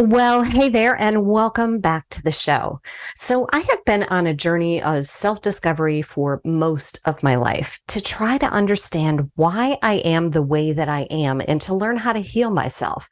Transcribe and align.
Well, 0.00 0.44
hey 0.44 0.68
there, 0.68 0.94
and 0.94 1.26
welcome 1.26 1.80
back 1.80 2.08
to 2.10 2.22
the 2.22 2.30
show. 2.30 2.80
So, 3.16 3.48
I 3.52 3.64
have 3.68 3.84
been 3.84 4.04
on 4.04 4.28
a 4.28 4.32
journey 4.32 4.80
of 4.80 5.06
self 5.06 5.40
discovery 5.40 6.02
for 6.02 6.40
most 6.44 7.00
of 7.04 7.24
my 7.24 7.34
life 7.34 7.80
to 7.88 8.00
try 8.00 8.38
to 8.38 8.46
understand 8.46 9.28
why 9.34 9.76
I 9.82 9.94
am 10.04 10.28
the 10.28 10.42
way 10.42 10.70
that 10.70 10.88
I 10.88 11.08
am 11.10 11.42
and 11.48 11.60
to 11.62 11.74
learn 11.74 11.96
how 11.96 12.12
to 12.12 12.20
heal 12.20 12.52
myself. 12.52 13.08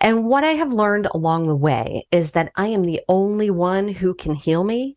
And 0.00 0.26
what 0.26 0.44
I 0.44 0.52
have 0.52 0.72
learned 0.72 1.08
along 1.12 1.48
the 1.48 1.56
way 1.56 2.04
is 2.12 2.30
that 2.30 2.52
I 2.54 2.68
am 2.68 2.82
the 2.84 3.00
only 3.08 3.50
one 3.50 3.88
who 3.88 4.14
can 4.14 4.34
heal 4.34 4.62
me. 4.62 4.94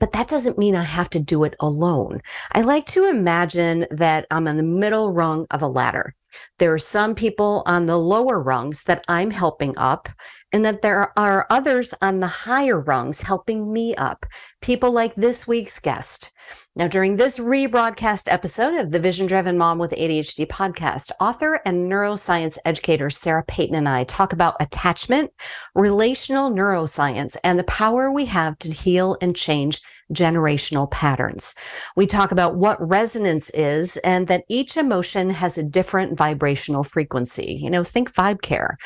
But 0.00 0.10
that 0.10 0.26
doesn't 0.26 0.58
mean 0.58 0.74
I 0.74 0.82
have 0.82 1.08
to 1.10 1.22
do 1.22 1.44
it 1.44 1.54
alone. 1.60 2.18
I 2.52 2.62
like 2.62 2.86
to 2.86 3.08
imagine 3.08 3.86
that 3.92 4.26
I'm 4.28 4.48
in 4.48 4.56
the 4.56 4.64
middle 4.64 5.12
rung 5.12 5.46
of 5.52 5.62
a 5.62 5.68
ladder. 5.68 6.14
There 6.58 6.72
are 6.72 6.78
some 6.78 7.14
people 7.14 7.62
on 7.64 7.86
the 7.86 7.96
lower 7.96 8.42
rungs 8.42 8.84
that 8.84 9.04
I'm 9.08 9.30
helping 9.30 9.78
up 9.78 10.08
and 10.54 10.64
that 10.64 10.82
there 10.82 11.12
are 11.18 11.48
others 11.50 11.92
on 12.00 12.20
the 12.20 12.28
higher 12.28 12.80
rungs 12.80 13.22
helping 13.22 13.72
me 13.72 13.92
up, 13.96 14.24
people 14.62 14.92
like 14.92 15.16
this 15.16 15.48
week's 15.48 15.80
guest. 15.80 16.30
Now, 16.76 16.86
during 16.86 17.16
this 17.16 17.40
rebroadcast 17.40 18.32
episode 18.32 18.78
of 18.78 18.92
the 18.92 19.00
Vision 19.00 19.26
Driven 19.26 19.58
Mom 19.58 19.78
with 19.78 19.90
ADHD 19.90 20.46
podcast, 20.46 21.10
author 21.20 21.60
and 21.66 21.90
neuroscience 21.90 22.56
educator 22.64 23.10
Sarah 23.10 23.44
Peyton 23.48 23.74
and 23.74 23.88
I 23.88 24.04
talk 24.04 24.32
about 24.32 24.54
attachment, 24.60 25.32
relational 25.74 26.50
neuroscience, 26.50 27.36
and 27.42 27.58
the 27.58 27.64
power 27.64 28.12
we 28.12 28.26
have 28.26 28.56
to 28.58 28.70
heal 28.70 29.16
and 29.20 29.34
change 29.34 29.80
generational 30.12 30.88
patterns. 30.90 31.54
We 31.96 32.06
talk 32.06 32.30
about 32.30 32.56
what 32.56 32.76
resonance 32.80 33.50
is 33.50 33.96
and 33.98 34.28
that 34.28 34.44
each 34.48 34.76
emotion 34.76 35.30
has 35.30 35.58
a 35.58 35.68
different 35.68 36.16
vibrational 36.16 36.84
frequency. 36.84 37.56
You 37.58 37.70
know, 37.70 37.82
think 37.82 38.12
vibe 38.14 38.42
care. 38.42 38.78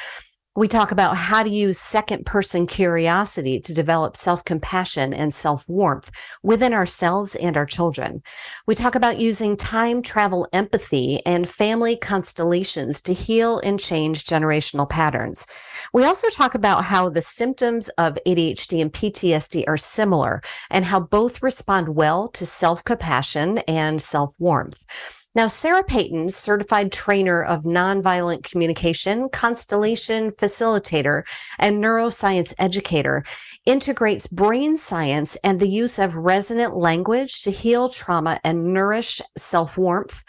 We 0.58 0.66
talk 0.66 0.90
about 0.90 1.16
how 1.16 1.44
to 1.44 1.48
use 1.48 1.78
second 1.78 2.26
person 2.26 2.66
curiosity 2.66 3.60
to 3.60 3.72
develop 3.72 4.16
self 4.16 4.44
compassion 4.44 5.14
and 5.14 5.32
self 5.32 5.68
warmth 5.68 6.10
within 6.42 6.74
ourselves 6.74 7.36
and 7.36 7.56
our 7.56 7.64
children. 7.64 8.24
We 8.66 8.74
talk 8.74 8.96
about 8.96 9.20
using 9.20 9.54
time 9.54 10.02
travel 10.02 10.48
empathy 10.52 11.20
and 11.24 11.48
family 11.48 11.96
constellations 11.96 13.00
to 13.02 13.12
heal 13.12 13.60
and 13.64 13.78
change 13.78 14.24
generational 14.24 14.90
patterns. 14.90 15.46
We 15.92 16.04
also 16.04 16.28
talk 16.28 16.56
about 16.56 16.86
how 16.86 17.08
the 17.08 17.20
symptoms 17.20 17.88
of 17.90 18.18
ADHD 18.26 18.82
and 18.82 18.92
PTSD 18.92 19.62
are 19.68 19.76
similar 19.76 20.42
and 20.72 20.84
how 20.84 20.98
both 20.98 21.40
respond 21.40 21.94
well 21.94 22.26
to 22.30 22.44
self 22.44 22.82
compassion 22.82 23.58
and 23.68 24.02
self 24.02 24.34
warmth. 24.40 24.84
Now, 25.34 25.46
Sarah 25.46 25.84
Peyton, 25.84 26.30
certified 26.30 26.90
trainer 26.90 27.42
of 27.42 27.62
nonviolent 27.62 28.50
communication, 28.50 29.28
constellation 29.28 30.30
facilitator, 30.32 31.22
and 31.58 31.82
neuroscience 31.82 32.54
educator, 32.58 33.22
integrates 33.66 34.26
brain 34.26 34.78
science 34.78 35.36
and 35.44 35.60
the 35.60 35.68
use 35.68 35.98
of 35.98 36.16
resonant 36.16 36.76
language 36.76 37.42
to 37.42 37.50
heal 37.50 37.90
trauma 37.90 38.40
and 38.42 38.72
nourish 38.72 39.20
self 39.36 39.76
warmth 39.76 40.24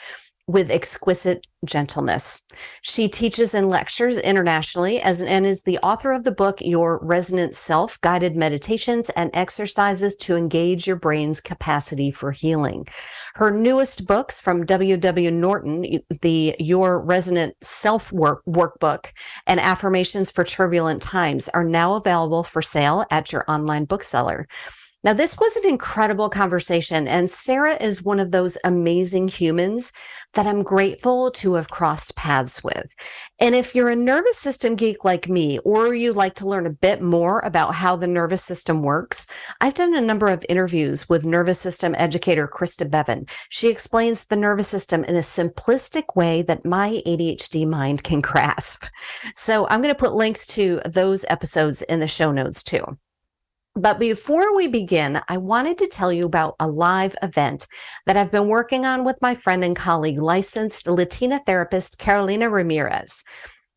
with 0.49 0.71
exquisite 0.71 1.45
gentleness. 1.63 2.41
She 2.81 3.07
teaches 3.07 3.53
and 3.53 3.69
lectures 3.69 4.17
internationally 4.17 4.99
as 4.99 5.21
and 5.21 5.45
is 5.45 5.61
the 5.61 5.77
author 5.79 6.11
of 6.11 6.23
the 6.23 6.31
book 6.31 6.57
Your 6.59 6.99
Resonant 7.03 7.53
Self: 7.53 8.01
Guided 8.01 8.35
Meditations 8.35 9.11
and 9.11 9.29
Exercises 9.35 10.17
to 10.17 10.35
Engage 10.35 10.87
Your 10.87 10.97
Brain's 10.97 11.39
Capacity 11.39 12.09
for 12.09 12.31
Healing. 12.31 12.87
Her 13.35 13.51
newest 13.51 14.07
books 14.07 14.41
from 14.41 14.65
W.W. 14.65 15.29
Norton, 15.29 15.99
the 16.23 16.55
Your 16.57 16.99
Resonant 16.99 17.55
Self 17.61 18.11
work 18.11 18.41
workbook 18.47 19.11
and 19.45 19.59
Affirmations 19.59 20.31
for 20.31 20.43
Turbulent 20.43 21.03
Times 21.03 21.47
are 21.49 21.63
now 21.63 21.93
available 21.93 22.43
for 22.43 22.63
sale 22.63 23.05
at 23.11 23.31
your 23.31 23.45
online 23.47 23.85
bookseller. 23.85 24.47
Now, 25.01 25.13
this 25.13 25.37
was 25.39 25.55
an 25.55 25.69
incredible 25.69 26.29
conversation, 26.29 27.07
and 27.07 27.29
Sarah 27.29 27.81
is 27.81 28.03
one 28.03 28.19
of 28.19 28.31
those 28.31 28.57
amazing 28.65 29.29
humans 29.29 29.93
that 30.33 30.45
I'm 30.45 30.61
grateful 30.61 31.31
to 31.31 31.53
have 31.53 31.69
crossed 31.69 32.17
paths 32.17 32.61
with. 32.65 32.93
And 33.39 33.55
if 33.55 33.73
you're 33.73 33.87
a 33.87 33.95
nervous 33.95 34.37
system 34.37 34.75
geek 34.75 35.05
like 35.05 35.29
me, 35.29 35.57
or 35.59 35.93
you'd 35.93 36.17
like 36.17 36.33
to 36.35 36.47
learn 36.47 36.65
a 36.65 36.71
bit 36.71 37.01
more 37.01 37.39
about 37.45 37.75
how 37.75 37.95
the 37.95 38.07
nervous 38.07 38.43
system 38.43 38.81
works, 38.81 39.25
I've 39.61 39.73
done 39.73 39.95
a 39.95 40.01
number 40.01 40.27
of 40.27 40.45
interviews 40.49 41.07
with 41.07 41.25
nervous 41.25 41.61
system 41.61 41.95
educator 41.97 42.45
Krista 42.45 42.91
Bevan. 42.91 43.25
She 43.47 43.69
explains 43.69 44.25
the 44.25 44.35
nervous 44.35 44.67
system 44.67 45.05
in 45.05 45.15
a 45.15 45.19
simplistic 45.19 46.17
way 46.17 46.41
that 46.41 46.65
my 46.65 47.01
ADHD 47.07 47.65
mind 47.65 48.03
can 48.03 48.19
grasp. 48.29 48.83
So 49.33 49.65
I'm 49.69 49.81
going 49.81 49.93
to 49.93 49.97
put 49.99 50.11
links 50.11 50.45
to 50.47 50.81
those 50.85 51.23
episodes 51.29 51.83
in 51.83 52.01
the 52.01 52.07
show 52.09 52.33
notes 52.33 52.63
too. 52.63 52.97
But 53.75 53.99
before 53.99 54.55
we 54.55 54.67
begin, 54.67 55.21
I 55.29 55.37
wanted 55.37 55.77
to 55.77 55.87
tell 55.87 56.11
you 56.11 56.25
about 56.25 56.55
a 56.59 56.67
live 56.67 57.15
event 57.21 57.67
that 58.05 58.17
I've 58.17 58.31
been 58.31 58.47
working 58.47 58.85
on 58.85 59.05
with 59.05 59.21
my 59.21 59.35
friend 59.35 59.63
and 59.63 59.75
colleague, 59.75 60.17
licensed 60.17 60.87
Latina 60.87 61.39
therapist 61.45 61.99
Carolina 61.99 62.49
Ramirez. 62.49 63.23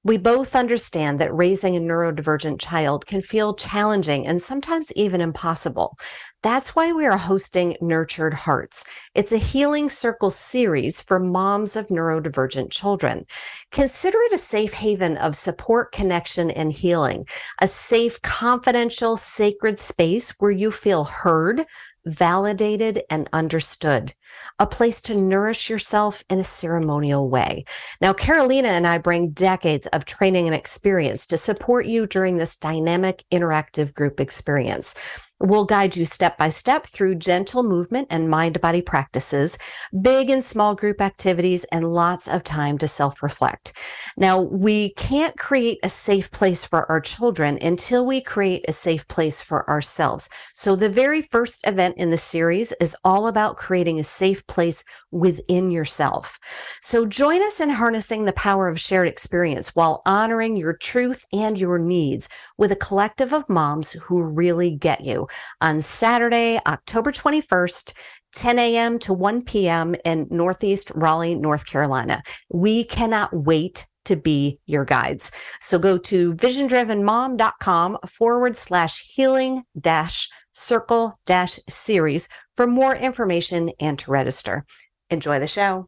We 0.04 0.18
both 0.18 0.56
understand 0.56 1.20
that 1.20 1.32
raising 1.32 1.76
a 1.76 1.80
neurodivergent 1.80 2.58
child 2.58 3.06
can 3.06 3.20
feel 3.20 3.54
challenging 3.54 4.26
and 4.26 4.42
sometimes 4.42 4.92
even 4.96 5.20
impossible. 5.20 5.96
That's 6.42 6.74
why 6.74 6.92
we 6.92 7.06
are 7.06 7.16
hosting 7.16 7.76
Nurtured 7.80 8.34
Hearts. 8.34 8.84
It's 9.14 9.32
a 9.32 9.38
healing 9.38 9.88
circle 9.88 10.30
series 10.30 11.00
for 11.00 11.20
moms 11.20 11.76
of 11.76 11.86
neurodivergent 11.86 12.72
children. 12.72 13.26
Consider 13.70 14.18
it 14.22 14.32
a 14.32 14.38
safe 14.38 14.72
haven 14.72 15.16
of 15.18 15.36
support, 15.36 15.92
connection, 15.92 16.50
and 16.50 16.72
healing, 16.72 17.24
a 17.60 17.68
safe, 17.68 18.20
confidential, 18.22 19.16
sacred 19.16 19.78
space 19.78 20.34
where 20.40 20.50
you 20.50 20.72
feel 20.72 21.04
heard, 21.04 21.62
validated, 22.06 23.02
and 23.10 23.28
understood 23.32 24.12
a 24.58 24.66
place 24.66 25.00
to 25.02 25.20
nourish 25.20 25.70
yourself 25.70 26.24
in 26.30 26.38
a 26.38 26.44
ceremonial 26.44 27.28
way. 27.28 27.64
Now, 28.00 28.12
Carolina 28.12 28.68
and 28.68 28.86
I 28.86 28.98
bring 28.98 29.30
decades 29.30 29.86
of 29.88 30.04
training 30.04 30.46
and 30.46 30.54
experience 30.54 31.26
to 31.26 31.38
support 31.38 31.86
you 31.86 32.06
during 32.06 32.36
this 32.36 32.56
dynamic 32.56 33.24
interactive 33.32 33.94
group 33.94 34.20
experience. 34.20 35.31
We'll 35.44 35.64
guide 35.64 35.96
you 35.96 36.04
step 36.04 36.38
by 36.38 36.50
step 36.50 36.86
through 36.86 37.16
gentle 37.16 37.64
movement 37.64 38.06
and 38.10 38.30
mind 38.30 38.60
body 38.60 38.80
practices, 38.80 39.58
big 40.00 40.30
and 40.30 40.42
small 40.42 40.76
group 40.76 41.00
activities, 41.00 41.64
and 41.72 41.92
lots 41.92 42.28
of 42.28 42.44
time 42.44 42.78
to 42.78 42.86
self 42.86 43.24
reflect. 43.24 43.72
Now, 44.16 44.40
we 44.40 44.90
can't 44.90 45.36
create 45.36 45.80
a 45.82 45.88
safe 45.88 46.30
place 46.30 46.64
for 46.64 46.88
our 46.88 47.00
children 47.00 47.58
until 47.60 48.06
we 48.06 48.20
create 48.20 48.64
a 48.68 48.72
safe 48.72 49.08
place 49.08 49.42
for 49.42 49.68
ourselves. 49.68 50.28
So 50.54 50.76
the 50.76 50.88
very 50.88 51.22
first 51.22 51.66
event 51.66 51.96
in 51.96 52.10
the 52.10 52.18
series 52.18 52.70
is 52.80 52.96
all 53.04 53.26
about 53.26 53.56
creating 53.56 53.98
a 53.98 54.04
safe 54.04 54.46
place 54.46 54.84
within 55.12 55.70
yourself. 55.70 56.38
So 56.80 57.06
join 57.06 57.40
us 57.42 57.60
in 57.60 57.70
harnessing 57.70 58.24
the 58.24 58.32
power 58.32 58.68
of 58.68 58.80
shared 58.80 59.06
experience 59.06 59.76
while 59.76 60.02
honoring 60.06 60.56
your 60.56 60.76
truth 60.76 61.24
and 61.32 61.56
your 61.56 61.78
needs 61.78 62.28
with 62.58 62.72
a 62.72 62.76
collective 62.76 63.32
of 63.32 63.48
moms 63.48 63.92
who 63.92 64.22
really 64.24 64.74
get 64.74 65.04
you 65.04 65.28
on 65.60 65.80
Saturday, 65.80 66.58
October 66.66 67.12
21st, 67.12 67.94
10 68.34 68.58
a.m. 68.58 68.98
to 68.98 69.12
1 69.12 69.42
p.m. 69.42 69.94
in 70.04 70.26
Northeast 70.30 70.90
Raleigh, 70.94 71.34
North 71.34 71.66
Carolina. 71.66 72.22
We 72.50 72.84
cannot 72.84 73.28
wait 73.32 73.86
to 74.04 74.16
be 74.16 74.58
your 74.66 74.84
guides. 74.84 75.30
So 75.60 75.78
go 75.78 75.98
to 75.98 76.34
visiondrivenmom.com 76.34 77.98
forward 78.08 78.56
slash 78.56 79.04
healing 79.14 79.62
dash 79.78 80.28
circle 80.52 81.18
dash 81.26 81.58
series 81.68 82.28
for 82.56 82.66
more 82.66 82.94
information 82.94 83.70
and 83.80 83.98
to 83.98 84.10
register. 84.10 84.64
Enjoy 85.12 85.38
the 85.38 85.46
show. 85.46 85.86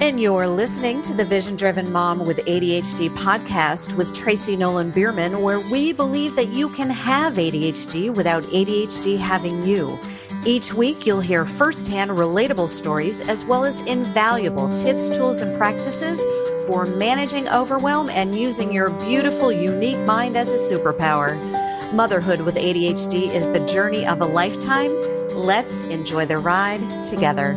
And 0.00 0.18
you're 0.20 0.46
listening 0.48 1.02
to 1.02 1.14
the 1.14 1.24
Vision 1.24 1.54
Driven 1.54 1.92
Mom 1.92 2.24
with 2.24 2.44
ADHD 2.46 3.10
podcast 3.10 3.94
with 3.94 4.14
Tracy 4.14 4.56
Nolan 4.56 4.90
Bierman, 4.90 5.42
where 5.42 5.60
we 5.70 5.92
believe 5.92 6.34
that 6.36 6.48
you 6.48 6.70
can 6.70 6.88
have 6.88 7.34
ADHD 7.34 8.14
without 8.14 8.44
ADHD 8.44 9.18
having 9.18 9.66
you. 9.66 9.98
Each 10.46 10.72
week, 10.72 11.04
you'll 11.04 11.20
hear 11.20 11.44
firsthand 11.44 12.10
relatable 12.12 12.68
stories 12.68 13.28
as 13.28 13.44
well 13.44 13.64
as 13.64 13.84
invaluable 13.86 14.72
tips, 14.72 15.10
tools, 15.14 15.42
and 15.42 15.58
practices 15.58 16.24
for 16.66 16.86
managing 16.86 17.48
overwhelm 17.50 18.08
and 18.14 18.34
using 18.34 18.72
your 18.72 18.90
beautiful, 19.04 19.52
unique 19.52 20.00
mind 20.06 20.36
as 20.36 20.54
a 20.54 20.74
superpower. 20.74 21.36
Motherhood 21.92 22.40
with 22.40 22.56
ADHD 22.56 23.28
is 23.34 23.48
the 23.48 23.66
journey 23.66 24.06
of 24.06 24.20
a 24.20 24.26
lifetime. 24.26 25.07
Let's 25.38 25.84
enjoy 25.84 26.26
the 26.26 26.38
ride 26.38 26.80
together. 27.06 27.54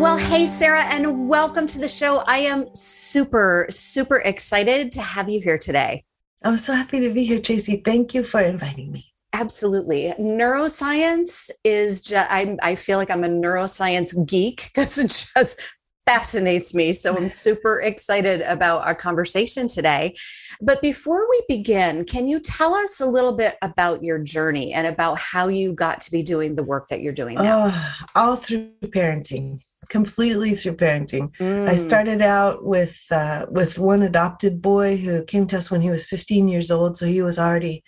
Well, 0.00 0.16
hey, 0.16 0.46
Sarah, 0.46 0.84
and 0.92 1.28
welcome 1.28 1.66
to 1.66 1.80
the 1.80 1.88
show. 1.88 2.22
I 2.28 2.38
am 2.38 2.72
super, 2.76 3.66
super 3.70 4.22
excited 4.24 4.92
to 4.92 5.00
have 5.00 5.28
you 5.28 5.40
here 5.40 5.58
today. 5.58 6.04
I'm 6.44 6.56
so 6.56 6.74
happy 6.74 7.00
to 7.00 7.12
be 7.12 7.24
here, 7.24 7.40
Tracy. 7.40 7.82
Thank 7.84 8.14
you 8.14 8.22
for 8.22 8.40
inviting 8.40 8.92
me. 8.92 9.12
Absolutely. 9.32 10.14
Neuroscience 10.16 11.50
is 11.64 12.02
just, 12.02 12.30
I, 12.30 12.56
I 12.62 12.76
feel 12.76 12.98
like 12.98 13.10
I'm 13.10 13.24
a 13.24 13.28
neuroscience 13.28 14.14
geek 14.28 14.70
because 14.72 14.96
it 14.96 15.08
just 15.08 15.73
fascinates 16.06 16.74
me. 16.74 16.92
So 16.92 17.16
I'm 17.16 17.30
super 17.46 17.80
excited 17.80 18.42
about 18.42 18.86
our 18.86 18.94
conversation 18.94 19.68
today. 19.68 20.14
But 20.60 20.80
before 20.80 21.28
we 21.28 21.42
begin, 21.48 22.04
can 22.04 22.28
you 22.28 22.40
tell 22.40 22.74
us 22.74 23.00
a 23.00 23.06
little 23.06 23.34
bit 23.34 23.54
about 23.62 24.02
your 24.02 24.18
journey 24.18 24.72
and 24.72 24.86
about 24.86 25.18
how 25.18 25.48
you 25.48 25.72
got 25.72 26.00
to 26.02 26.10
be 26.10 26.22
doing 26.22 26.54
the 26.54 26.62
work 26.62 26.86
that 26.88 27.00
you're 27.00 27.12
doing 27.12 27.36
now? 27.36 27.70
Oh, 27.70 27.96
all 28.14 28.36
through 28.36 28.70
parenting, 28.84 29.64
completely 29.88 30.52
through 30.52 30.76
parenting. 30.76 31.34
Mm. 31.38 31.68
I 31.68 31.74
started 31.76 32.22
out 32.22 32.64
with 32.64 33.02
uh, 33.10 33.46
with 33.50 33.78
one 33.78 34.02
adopted 34.02 34.62
boy 34.62 34.96
who 34.96 35.24
came 35.24 35.46
to 35.48 35.58
us 35.58 35.70
when 35.70 35.80
he 35.80 35.90
was 35.90 36.06
15 36.06 36.48
years 36.48 36.70
old, 36.70 36.96
so 36.96 37.06
he 37.06 37.22
was 37.22 37.38
already 37.38 37.82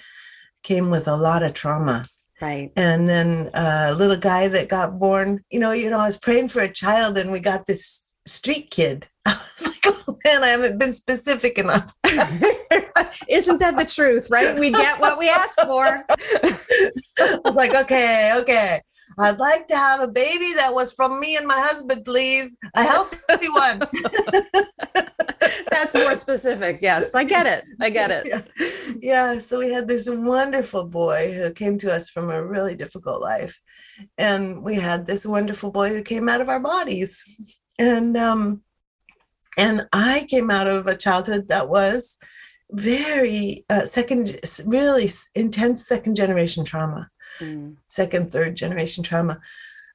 came 0.62 0.90
with 0.90 1.06
a 1.06 1.16
lot 1.16 1.42
of 1.42 1.54
trauma. 1.54 2.04
Right. 2.40 2.70
And 2.76 3.08
then 3.08 3.50
a 3.54 3.94
little 3.94 4.18
guy 4.18 4.48
that 4.48 4.68
got 4.68 4.98
born, 4.98 5.42
you 5.50 5.58
know, 5.58 5.72
you 5.72 5.88
know, 5.88 6.00
I 6.00 6.06
was 6.06 6.18
praying 6.18 6.48
for 6.48 6.60
a 6.60 6.72
child, 6.72 7.16
and 7.16 7.32
we 7.32 7.40
got 7.40 7.66
this 7.66 8.05
street 8.26 8.70
kid. 8.70 9.06
I 9.26 9.32
was 9.32 9.66
like, 9.66 9.94
oh 10.08 10.18
man, 10.24 10.44
I 10.44 10.48
haven't 10.48 10.78
been 10.78 10.92
specific 10.92 11.58
enough. 11.58 11.92
Isn't 13.28 13.60
that 13.60 13.76
the 13.76 13.90
truth, 13.92 14.28
right? 14.30 14.58
We 14.58 14.70
get 14.70 15.00
what 15.00 15.18
we 15.18 15.28
ask 15.28 15.60
for. 15.60 16.04
I 17.18 17.38
was 17.44 17.56
like, 17.56 17.74
okay, 17.74 18.36
okay. 18.40 18.80
I'd 19.18 19.38
like 19.38 19.66
to 19.68 19.76
have 19.76 20.00
a 20.00 20.08
baby 20.08 20.52
that 20.56 20.74
was 20.74 20.92
from 20.92 21.20
me 21.20 21.36
and 21.36 21.46
my 21.46 21.58
husband, 21.58 22.04
please. 22.04 22.56
A 22.74 22.82
healthy 22.82 23.48
one. 23.48 23.78
That's 25.70 25.94
more 25.94 26.16
specific. 26.16 26.80
Yes, 26.82 27.14
I 27.14 27.24
get 27.24 27.46
it. 27.46 27.64
I 27.80 27.90
get 27.90 28.10
it. 28.10 28.26
Yeah. 28.26 28.42
yeah. 29.00 29.38
So 29.38 29.58
we 29.58 29.72
had 29.72 29.88
this 29.88 30.08
wonderful 30.10 30.84
boy 30.84 31.32
who 31.32 31.52
came 31.52 31.78
to 31.78 31.92
us 31.92 32.10
from 32.10 32.30
a 32.30 32.44
really 32.44 32.74
difficult 32.74 33.20
life. 33.22 33.58
And 34.18 34.62
we 34.62 34.74
had 34.74 35.06
this 35.06 35.24
wonderful 35.24 35.70
boy 35.70 35.90
who 35.90 36.02
came 36.02 36.28
out 36.28 36.40
of 36.40 36.48
our 36.48 36.60
bodies. 36.60 37.22
And 37.78 38.16
um 38.16 38.62
and 39.58 39.88
I 39.92 40.26
came 40.28 40.50
out 40.50 40.66
of 40.66 40.86
a 40.86 40.96
childhood 40.96 41.48
that 41.48 41.68
was 41.68 42.18
very 42.70 43.64
uh, 43.70 43.86
second 43.86 44.38
really 44.66 45.08
intense 45.34 45.86
second 45.86 46.16
generation 46.16 46.64
trauma 46.64 47.10
Mm. 47.40 47.76
second, 47.86 48.30
third 48.30 48.56
generation 48.56 49.02
trauma. 49.04 49.40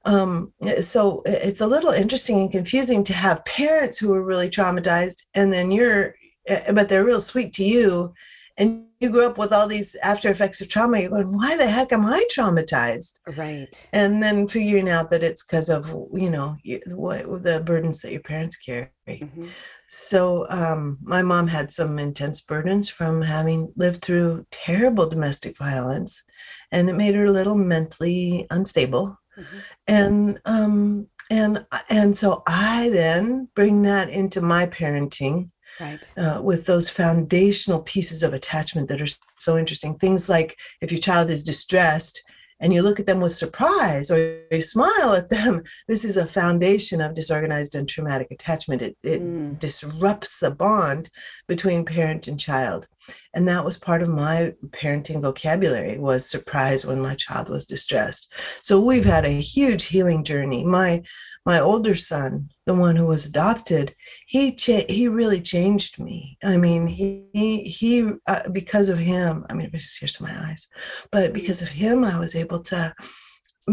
Um, 0.05 0.53
so 0.79 1.21
it's 1.25 1.61
a 1.61 1.67
little 1.67 1.91
interesting 1.91 2.39
and 2.39 2.51
confusing 2.51 3.03
to 3.05 3.13
have 3.13 3.45
parents 3.45 3.97
who 3.99 4.13
are 4.13 4.23
really 4.23 4.49
traumatized, 4.49 5.23
and 5.33 5.51
then 5.51 5.71
you're, 5.71 6.15
eh, 6.47 6.71
but 6.71 6.89
they're 6.89 7.05
real 7.05 7.21
sweet 7.21 7.53
to 7.53 7.63
you, 7.63 8.13
and 8.61 8.85
you 8.99 9.09
grew 9.09 9.27
up 9.27 9.39
with 9.39 9.51
all 9.51 9.67
these 9.67 9.95
after 10.03 10.29
effects 10.29 10.61
of 10.61 10.69
trauma. 10.69 10.99
You're 10.99 11.09
going, 11.09 11.35
why 11.35 11.57
the 11.57 11.65
heck 11.65 11.91
am 11.91 12.05
I 12.05 12.23
traumatized? 12.31 13.13
Right. 13.35 13.89
And 13.91 14.21
then 14.21 14.47
figuring 14.47 14.87
out 14.87 15.09
that 15.09 15.23
it's 15.23 15.43
because 15.43 15.69
of 15.69 15.89
you 16.13 16.29
know 16.29 16.55
you, 16.63 16.79
what 16.93 17.43
the 17.43 17.63
burdens 17.65 18.01
that 18.01 18.11
your 18.11 18.21
parents 18.21 18.57
carry. 18.57 18.89
Mhm. 19.07 19.49
So 19.87 20.47
um, 20.49 20.99
my 21.01 21.23
mom 21.23 21.47
had 21.47 21.71
some 21.71 21.97
intense 21.97 22.41
burdens 22.41 22.87
from 22.87 23.23
having 23.23 23.73
lived 23.75 24.03
through 24.03 24.45
terrible 24.51 25.09
domestic 25.09 25.57
violence, 25.57 26.23
and 26.71 26.87
it 26.87 26.95
made 26.95 27.15
her 27.15 27.25
a 27.25 27.31
little 27.31 27.57
mentally 27.57 28.45
unstable. 28.51 29.17
Mhm. 29.37 29.61
And 29.87 30.39
um, 30.45 31.07
and 31.31 31.65
and 31.89 32.15
so 32.15 32.43
I 32.45 32.89
then 32.89 33.49
bring 33.55 33.81
that 33.83 34.09
into 34.09 34.41
my 34.41 34.67
parenting 34.67 35.49
Right. 35.81 36.13
uh, 36.17 36.39
with 36.43 36.65
those 36.67 36.89
foundational 36.89 37.81
pieces 37.81 38.23
of 38.23 38.33
attachment 38.33 38.87
that 38.89 39.01
are 39.01 39.13
so 39.39 39.57
interesting. 39.57 39.97
Things 39.97 40.29
like 40.29 40.57
if 40.81 40.91
your 40.91 41.01
child 41.01 41.29
is 41.29 41.43
distressed 41.43 42.23
and 42.59 42.71
you 42.71 42.83
look 42.83 42.99
at 42.99 43.07
them 43.07 43.19
with 43.21 43.33
surprise 43.33 44.11
or 44.11 44.43
you 44.51 44.61
smile 44.61 45.13
at 45.13 45.29
them, 45.31 45.63
this 45.87 46.05
is 46.05 46.15
a 46.17 46.27
foundation 46.27 47.01
of 47.01 47.15
disorganized 47.15 47.73
and 47.73 47.89
traumatic 47.89 48.27
attachment. 48.29 48.81
It, 48.83 48.95
it 49.03 49.19
Mm. 49.21 49.57
disrupts 49.59 50.39
the 50.39 50.51
bond 50.51 51.09
between 51.47 51.85
parent 51.85 52.27
and 52.27 52.39
child. 52.39 52.87
And 53.33 53.47
that 53.47 53.65
was 53.65 53.77
part 53.77 54.01
of 54.01 54.09
my 54.09 54.53
parenting 54.69 55.21
vocabulary 55.21 55.97
was 55.97 56.29
surprise 56.29 56.85
when 56.85 57.01
my 57.01 57.15
child 57.15 57.49
was 57.49 57.65
distressed. 57.65 58.31
So 58.63 58.79
we've 58.79 59.05
had 59.05 59.25
a 59.25 59.41
huge 59.41 59.85
healing 59.85 60.23
journey. 60.23 60.63
My 60.63 61.03
my 61.45 61.59
older 61.59 61.95
son, 61.95 62.49
the 62.67 62.75
one 62.75 62.95
who 62.95 63.07
was 63.07 63.25
adopted, 63.25 63.95
he 64.27 64.53
cha- 64.53 64.85
he 64.87 65.07
really 65.07 65.41
changed 65.41 65.99
me. 65.99 66.37
I 66.43 66.57
mean, 66.57 66.87
he 66.87 67.25
he, 67.33 67.63
he 67.63 68.11
uh, 68.27 68.49
because 68.51 68.89
of 68.89 68.97
him. 68.97 69.45
I 69.49 69.53
mean, 69.53 69.71
in 69.73 70.09
my 70.21 70.49
eyes, 70.49 70.67
but 71.11 71.33
because 71.33 71.61
of 71.61 71.69
him, 71.69 72.03
I 72.03 72.19
was 72.19 72.35
able 72.35 72.61
to 72.63 72.93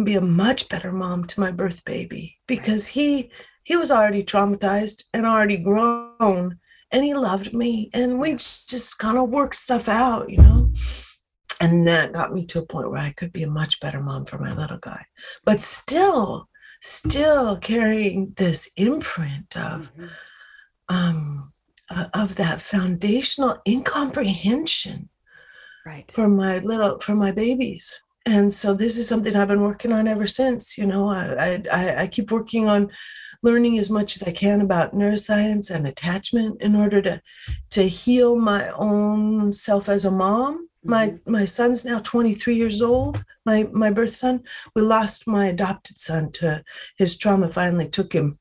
be 0.05 0.15
a 0.15 0.21
much 0.21 0.69
better 0.69 0.93
mom 0.93 1.25
to 1.25 1.41
my 1.41 1.51
birth 1.51 1.85
baby 1.85 2.39
because 2.47 2.87
he 2.87 3.31
he 3.65 3.77
was 3.77 3.91
already 3.91 4.25
traumatized 4.25 5.05
and 5.13 5.27
already 5.27 5.59
grown, 5.59 6.59
and 6.91 7.05
he 7.05 7.15
loved 7.15 7.53
me, 7.55 7.91
and 7.95 8.19
we 8.19 8.33
just 8.33 8.99
kind 8.99 9.19
of 9.19 9.31
worked 9.31 9.57
stuff 9.57 9.89
out, 9.89 10.31
you 10.31 10.39
know. 10.39 10.73
And 11.61 11.87
that 11.89 12.13
got 12.13 12.33
me 12.33 12.47
to 12.47 12.61
a 12.61 12.67
point 12.67 12.91
where 12.91 13.01
I 13.01 13.13
could 13.13 13.33
be 13.33 13.43
a 13.43 13.51
much 13.51 13.81
better 13.81 14.01
mom 14.01 14.25
for 14.27 14.39
my 14.39 14.55
little 14.55 14.79
guy, 14.79 15.05
but 15.45 15.61
still, 15.61 16.49
still 16.81 17.59
carrying 17.59 18.33
this 18.37 18.71
imprint 18.77 19.57
of 19.57 19.91
Mhm. 19.97 20.11
um, 20.89 21.53
uh, 21.91 22.07
of 22.15 22.37
that 22.37 22.61
foundational 22.61 23.59
incomprehension 23.67 25.09
Right. 25.85 26.11
for 26.11 26.29
my 26.29 26.59
little 26.59 26.99
for 27.01 27.15
my 27.15 27.33
babies 27.33 28.03
and 28.27 28.53
so 28.53 28.75
this 28.75 28.97
is 28.99 29.09
something 29.09 29.35
i've 29.37 29.49
been 29.49 29.63
working 29.63 29.93
on 29.93 30.07
ever 30.07 30.27
since 30.27 30.77
you 30.77 30.87
know 30.87 31.09
i 31.09 31.63
i, 31.73 32.03
I 32.03 32.07
keep 32.07 32.31
working 32.31 32.69
on 32.69 32.91
learning 33.43 33.79
as 33.79 33.91
much 33.91 34.17
as 34.17 34.23
i 34.23 34.33
can 34.33 34.61
about 34.61 34.95
neuroscience 34.95 35.71
and 35.71 35.87
attachment 35.87 36.61
in 36.63 36.75
order 36.75 37.01
to 37.03 37.21
to 37.71 37.83
heal 37.83 38.37
my 38.37 38.69
own 38.71 39.53
self 39.53 39.89
as 39.89 40.05
a 40.05 40.11
mom 40.11 40.69
my 40.85 41.09
Mhm. 41.09 41.21
my 41.27 41.45
son's 41.45 41.85
now 41.85 41.99
23 42.01 42.57
years 42.57 42.81
old 42.83 43.25
my 43.45 43.69
my 43.73 43.91
birth 43.91 44.15
son 44.15 44.43
we 44.75 44.83
lost 44.83 45.27
my 45.27 45.47
adopted 45.47 45.99
son 45.99 46.31
to 46.33 46.63
his 46.97 47.17
trauma 47.17 47.51
finally 47.51 47.89
took 47.89 48.13
him 48.13 48.39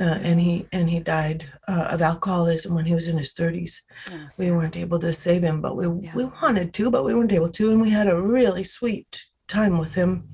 uh, 0.00 0.18
and 0.22 0.38
he 0.40 0.66
and 0.72 0.88
he 0.90 1.00
died 1.00 1.46
uh, 1.66 1.88
of 1.92 2.02
alcoholism 2.02 2.74
when 2.74 2.84
he 2.86 2.94
was 2.94 3.08
in 3.08 3.18
his 3.18 3.32
30s 3.32 3.82
Oh, 4.10 4.28
we 4.38 4.50
weren't 4.50 4.76
able 4.76 4.98
to 5.00 5.12
save 5.12 5.42
him 5.42 5.60
but 5.60 5.76
we 5.76 5.86
Yeah. 5.86 6.14
we 6.14 6.24
wanted 6.24 6.74
to 6.74 6.90
but 6.90 7.04
we 7.04 7.14
weren't 7.14 7.32
able 7.32 7.50
to 7.50 7.70
and 7.70 7.80
we 7.80 7.90
had 7.90 8.08
a 8.08 8.20
really 8.20 8.64
sweet 8.64 9.24
time 9.48 9.78
with 9.78 9.94
him 9.94 10.28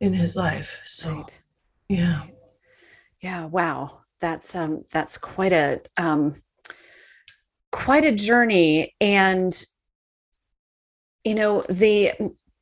in 0.00 0.12
his 0.14 0.36
life 0.36 0.80
so 0.84 1.08
Right. 1.10 1.42
yeah 1.88 2.20
Yeah, 3.22 3.46
wow. 3.46 4.00
That's 4.20 4.54
um 4.54 4.84
that's 4.92 5.18
quite 5.18 5.52
a 5.52 5.82
um 5.96 6.36
quite 7.70 8.04
a 8.04 8.14
journey 8.14 8.94
and 9.00 9.52
you 11.24 11.34
know 11.34 11.62
the 11.68 12.12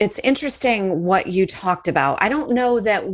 it's 0.00 0.18
interesting 0.20 1.04
what 1.04 1.28
you 1.28 1.46
talked 1.46 1.86
about. 1.86 2.18
I 2.20 2.28
don't 2.28 2.50
know 2.50 2.80
that 2.80 3.04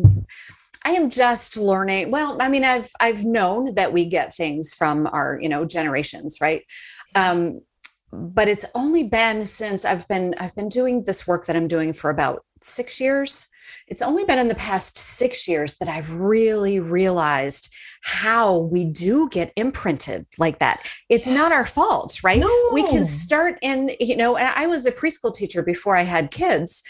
I 0.86 0.92
am 0.92 1.10
just 1.10 1.58
learning. 1.58 2.10
Well, 2.10 2.38
I 2.40 2.48
mean 2.48 2.64
I've 2.64 2.90
I've 3.00 3.24
known 3.24 3.74
that 3.74 3.92
we 3.92 4.06
get 4.06 4.34
things 4.34 4.72
from 4.74 5.06
our, 5.06 5.38
you 5.40 5.48
know, 5.48 5.64
generations, 5.64 6.38
right? 6.40 6.62
Um 7.14 7.60
but 8.12 8.48
it's 8.48 8.66
only 8.74 9.04
been 9.04 9.44
since 9.44 9.84
I've 9.84 10.08
been 10.08 10.34
I've 10.38 10.54
been 10.56 10.68
doing 10.68 11.04
this 11.04 11.26
work 11.28 11.46
that 11.46 11.56
I'm 11.56 11.68
doing 11.68 11.92
for 11.92 12.10
about 12.10 12.44
6 12.62 13.00
years. 13.00 13.46
It's 13.90 14.02
only 14.02 14.24
been 14.24 14.38
in 14.38 14.48
the 14.48 14.54
past 14.54 14.96
6 14.96 15.48
years 15.48 15.76
that 15.78 15.88
I've 15.88 16.14
really 16.14 16.80
realized 16.80 17.74
how 18.02 18.60
we 18.60 18.84
do 18.84 19.28
get 19.28 19.52
imprinted 19.56 20.26
like 20.38 20.58
that. 20.60 20.90
It's 21.08 21.26
Yeah. 21.26 21.34
not 21.34 21.52
our 21.52 21.66
fault, 21.66 22.18
right? 22.24 22.42
We 22.72 22.82
can 22.84 23.04
start 23.04 23.58
in, 23.62 23.90
you 24.00 24.16
know, 24.16 24.36
I 24.36 24.66
was 24.66 24.86
a 24.86 24.92
preschool 24.92 25.34
teacher 25.34 25.62
before 25.62 25.96
I 25.96 26.02
had 26.02 26.30
kids. 26.30 26.82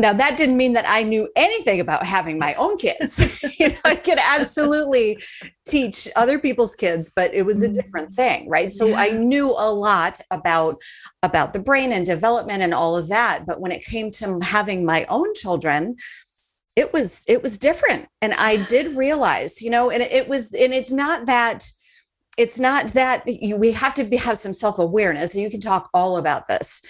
Now 0.00 0.12
that 0.12 0.36
didn't 0.36 0.56
mean 0.56 0.74
that 0.74 0.84
I 0.86 1.02
knew 1.02 1.28
anything 1.34 1.80
about 1.80 2.06
having 2.06 2.38
my 2.38 2.54
own 2.54 2.78
kids. 2.78 3.42
you 3.58 3.68
know, 3.68 3.74
I 3.84 3.96
could 3.96 4.18
absolutely 4.32 5.18
teach 5.66 6.08
other 6.14 6.38
people's 6.38 6.76
kids, 6.76 7.10
but 7.14 7.34
it 7.34 7.44
was 7.44 7.62
a 7.62 7.66
mm-hmm. 7.66 7.74
different 7.74 8.12
thing, 8.12 8.48
right? 8.48 8.70
So 8.70 8.94
I 8.94 9.10
knew 9.10 9.50
a 9.50 9.70
lot 9.70 10.20
about 10.30 10.80
about 11.24 11.52
the 11.52 11.58
brain 11.58 11.92
and 11.92 12.06
development 12.06 12.62
and 12.62 12.72
all 12.72 12.96
of 12.96 13.08
that, 13.08 13.44
but 13.44 13.60
when 13.60 13.72
it 13.72 13.84
came 13.84 14.12
to 14.12 14.38
having 14.40 14.86
my 14.86 15.04
own 15.08 15.34
children, 15.34 15.96
it 16.76 16.92
was 16.92 17.24
it 17.28 17.42
was 17.42 17.58
different. 17.58 18.08
And 18.22 18.34
i 18.34 18.56
did 18.56 18.96
realize 18.96 19.62
you 19.62 19.70
know 19.70 19.90
and 19.90 20.02
it 20.02 20.28
was 20.28 20.52
and 20.52 20.72
it's 20.72 20.92
not 20.92 21.26
that 21.26 21.64
it's 22.36 22.60
not 22.60 22.88
that 22.88 23.24
you, 23.26 23.56
we 23.56 23.72
have 23.72 23.94
to 23.94 24.04
be, 24.04 24.16
have 24.16 24.38
some 24.38 24.52
self-awareness 24.52 25.34
and 25.34 25.42
you 25.42 25.50
can 25.50 25.60
talk 25.60 25.90
all 25.92 26.18
about 26.18 26.46
this 26.46 26.82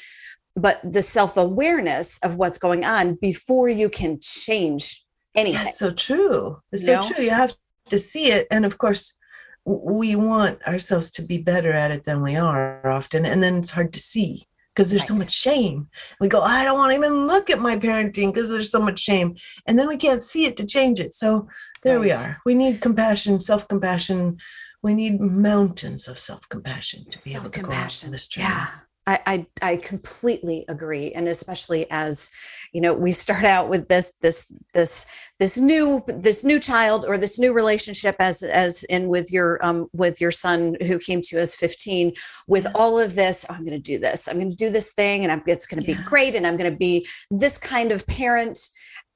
but 0.59 0.81
the 0.83 1.03
self-awareness 1.03 2.19
of 2.19 2.35
what's 2.35 2.59
going 2.59 2.85
on 2.85 3.15
before 3.15 3.69
you 3.69 3.89
can 3.89 4.19
change 4.21 5.05
anything. 5.35 5.65
That's 5.65 5.79
so 5.79 5.93
true. 5.93 6.61
It's 6.73 6.83
You 6.83 6.95
so 6.97 7.01
know? 7.01 7.09
true. 7.15 7.25
You 7.25 7.31
have 7.31 7.55
to 7.91 7.99
see 7.99 8.27
it. 8.27 8.47
And 8.51 8.67
of 8.67 8.79
course 8.79 9.19
we 9.65 10.17
want 10.17 10.67
ourselves 10.67 11.11
to 11.13 11.23
be 11.23 11.39
better 11.39 11.73
at 11.73 11.91
it 11.91 12.05
than 12.05 12.23
we 12.23 12.37
are 12.37 12.87
often. 12.87 13.27
And 13.27 13.43
then 13.43 13.59
it's 13.59 13.71
hard 13.71 13.93
to 13.93 14.01
see 14.01 14.48
because 14.79 14.91
there's 14.91 15.07
so 15.07 15.15
much 15.15 15.33
shame 15.33 15.89
we 16.21 16.29
go 16.29 16.41
i 16.41 16.65
don't 16.65 16.79
want 16.79 16.93
to 16.93 16.97
even 16.97 17.27
look 17.27 17.51
at 17.51 17.59
my 17.59 17.75
parenting 17.75 18.33
because 18.33 18.49
there's 18.49 18.71
so 18.71 18.81
much 18.81 19.01
shame 19.01 19.35
and 19.67 19.77
then 19.77 19.89
we 19.89 19.97
can't 19.97 20.23
see 20.23 20.45
it 20.45 20.57
to 20.57 20.65
change 20.65 21.01
it 21.01 21.13
so 21.13 21.49
there 21.83 21.99
right. 21.99 22.05
we 22.05 22.13
are. 22.13 22.41
We 22.45 22.55
need 22.55 22.81
compassion, 22.81 23.41
self 23.41 23.69
compassion. 23.69 24.39
We 24.83 24.95
need 24.95 25.21
mountains 25.21 26.09
of 26.09 26.19
self 26.19 26.49
compassion 26.49 27.05
to 27.09 27.19
be 27.25 27.35
able 27.35 27.51
to 27.51 27.63
go 27.63 27.71
on 27.71 28.11
this 28.11 28.29
journey. 28.29 28.49
Yeah. 28.49 28.67
I, 29.09 29.19
I, 29.27 29.47
I 29.63 29.77
completely 29.79 30.67
agree, 30.69 31.13
and 31.13 31.29
especially 31.29 31.87
as 31.91 32.31
you 32.75 32.83
know, 32.83 32.93
we 32.93 33.13
start 33.13 33.45
out 33.45 33.71
with 33.71 33.89
this 33.89 34.13
this 34.21 34.53
this 34.75 35.07
this 35.41 35.59
new 35.59 36.03
this 36.07 36.45
new 36.45 36.61
child 36.61 37.07
or 37.09 37.17
this 37.17 37.39
new 37.39 37.55
relationship, 37.55 38.17
as 38.19 38.43
as 38.43 38.85
in 38.85 39.09
with 39.09 39.33
your 39.33 39.59
um 39.65 39.89
with 39.95 40.21
your 40.21 40.31
son 40.31 40.77
who 40.87 40.99
came 40.99 41.23
to 41.23 41.41
us 41.41 41.57
fifteen, 41.57 42.13
with 42.47 42.67
all 42.75 42.99
of 42.99 43.15
this. 43.15 43.47
Oh, 43.49 43.55
I'm 43.55 43.65
going 43.65 43.83
to 43.83 43.93
do 43.93 43.99
this. 43.99 44.29
I'm 44.29 44.39
going 44.39 44.51
to 44.51 44.57
do 44.57 44.71
this 44.71 44.93
thing, 44.93 45.23
and 45.23 45.33
I'm, 45.33 45.43
it's 45.47 45.67
going 45.67 45.83
to 45.83 45.91
yeah. 45.91 45.97
be 45.97 46.05
great, 46.05 46.35
and 46.35 46.47
I'm 46.47 46.59
going 46.59 46.71
to 46.71 46.77
be 46.77 47.07
this 47.31 47.57
kind 47.57 47.91
of 47.91 48.07
parent 48.07 48.59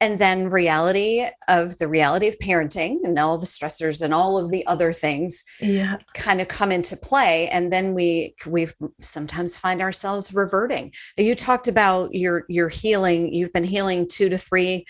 and 0.03 0.19
then 0.19 0.51
reality 0.51 1.25
of 1.47 1.79
the 1.79 1.87
reality 1.87 2.27
of 2.27 2.37
parenting 2.41 2.99
and 3.05 3.17
all 3.21 3.39
the 3.39 3.47
stressors 3.47 4.03
and 4.03 4.13
all 4.13 4.37
of 4.37 4.51
the 4.51 4.67
other 4.67 4.93
things 4.93 5.45
yeah. 5.61 5.97
kind 6.15 6.41
of 6.41 6.49
come 6.49 6.73
into 6.73 6.97
play. 6.97 7.49
And 7.53 7.73
then 7.73 7.95
we 7.95 8.35
we 8.49 8.67
sometimes 9.01 9.57
find 9.57 9.81
ourselves 9.81 10.35
reverting. 10.35 10.93
You 11.17 11.37
talked 11.37 11.69
about 11.69 12.13
your 12.15 12.45
your 12.49 12.69
healing. 12.69 13.33
You've 13.33 13.53
been 13.53 13.63
healing 13.63 14.09
two 14.11 14.29
to 14.29 14.37
three 14.37 14.85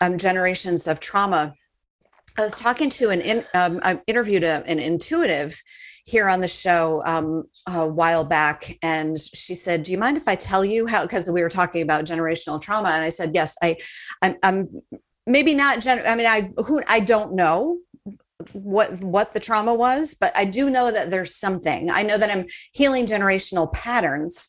um, 0.00 0.16
generations 0.16 0.86
of 0.86 1.00
trauma 1.00 1.54
i 2.38 2.42
was 2.42 2.58
talking 2.58 2.90
to 2.90 3.10
an 3.10 3.20
in, 3.20 3.44
um, 3.54 3.80
i 3.82 4.00
interviewed 4.06 4.44
a, 4.44 4.64
an 4.66 4.78
intuitive 4.78 5.60
here 6.04 6.28
on 6.28 6.40
the 6.40 6.48
show 6.48 7.02
um, 7.06 7.44
a 7.68 7.86
while 7.86 8.24
back, 8.24 8.76
and 8.82 9.18
she 9.18 9.54
said, 9.54 9.82
"Do 9.82 9.92
you 9.92 9.98
mind 9.98 10.16
if 10.16 10.26
I 10.26 10.34
tell 10.34 10.64
you 10.64 10.86
how?" 10.86 11.02
Because 11.02 11.30
we 11.30 11.42
were 11.42 11.48
talking 11.48 11.82
about 11.82 12.04
generational 12.04 12.60
trauma, 12.60 12.90
and 12.90 13.04
I 13.04 13.08
said, 13.08 13.32
"Yes, 13.34 13.56
I, 13.62 13.76
I'm, 14.20 14.34
I'm 14.42 14.68
maybe 15.26 15.54
not. 15.54 15.80
Gen- 15.80 16.02
I 16.06 16.16
mean, 16.16 16.26
I 16.26 16.50
who 16.66 16.82
I 16.88 17.00
don't 17.00 17.34
know." 17.34 17.78
what 18.54 18.90
what 19.04 19.32
the 19.34 19.38
trauma 19.38 19.72
was 19.72 20.16
but 20.20 20.36
i 20.36 20.44
do 20.44 20.68
know 20.68 20.90
that 20.90 21.12
there's 21.12 21.32
something 21.32 21.88
i 21.92 22.02
know 22.02 22.18
that 22.18 22.28
i'm 22.28 22.44
healing 22.72 23.06
generational 23.06 23.72
patterns 23.72 24.48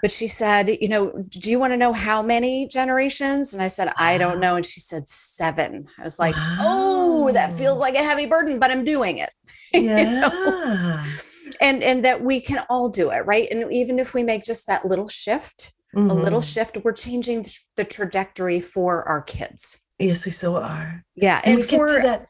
but 0.00 0.10
she 0.10 0.26
said, 0.26 0.70
you 0.80 0.88
know, 0.88 1.12
do 1.28 1.50
you 1.50 1.58
want 1.58 1.72
to 1.72 1.76
know 1.76 1.92
how 1.92 2.22
many 2.22 2.66
generations? 2.68 3.54
And 3.54 3.62
I 3.62 3.68
said, 3.68 3.92
I 3.96 4.18
don't 4.18 4.40
know. 4.40 4.56
And 4.56 4.66
she 4.66 4.80
said, 4.80 5.08
seven. 5.08 5.86
I 5.98 6.02
was 6.02 6.18
like, 6.18 6.36
wow. 6.36 6.56
oh, 6.60 7.30
that 7.32 7.52
feels 7.52 7.78
like 7.78 7.94
a 7.94 7.98
heavy 7.98 8.26
burden, 8.26 8.58
but 8.58 8.70
I'm 8.70 8.84
doing 8.84 9.18
it. 9.18 9.30
Yeah. 9.72 9.98
you 9.98 10.20
know? 10.20 11.02
And 11.60 11.82
and 11.82 12.04
that 12.04 12.22
we 12.22 12.40
can 12.40 12.64
all 12.70 12.88
do 12.88 13.10
it, 13.10 13.26
right? 13.26 13.46
And 13.50 13.72
even 13.72 13.98
if 13.98 14.14
we 14.14 14.22
make 14.22 14.44
just 14.44 14.66
that 14.66 14.84
little 14.84 15.08
shift, 15.08 15.74
mm-hmm. 15.94 16.10
a 16.10 16.14
little 16.14 16.40
mm-hmm. 16.40 16.60
shift, 16.60 16.78
we're 16.84 16.92
changing 16.92 17.46
the 17.76 17.84
trajectory 17.84 18.60
for 18.60 19.06
our 19.08 19.22
kids. 19.22 19.80
Yes, 19.98 20.24
we 20.24 20.32
so 20.32 20.56
are. 20.56 21.04
Yeah. 21.14 21.40
And, 21.44 21.54
and 21.54 21.56
we 21.56 21.62
for, 21.62 21.86
can 21.86 21.96
do 21.96 22.02
that 22.02 22.26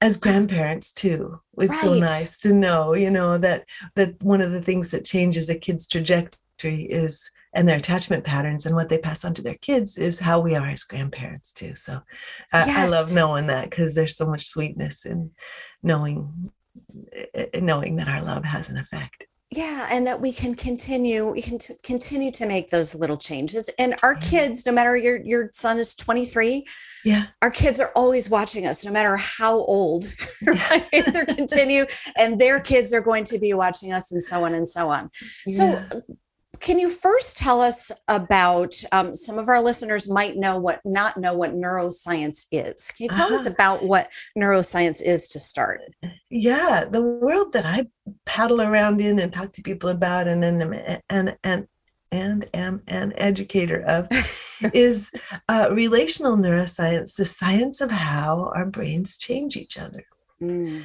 as 0.00 0.16
grandparents 0.16 0.92
too. 0.92 1.40
It's 1.58 1.70
right. 1.70 1.80
so 1.80 1.98
nice 1.98 2.38
to 2.38 2.52
know, 2.52 2.94
you 2.94 3.10
know, 3.10 3.38
that 3.38 3.64
that 3.94 4.22
one 4.22 4.40
of 4.40 4.52
the 4.52 4.62
things 4.62 4.90
that 4.90 5.04
changes 5.04 5.48
a 5.48 5.58
kid's 5.58 5.86
trajectory 5.86 6.38
is 6.66 7.30
and 7.54 7.68
their 7.68 7.78
attachment 7.78 8.24
patterns 8.24 8.66
and 8.66 8.74
what 8.74 8.88
they 8.88 8.98
pass 8.98 9.24
on 9.24 9.34
to 9.34 9.42
their 9.42 9.54
kids 9.56 9.96
is 9.96 10.20
how 10.20 10.38
we 10.40 10.54
are 10.54 10.66
as 10.66 10.84
grandparents 10.84 11.52
too. 11.52 11.70
So 11.74 12.00
i, 12.52 12.66
yes. 12.66 12.92
I 12.92 12.96
love 12.96 13.14
knowing 13.14 13.46
that 13.46 13.70
because 13.70 13.94
there's 13.94 14.16
so 14.16 14.26
much 14.26 14.46
sweetness 14.46 15.06
in 15.06 15.30
knowing 15.82 16.50
eh, 17.12 17.46
eh, 17.52 17.60
knowing 17.60 17.96
that 17.96 18.08
our 18.08 18.22
love 18.22 18.44
has 18.44 18.70
an 18.70 18.78
effect. 18.78 19.26
Yeah 19.50 19.88
and 19.90 20.06
that 20.06 20.20
we 20.20 20.30
can 20.30 20.54
continue 20.54 21.32
we 21.32 21.40
can 21.40 21.56
t- 21.56 21.74
continue 21.82 22.30
to 22.32 22.46
make 22.46 22.68
those 22.68 22.94
little 22.94 23.16
changes. 23.16 23.70
And 23.78 23.94
our 24.02 24.14
kids 24.16 24.66
no 24.66 24.72
matter 24.72 24.94
your 24.94 25.16
your 25.22 25.48
son 25.54 25.78
is 25.78 25.94
23 25.94 26.66
yeah. 27.04 27.26
our 27.40 27.50
kids 27.50 27.80
are 27.80 27.90
always 27.96 28.28
watching 28.28 28.66
us 28.66 28.84
no 28.84 28.92
matter 28.92 29.16
how 29.16 29.60
old 29.64 30.04
right? 30.46 30.84
they're 31.12 31.24
continue 31.24 31.86
and 32.18 32.38
their 32.38 32.60
kids 32.60 32.92
are 32.92 33.00
going 33.00 33.24
to 33.24 33.38
be 33.38 33.54
watching 33.54 33.90
us 33.90 34.12
and 34.12 34.22
so 34.22 34.44
on 34.44 34.54
and 34.54 34.68
so 34.68 34.90
on. 34.90 35.10
Yeah. 35.46 35.88
so 35.88 36.02
can 36.60 36.78
you 36.78 36.90
first 36.90 37.36
tell 37.36 37.60
us 37.60 37.92
about 38.08 38.74
um, 38.92 39.14
some 39.14 39.38
of 39.38 39.48
our 39.48 39.62
listeners 39.62 40.10
might 40.10 40.36
know 40.36 40.58
what 40.58 40.80
not 40.84 41.16
know 41.16 41.34
what 41.34 41.54
neuroscience 41.54 42.46
is? 42.52 42.92
Can 42.92 43.04
you 43.04 43.10
tell 43.10 43.26
uh-huh. 43.26 43.34
us 43.34 43.46
about 43.46 43.84
what 43.84 44.08
neuroscience 44.36 45.02
is 45.02 45.28
to 45.28 45.38
start? 45.38 45.80
Yeah, 46.30 46.84
the 46.90 47.02
world 47.02 47.52
that 47.52 47.66
I 47.66 47.86
paddle 48.26 48.60
around 48.60 49.00
in 49.00 49.18
and 49.18 49.32
talk 49.32 49.52
to 49.52 49.62
people 49.62 49.90
about, 49.90 50.28
and 50.28 50.44
and 50.44 51.02
and 51.08 51.36
and 51.42 51.68
and 52.10 52.48
am 52.54 52.82
an 52.88 53.12
educator 53.16 53.82
of 53.86 54.08
is 54.74 55.10
uh, 55.48 55.68
relational 55.72 56.36
neuroscience, 56.36 57.16
the 57.16 57.24
science 57.24 57.80
of 57.80 57.90
how 57.90 58.50
our 58.54 58.66
brains 58.66 59.16
change 59.16 59.56
each 59.56 59.78
other. 59.78 60.04
Mm. 60.40 60.82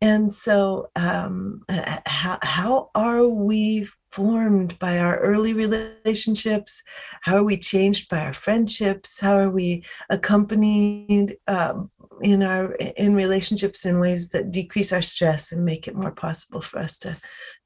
And 0.00 0.32
so, 0.32 0.90
um, 0.94 1.64
how, 2.06 2.38
how 2.42 2.90
are 2.94 3.28
we 3.28 3.88
formed 4.12 4.78
by 4.78 4.98
our 4.98 5.18
early 5.18 5.52
relationships? 5.52 6.82
How 7.22 7.36
are 7.36 7.44
we 7.44 7.58
changed 7.58 8.08
by 8.08 8.20
our 8.20 8.32
friendships? 8.32 9.20
How 9.20 9.36
are 9.36 9.50
we 9.50 9.84
accompanied 10.08 11.36
um, 11.48 11.90
in 12.22 12.42
our 12.42 12.74
in 12.74 13.14
relationships 13.14 13.86
in 13.86 14.00
ways 14.00 14.30
that 14.30 14.50
decrease 14.50 14.92
our 14.92 15.02
stress 15.02 15.52
and 15.52 15.64
make 15.64 15.86
it 15.88 15.94
more 15.94 16.12
possible 16.12 16.60
for 16.60 16.78
us 16.78 16.96
to 16.98 17.16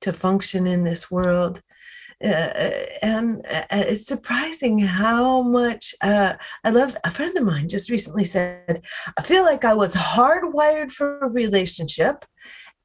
to 0.00 0.12
function 0.12 0.66
in 0.66 0.84
this 0.84 1.10
world? 1.10 1.60
Uh, 2.24 2.70
and 3.02 3.44
uh, 3.50 3.64
it's 3.70 4.06
surprising 4.06 4.78
how 4.78 5.42
much 5.42 5.94
uh, 6.00 6.34
I 6.64 6.70
love. 6.70 6.96
A 7.04 7.10
friend 7.10 7.36
of 7.36 7.44
mine 7.44 7.68
just 7.68 7.90
recently 7.90 8.24
said, 8.24 8.82
"I 9.16 9.22
feel 9.22 9.44
like 9.44 9.64
I 9.64 9.74
was 9.74 9.94
hardwired 9.94 10.90
for 10.92 11.18
a 11.18 11.30
relationship, 11.30 12.24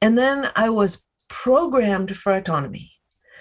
and 0.02 0.18
then 0.18 0.50
I 0.56 0.70
was 0.70 1.04
programmed 1.30 2.18
for 2.18 2.34
autonomy." 2.34 2.92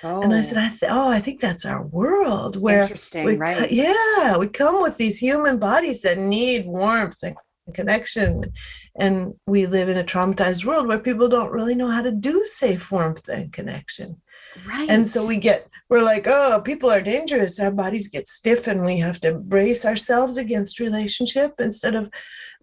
Oh. 0.03 0.23
And 0.23 0.35
I 0.35 0.43
said, 0.43 0.59
I 0.59 0.69
th- 0.69 0.91
"Oh, 0.91 1.09
I 1.09 1.21
think 1.21 1.41
that's 1.41 1.65
our 1.65 1.83
world 1.83 2.61
where 2.61 2.83
interesting, 2.83 3.25
we, 3.25 3.37
right? 3.37 3.71
Yeah, 3.71 4.37
we 4.37 4.49
come 4.49 4.83
with 4.83 4.99
these 4.99 5.19
human 5.19 5.59
bodies 5.59 6.03
that 6.03 6.19
need 6.19 6.67
warmth 6.67 7.23
and 7.23 7.37
connection, 7.75 8.53
and 8.97 9.35
we 9.47 9.67
live 9.67 9.89
in 9.89 9.97
a 9.97 10.05
traumatized 10.05 10.65
world 10.65 10.87
where 10.87 10.99
people 10.99 11.29
don't 11.29 11.53
really 11.53 11.75
know 11.75 11.89
how 11.89 12.03
to 12.03 12.13
do 12.13 12.45
safe 12.45 12.93
warmth 12.93 13.29
and 13.29 13.53
connection. 13.53 14.21
Right. 14.67 14.89
And 14.89 15.07
so 15.09 15.27
we 15.27 15.39
get 15.39 15.69
we're 15.89 16.03
like, 16.03 16.27
oh, 16.29 16.61
people 16.65 16.91
are 16.91 17.01
dangerous. 17.01 17.61
Our 17.61 17.71
bodies 17.71 18.09
get 18.09 18.29
stiff, 18.29 18.67
and 18.67 18.85
we 18.85 18.99
have 18.99 19.21
to 19.21 19.35
brace 19.35 19.85
ourselves 19.85 20.37
against 20.37 20.81
relationship 20.81 21.55
instead 21.59 21.95
of 21.95 22.11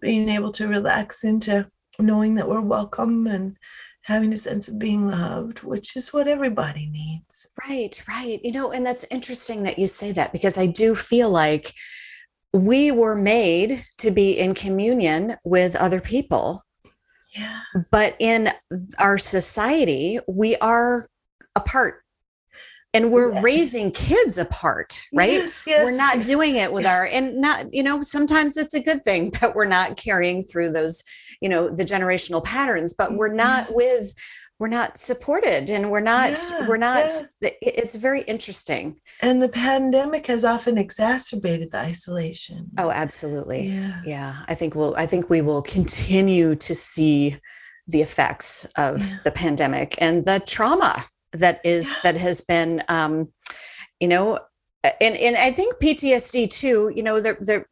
being 0.01 0.29
able 0.29 0.51
to 0.53 0.67
relax 0.67 1.23
into 1.23 1.69
knowing 1.99 2.35
that 2.35 2.49
we're 2.49 2.61
welcome 2.61 3.27
and 3.27 3.57
having 4.01 4.33
a 4.33 4.37
sense 4.37 4.67
of 4.67 4.79
being 4.79 5.07
loved, 5.07 5.63
which 5.63 5.95
is 5.95 6.13
what 6.13 6.27
everybody 6.27 6.89
needs. 6.89 7.47
Right, 7.69 8.03
right. 8.07 8.39
You 8.43 8.51
know, 8.51 8.71
and 8.71 8.85
that's 8.85 9.05
interesting 9.09 9.63
that 9.63 9.79
you 9.79 9.87
say 9.87 10.11
that 10.11 10.33
because 10.33 10.57
I 10.57 10.65
do 10.65 10.93
feel 10.93 11.29
like 11.29 11.73
we 12.51 12.91
were 12.91 13.15
made 13.15 13.81
to 13.99 14.11
be 14.11 14.37
in 14.37 14.53
communion 14.53 15.37
with 15.45 15.75
other 15.75 16.01
people. 16.01 16.61
Yeah. 17.35 17.61
But 17.91 18.15
in 18.19 18.49
our 18.99 19.17
society, 19.17 20.19
we 20.27 20.57
are 20.57 21.07
apart 21.55 22.02
and 22.93 23.11
we're 23.11 23.41
raising 23.41 23.91
kids 23.91 24.37
apart 24.37 25.03
right 25.13 25.31
yes, 25.31 25.63
yes. 25.65 25.83
we're 25.83 25.97
not 25.97 26.21
doing 26.21 26.55
it 26.55 26.71
with 26.71 26.85
our 26.85 27.07
and 27.11 27.35
not 27.37 27.65
you 27.73 27.83
know 27.83 28.01
sometimes 28.01 28.57
it's 28.57 28.73
a 28.73 28.83
good 28.83 29.03
thing 29.03 29.31
that 29.41 29.55
we're 29.55 29.65
not 29.65 29.97
carrying 29.97 30.41
through 30.41 30.71
those 30.71 31.03
you 31.41 31.49
know 31.49 31.69
the 31.69 31.83
generational 31.83 32.43
patterns 32.43 32.93
but 32.93 33.13
we're 33.13 33.33
not 33.33 33.65
mm-hmm. 33.65 33.75
with 33.75 34.13
we're 34.59 34.67
not 34.67 34.97
supported 34.97 35.69
and 35.69 35.89
we're 35.89 35.99
not 35.99 36.39
yeah, 36.49 36.67
we're 36.67 36.77
not 36.77 37.11
yeah. 37.41 37.49
it's 37.61 37.95
very 37.95 38.21
interesting 38.21 38.95
and 39.21 39.41
the 39.41 39.49
pandemic 39.49 40.27
has 40.27 40.45
often 40.45 40.77
exacerbated 40.77 41.71
the 41.71 41.77
isolation 41.77 42.69
oh 42.77 42.91
absolutely 42.91 43.67
yeah, 43.67 44.01
yeah. 44.05 44.35
i 44.47 44.55
think 44.55 44.75
we'll 44.75 44.95
i 44.95 45.05
think 45.05 45.29
we 45.29 45.41
will 45.41 45.61
continue 45.63 46.55
to 46.55 46.73
see 46.75 47.35
the 47.87 48.01
effects 48.01 48.65
of 48.77 49.01
the 49.25 49.31
pandemic 49.31 49.95
and 49.99 50.25
the 50.25 50.41
trauma 50.47 51.03
that 51.33 51.59
is 51.63 51.95
that 52.03 52.17
has 52.17 52.41
been 52.41 52.83
um 52.89 53.27
you 53.99 54.07
know 54.07 54.39
and 54.83 55.15
and 55.17 55.35
i 55.37 55.51
think 55.51 55.75
ptsd 55.75 56.49
too 56.49 56.91
you 56.95 57.03
know 57.03 57.19
there 57.19 57.37
there 57.41 57.65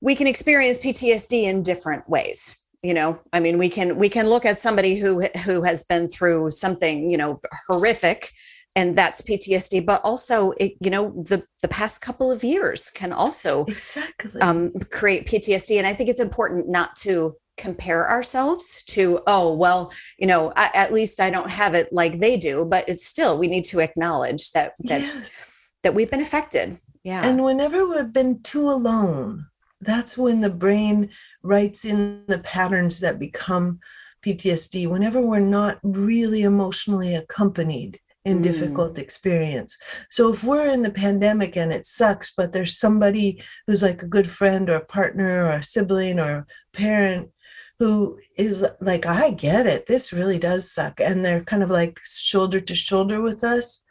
we 0.00 0.14
can 0.14 0.28
experience 0.28 0.78
PTSD 0.78 1.42
in 1.42 1.62
different 1.62 2.08
ways 2.08 2.62
you 2.82 2.94
know? 2.94 3.20
I 3.32 3.40
mean 3.40 3.58
we 3.58 3.68
can 3.68 3.96
we 3.96 4.08
can 4.08 4.28
look 4.28 4.44
at 4.44 4.58
somebody 4.58 4.96
who 4.96 5.26
who 5.44 5.62
has 5.62 5.84
been 5.84 6.08
through 6.08 6.50
something 6.50 7.10
you 7.10 7.16
know 7.16 7.40
horrific 7.66 8.30
and 8.76 8.96
that's 8.96 9.22
PTSD 9.22 9.84
but 9.84 10.00
also 10.04 10.52
it, 10.52 10.72
you 10.80 10.90
know 10.90 11.10
the 11.10 11.44
the 11.62 11.68
past 11.68 12.00
couple 12.00 12.30
of 12.30 12.44
years 12.44 12.90
can 12.90 13.12
also 13.12 13.64
exactly. 13.64 14.40
um, 14.40 14.72
create 14.90 15.26
PTSD 15.26 15.78
and 15.78 15.86
i 15.86 15.92
think 15.92 16.08
it's 16.08 16.20
important 16.20 16.68
not 16.68 16.94
to 16.96 17.34
compare 17.58 18.08
ourselves 18.08 18.82
to 18.84 19.20
oh 19.26 19.52
well 19.52 19.92
you 20.18 20.26
know 20.26 20.52
I, 20.56 20.70
at 20.74 20.92
least 20.92 21.20
i 21.20 21.30
don't 21.30 21.50
have 21.50 21.74
it 21.74 21.92
like 21.92 22.18
they 22.18 22.36
do 22.36 22.64
but 22.64 22.88
it's 22.88 23.06
still 23.06 23.38
we 23.38 23.48
need 23.48 23.64
to 23.64 23.80
acknowledge 23.80 24.52
that 24.52 24.74
that 24.80 25.00
yes. 25.02 25.68
that 25.82 25.94
we've 25.94 26.10
been 26.10 26.22
affected 26.22 26.78
yeah 27.04 27.28
and 27.28 27.44
whenever 27.44 27.86
we've 27.86 28.12
been 28.12 28.42
too 28.42 28.68
alone 28.68 29.46
that's 29.80 30.16
when 30.18 30.40
the 30.40 30.50
brain 30.50 31.10
writes 31.42 31.84
in 31.84 32.24
the 32.26 32.38
patterns 32.38 33.00
that 33.00 33.18
become 33.18 33.78
PTSD 34.26 34.88
whenever 34.88 35.20
we're 35.20 35.40
not 35.40 35.78
really 35.82 36.42
emotionally 36.42 37.14
accompanied 37.14 38.00
in 38.24 38.40
mm. 38.40 38.42
difficult 38.42 38.98
experience. 38.98 39.76
So 40.10 40.32
if 40.32 40.44
we're 40.44 40.68
in 40.68 40.82
the 40.82 40.90
pandemic 40.90 41.56
and 41.56 41.72
it 41.72 41.86
sucks, 41.86 42.34
but 42.36 42.52
there's 42.52 42.78
somebody 42.78 43.42
who's 43.66 43.82
like 43.82 44.02
a 44.02 44.08
good 44.08 44.28
friend 44.28 44.68
or 44.68 44.76
a 44.76 44.84
partner 44.84 45.46
or 45.46 45.50
a 45.50 45.62
sibling 45.62 46.18
or 46.18 46.30
a 46.30 46.46
parent 46.72 47.30
who 47.78 48.18
is 48.36 48.66
like, 48.80 49.06
I 49.06 49.30
get 49.30 49.66
it. 49.66 49.86
This 49.86 50.12
really 50.12 50.38
does 50.38 50.70
suck. 50.70 51.00
And 51.00 51.24
they're 51.24 51.44
kind 51.44 51.62
of 51.62 51.70
like 51.70 52.00
shoulder 52.04 52.60
to 52.60 52.74
shoulder 52.74 53.20
with 53.20 53.44
us. 53.44 53.84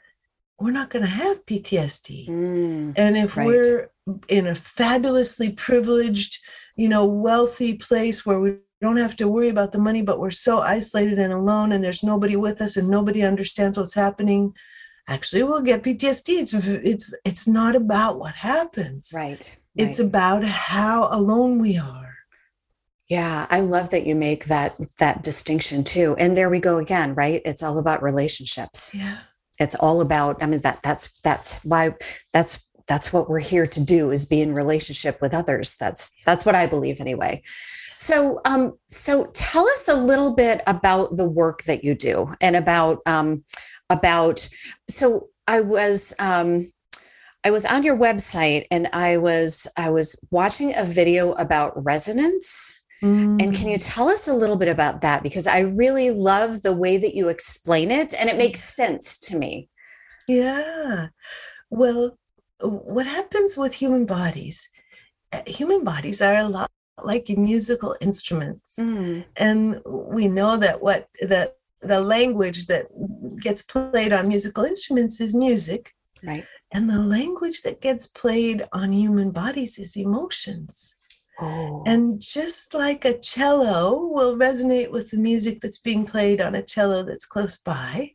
We're 0.60 0.72
not 0.72 0.89
going 0.89 1.06
to 1.06 1.12
have 1.12 1.46
PTSD. 1.46 2.27
Mm, 2.27 2.94
and 2.98 3.17
if 3.17 3.38
right. 3.38 3.46
we're 3.46 3.91
in 4.27 4.48
a 4.48 4.56
fabulously 4.56 5.51
privileged, 5.51 6.39
you 6.75 6.89
know, 6.89 7.06
wealthy 7.06 7.75
place 7.75 8.25
where 8.25 8.39
we 8.39 8.58
don't 8.82 8.98
have 8.98 9.15
to 9.17 9.27
worry 9.27 9.50
about 9.50 9.72
the 9.72 9.79
money, 9.79 10.01
but 10.01 10.20
we're 10.20 10.32
so 10.32 10.60
isolated 10.60 11.20
and 11.20 11.32
alone 11.32 11.72
and 11.72 11.84
there's 11.84 12.03
nobody 12.03 12.36
with 12.36 12.62
us 12.62 12.75
and 12.75 12.89
nobody 12.89 13.24
understands 13.24 13.77
what's 13.77 13.94
happening. 13.94 14.53
Actually, 15.08 15.44
we'll 15.44 15.62
get 15.62 15.84
PTSD. 15.84 16.41
It's 16.41 16.53
it's 16.53 17.17
it's 17.24 17.48
not 17.48 17.75
about 17.75 18.20
what 18.20 18.36
happens. 18.36 19.13
Right. 19.15 19.58
It's 19.75 20.00
about 20.00 20.44
how 20.44 21.08
alone 21.12 21.60
we 21.62 21.77
are. 21.77 22.07
Yeah, 23.10 23.48
I 23.50 23.62
love 23.62 23.92
that 23.92 24.06
you 24.06 24.16
make 24.16 24.46
that 24.46 24.76
that 25.00 25.24
distinction 25.24 25.84
too. 25.84 26.16
And 26.20 26.36
there 26.36 26.50
we 26.50 26.60
go 26.60 26.78
again, 26.78 27.16
right? 27.16 27.42
It's 27.46 27.64
all 27.64 27.78
about 27.78 28.04
relationships. 28.04 28.94
Yeah. 28.94 29.20
It's 29.60 29.76
all 29.76 30.02
about 30.02 30.38
I 30.42 30.48
mean 30.48 30.62
that 30.62 30.82
that's 30.84 31.18
that's 31.22 31.64
why 31.64 31.96
that's 32.34 32.68
that's 32.88 33.12
what 33.12 33.30
we're 33.30 33.40
here 33.40 33.68
to 33.68 33.84
do 33.84 34.12
is 34.12 34.26
be 34.26 34.42
in 34.42 34.54
relationship 34.54 35.22
with 35.22 35.34
others. 35.34 35.78
That's 35.78 36.16
that's 36.26 36.46
what 36.46 36.56
I 36.56 36.68
believe 36.68 37.00
anyway. 37.00 37.42
So 37.94 38.42
um 38.46 38.78
so 38.90 39.28
tell 39.34 39.64
us 39.64 39.88
a 39.88 39.98
little 39.98 40.36
bit 40.36 40.62
about 40.68 41.16
the 41.16 41.28
work 41.28 41.64
that 41.64 41.86
you 41.86 41.96
do 41.96 42.34
and 42.42 42.58
about 42.58 43.00
um 43.06 43.42
about 43.90 44.48
so 44.90 45.30
I 45.48 45.62
was 45.62 46.14
um 46.20 46.70
I 47.46 47.52
was 47.52 47.64
on 47.64 47.84
your 47.84 47.98
website 47.98 48.66
and 48.70 48.90
I 48.92 49.16
was 49.16 49.66
I 49.78 49.92
was 49.92 50.20
watching 50.30 50.74
a 50.76 50.84
video 50.84 51.32
about 51.34 51.72
resonance 51.82 52.82
Mm. 53.01 53.42
And 53.42 53.56
can 53.56 53.68
you 53.68 53.77
mm. 53.77 53.94
tell 53.94 54.08
us 54.08 54.27
a 54.27 54.34
little 54.34 54.58
bit 54.58 54.70
about 54.70 55.01
that? 55.01 55.24
Because 55.24 55.48
I 55.48 55.62
really 55.62 56.12
love 56.12 56.62
the 56.62 56.75
way 56.75 56.98
that 56.98 57.16
you 57.16 57.30
explain 57.30 57.92
it 57.92 58.13
and 58.20 58.30
it 58.30 58.38
makes 58.38 58.60
sense 58.60 59.18
to 59.30 59.38
me. 59.38 59.70
Yeah. 60.27 61.08
Well, 61.70 62.18
what 62.60 63.06
happens 63.06 63.58
with 63.58 63.75
human 63.75 64.06
bodies? 64.06 64.70
Eh, 65.32 65.44
human 65.48 65.84
bodies 65.84 66.22
are 66.22 66.36
a 66.36 66.48
lot 66.48 66.72
like 67.04 67.30
musical 67.30 67.96
instruments. 68.01 68.75
Mm. 68.80 69.25
And 69.38 69.82
we 69.86 70.27
know 70.27 70.58
that 70.58 70.82
what 70.82 71.10
that 71.22 71.58
the 71.82 72.01
language 72.01 72.66
that 72.68 72.88
gets 73.39 73.62
played 73.62 74.12
on 74.12 74.27
musical 74.27 74.63
instruments 74.63 75.22
is 75.22 75.34
music. 75.34 75.94
Right. 76.24 76.46
And 76.72 76.89
the 76.89 77.00
language 77.00 77.62
that 77.62 77.82
gets 77.82 78.08
played 78.08 78.66
on 78.74 78.92
human 78.92 79.32
bodies 79.32 79.77
is 79.77 79.96
emotions. 79.96 80.96
Oh. 81.39 81.84
And 81.86 82.20
just 82.20 82.74
like 82.74 83.06
a 83.06 83.17
cello 83.20 84.08
will 84.08 84.38
resonate 84.38 84.91
with 84.91 85.12
the 85.12 85.20
music 85.20 85.60
that's 85.62 85.79
being 85.79 86.06
played 86.06 86.41
on 86.41 86.56
a 86.56 86.63
cello 86.63 87.03
that's 87.03 87.25
close 87.25 87.58
by, 87.58 88.13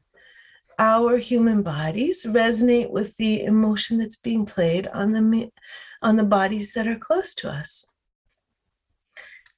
our 0.79 1.19
human 1.19 1.63
bodies 1.63 2.27
resonate 2.27 2.91
with 2.91 3.17
the 3.17 3.45
emotion 3.45 3.99
that's 3.99 4.17
being 4.17 4.45
played 4.45 4.89
on 4.89 5.13
the 5.13 5.51
on 6.03 6.17
the 6.17 6.25
bodies 6.25 6.73
that 6.73 6.89
are 6.89 6.99
close 6.99 7.35
to 7.35 7.51
us. 7.51 7.87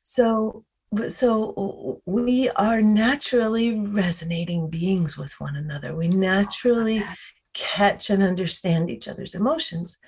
So 0.03 0.65
so 1.09 2.03
we 2.05 2.51
are 2.51 2.83
naturally 2.83 3.81
resonating 3.81 4.69
beings 4.69 5.17
with 5.17 5.41
one 5.41 5.57
another. 5.57 5.97
We 5.97 6.09
naturally 6.09 7.03
catch 7.55 8.11
and 8.11 8.23
understand 8.23 8.91
each 8.91 9.09
other's 9.09 9.35
emotions. 9.35 9.99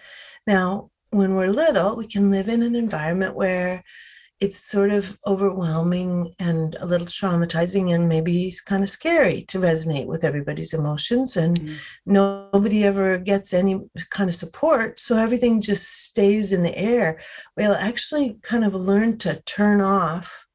Now, 0.46 0.90
when 1.16 1.34
we're 1.34 1.48
little, 1.48 1.96
we 1.96 2.06
can 2.06 2.30
live 2.30 2.48
in 2.48 2.62
an 2.62 2.74
environment 2.74 3.34
where 3.34 3.82
it's 4.38 4.68
sort 4.70 4.90
of 4.90 5.18
overwhelming 5.26 6.34
and 6.38 6.76
a 6.78 6.86
little 6.86 7.06
traumatizing 7.06 7.94
and 7.94 8.06
maybe 8.06 8.52
kind 8.66 8.82
of 8.82 8.90
scary 8.90 9.42
to 9.42 9.58
resonate 9.58 10.04
with 10.06 10.24
everybody's 10.24 10.74
emotions 10.74 11.38
and 11.38 11.58
mm-hmm. 11.58 11.74
nobody 12.04 12.84
ever 12.84 13.16
gets 13.16 13.54
any 13.54 13.80
kind 14.10 14.28
of 14.28 14.36
support 14.36 15.00
so 15.00 15.16
everything 15.16 15.62
just 15.62 16.04
stays 16.04 16.52
in 16.52 16.62
the 16.62 16.76
air 16.76 17.18
we'll 17.56 17.72
actually 17.72 18.38
kind 18.42 18.62
of 18.62 18.74
learn 18.74 19.16
to 19.16 19.40
turn 19.46 19.80
off 19.80 20.46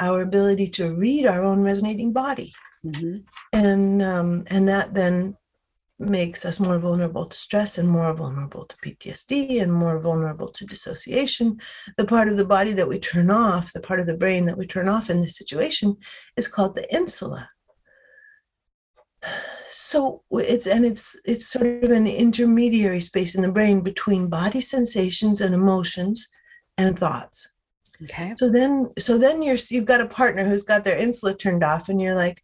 our 0.00 0.22
ability 0.22 0.66
to 0.66 0.94
read 0.94 1.26
our 1.26 1.44
own 1.44 1.62
resonating 1.62 2.14
body 2.14 2.54
mm-hmm. 2.82 3.18
and 3.52 4.00
um, 4.00 4.44
and 4.46 4.66
that 4.66 4.94
then 4.94 5.36
makes 5.98 6.44
us 6.44 6.60
more 6.60 6.78
vulnerable 6.78 7.26
to 7.26 7.36
stress 7.36 7.78
and 7.78 7.88
more 7.88 8.14
vulnerable 8.14 8.64
to 8.64 8.76
PTSD 8.76 9.60
and 9.60 9.72
more 9.72 9.98
vulnerable 9.98 10.48
to 10.48 10.64
dissociation. 10.64 11.60
The 11.96 12.06
part 12.06 12.28
of 12.28 12.36
the 12.36 12.44
body 12.44 12.72
that 12.72 12.88
we 12.88 12.98
turn 12.98 13.30
off, 13.30 13.72
the 13.72 13.80
part 13.80 14.00
of 14.00 14.06
the 14.06 14.16
brain 14.16 14.44
that 14.46 14.56
we 14.56 14.66
turn 14.66 14.88
off 14.88 15.10
in 15.10 15.18
this 15.18 15.36
situation, 15.36 15.96
is 16.36 16.48
called 16.48 16.76
the 16.76 16.92
insula. 16.94 17.50
So 19.70 20.22
it's 20.30 20.66
and 20.66 20.84
it's 20.84 21.20
it's 21.24 21.46
sort 21.46 21.66
of 21.66 21.90
an 21.90 22.06
intermediary 22.06 23.00
space 23.00 23.34
in 23.34 23.42
the 23.42 23.52
brain 23.52 23.80
between 23.80 24.28
body 24.28 24.60
sensations 24.60 25.40
and 25.40 25.54
emotions 25.54 26.28
and 26.76 26.98
thoughts. 26.98 27.48
Okay. 28.02 28.34
So 28.36 28.50
then 28.50 28.90
so 28.98 29.18
then 29.18 29.42
you're 29.42 29.56
you've 29.70 29.84
got 29.84 30.00
a 30.00 30.06
partner 30.06 30.44
who's 30.44 30.64
got 30.64 30.84
their 30.84 30.96
insula 30.96 31.34
turned 31.34 31.64
off 31.64 31.88
and 31.88 32.00
you're 32.00 32.14
like, 32.14 32.42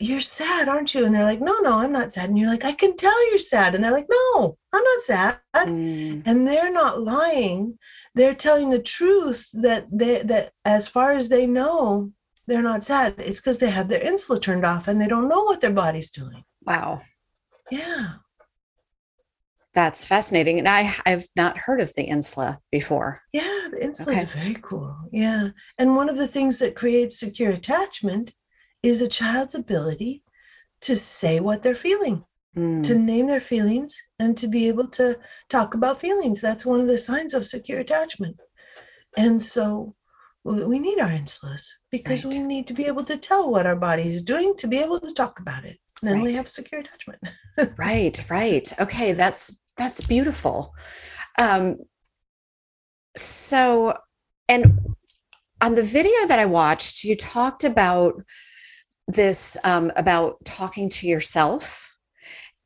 you're 0.00 0.20
sad, 0.20 0.66
aren't 0.66 0.94
you? 0.94 1.04
And 1.04 1.14
they're 1.14 1.24
like, 1.24 1.40
no, 1.40 1.58
no, 1.58 1.78
I'm 1.78 1.92
not 1.92 2.10
sad. 2.10 2.30
And 2.30 2.38
you're 2.38 2.48
like, 2.48 2.64
I 2.64 2.72
can 2.72 2.96
tell 2.96 3.30
you're 3.30 3.38
sad. 3.38 3.74
And 3.74 3.84
they're 3.84 3.92
like, 3.92 4.08
no, 4.10 4.56
I'm 4.72 4.82
not 4.82 5.00
sad. 5.02 5.38
Mm. 5.54 6.22
And 6.24 6.46
they're 6.46 6.72
not 6.72 7.02
lying. 7.02 7.78
They're 8.14 8.34
telling 8.34 8.70
the 8.70 8.82
truth 8.82 9.48
that 9.52 9.86
they 9.92 10.22
that 10.22 10.52
as 10.64 10.88
far 10.88 11.12
as 11.12 11.28
they 11.28 11.46
know, 11.46 12.12
they're 12.46 12.62
not 12.62 12.82
sad. 12.82 13.14
It's 13.18 13.40
because 13.40 13.58
they 13.58 13.70
have 13.70 13.88
their 13.88 14.02
insula 14.02 14.40
turned 14.40 14.64
off 14.64 14.88
and 14.88 15.00
they 15.00 15.06
don't 15.06 15.28
know 15.28 15.44
what 15.44 15.60
their 15.60 15.72
body's 15.72 16.10
doing. 16.10 16.44
Wow. 16.62 17.02
Yeah. 17.70 18.14
That's 19.72 20.04
fascinating. 20.04 20.58
And 20.58 20.68
I, 20.68 20.90
I've 21.06 21.28
not 21.36 21.58
heard 21.58 21.80
of 21.80 21.94
the 21.94 22.04
insula 22.04 22.58
before. 22.72 23.22
Yeah, 23.32 23.68
the 23.70 23.84
insula 23.84 24.12
okay. 24.12 24.22
is 24.22 24.32
very 24.32 24.56
cool. 24.60 24.96
Yeah. 25.12 25.50
And 25.78 25.94
one 25.94 26.08
of 26.08 26.16
the 26.16 26.26
things 26.26 26.58
that 26.58 26.74
creates 26.74 27.20
secure 27.20 27.52
attachment 27.52 28.32
is 28.82 29.02
a 29.02 29.08
child's 29.08 29.54
ability 29.54 30.22
to 30.82 30.96
say 30.96 31.40
what 31.40 31.62
they're 31.62 31.74
feeling, 31.74 32.24
mm. 32.56 32.82
to 32.84 32.94
name 32.94 33.26
their 33.26 33.40
feelings, 33.40 34.02
and 34.18 34.36
to 34.38 34.48
be 34.48 34.68
able 34.68 34.88
to 34.88 35.18
talk 35.48 35.74
about 35.74 36.00
feelings. 36.00 36.40
That's 36.40 36.64
one 36.64 36.80
of 36.80 36.86
the 36.86 36.98
signs 36.98 37.34
of 37.34 37.46
secure 37.46 37.80
attachment. 37.80 38.38
And 39.16 39.42
so 39.42 39.94
we 40.44 40.78
need 40.78 40.98
our 41.00 41.10
insulas 41.10 41.68
because 41.90 42.24
right. 42.24 42.34
we 42.34 42.40
need 42.40 42.66
to 42.68 42.74
be 42.74 42.86
able 42.86 43.04
to 43.04 43.16
tell 43.16 43.50
what 43.50 43.66
our 43.66 43.76
body 43.76 44.04
is 44.04 44.22
doing 44.22 44.54
to 44.56 44.66
be 44.66 44.78
able 44.78 45.00
to 45.00 45.12
talk 45.12 45.38
about 45.38 45.64
it. 45.64 45.78
then 46.02 46.16
right. 46.16 46.24
we 46.24 46.32
have 46.34 46.48
secure 46.48 46.80
attachment. 46.80 47.20
right, 47.78 48.24
right. 48.30 48.72
Okay, 48.80 49.12
that's 49.12 49.62
that's 49.76 50.06
beautiful. 50.06 50.74
Um, 51.40 51.78
so, 53.16 53.94
and 54.48 54.78
on 55.62 55.74
the 55.74 55.82
video 55.82 56.26
that 56.28 56.38
I 56.38 56.46
watched, 56.46 57.04
you 57.04 57.16
talked 57.16 57.64
about 57.64 58.14
this 59.12 59.56
um, 59.64 59.90
about 59.96 60.44
talking 60.44 60.88
to 60.88 61.06
yourself 61.06 61.92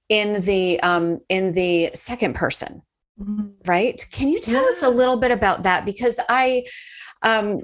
in 0.08 0.42
the 0.42 0.80
um, 0.82 1.18
in 1.28 1.52
the 1.52 1.90
second 1.92 2.34
person 2.34 2.82
mm-hmm. 3.20 3.48
right 3.66 4.04
can 4.12 4.28
you 4.28 4.38
tell 4.38 4.62
yeah. 4.62 4.68
us 4.68 4.82
a 4.82 4.90
little 4.90 5.18
bit 5.18 5.30
about 5.30 5.62
that 5.62 5.84
because 5.84 6.20
i 6.28 6.62
um, 7.22 7.60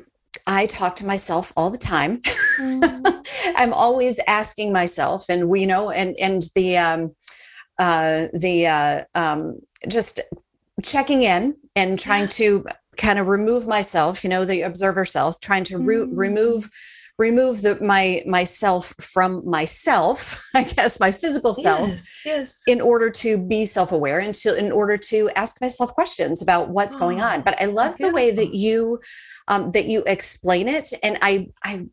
i 0.46 0.66
talk 0.66 0.96
to 0.96 1.06
myself 1.06 1.52
all 1.56 1.70
the 1.70 1.78
time 1.78 2.20
mm-hmm. 2.20 3.52
i'm 3.56 3.72
always 3.72 4.20
asking 4.26 4.72
myself 4.72 5.26
and 5.28 5.48
we 5.48 5.66
know 5.66 5.90
and 5.90 6.16
and 6.20 6.44
the 6.54 6.76
um 6.78 7.14
uh 7.78 8.26
the 8.32 8.66
uh 8.66 9.04
um 9.14 9.58
just 9.88 10.20
checking 10.82 11.22
in 11.22 11.54
and 11.76 11.98
trying 11.98 12.22
yeah. 12.22 12.28
to 12.28 12.64
kind 12.96 13.18
of 13.18 13.26
remove 13.26 13.66
myself 13.66 14.24
you 14.24 14.30
know 14.30 14.44
the 14.44 14.62
observer 14.62 15.04
self 15.04 15.40
trying 15.40 15.64
to 15.64 15.78
re- 15.78 15.96
mm-hmm. 15.96 16.16
remove 16.16 16.70
remove 17.20 17.60
the 17.60 17.78
my 17.82 18.22
myself 18.26 18.94
from 18.98 19.42
myself 19.44 20.42
i 20.54 20.64
guess 20.64 20.98
my 20.98 21.12
physical 21.12 21.52
self 21.52 21.90
yes, 21.90 22.22
yes. 22.24 22.62
in 22.66 22.80
order 22.80 23.10
to 23.10 23.36
be 23.36 23.66
self-aware 23.66 24.18
and 24.20 24.34
to 24.34 24.56
in 24.56 24.72
order 24.72 24.96
to 24.96 25.30
ask 25.36 25.60
myself 25.60 25.92
questions 25.94 26.40
about 26.40 26.70
what's 26.70 26.96
oh, 26.96 26.98
going 26.98 27.20
on. 27.20 27.42
But 27.42 27.60
i 27.60 27.66
love 27.66 27.96
the 27.98 28.10
way 28.10 28.30
that 28.32 28.54
you 28.54 29.00
um, 29.48 29.70
that 29.72 29.86
you 29.86 30.02
explain 30.06 30.66
it. 30.68 30.88
And 31.02 31.18
i 31.22 31.48
i 31.62 31.86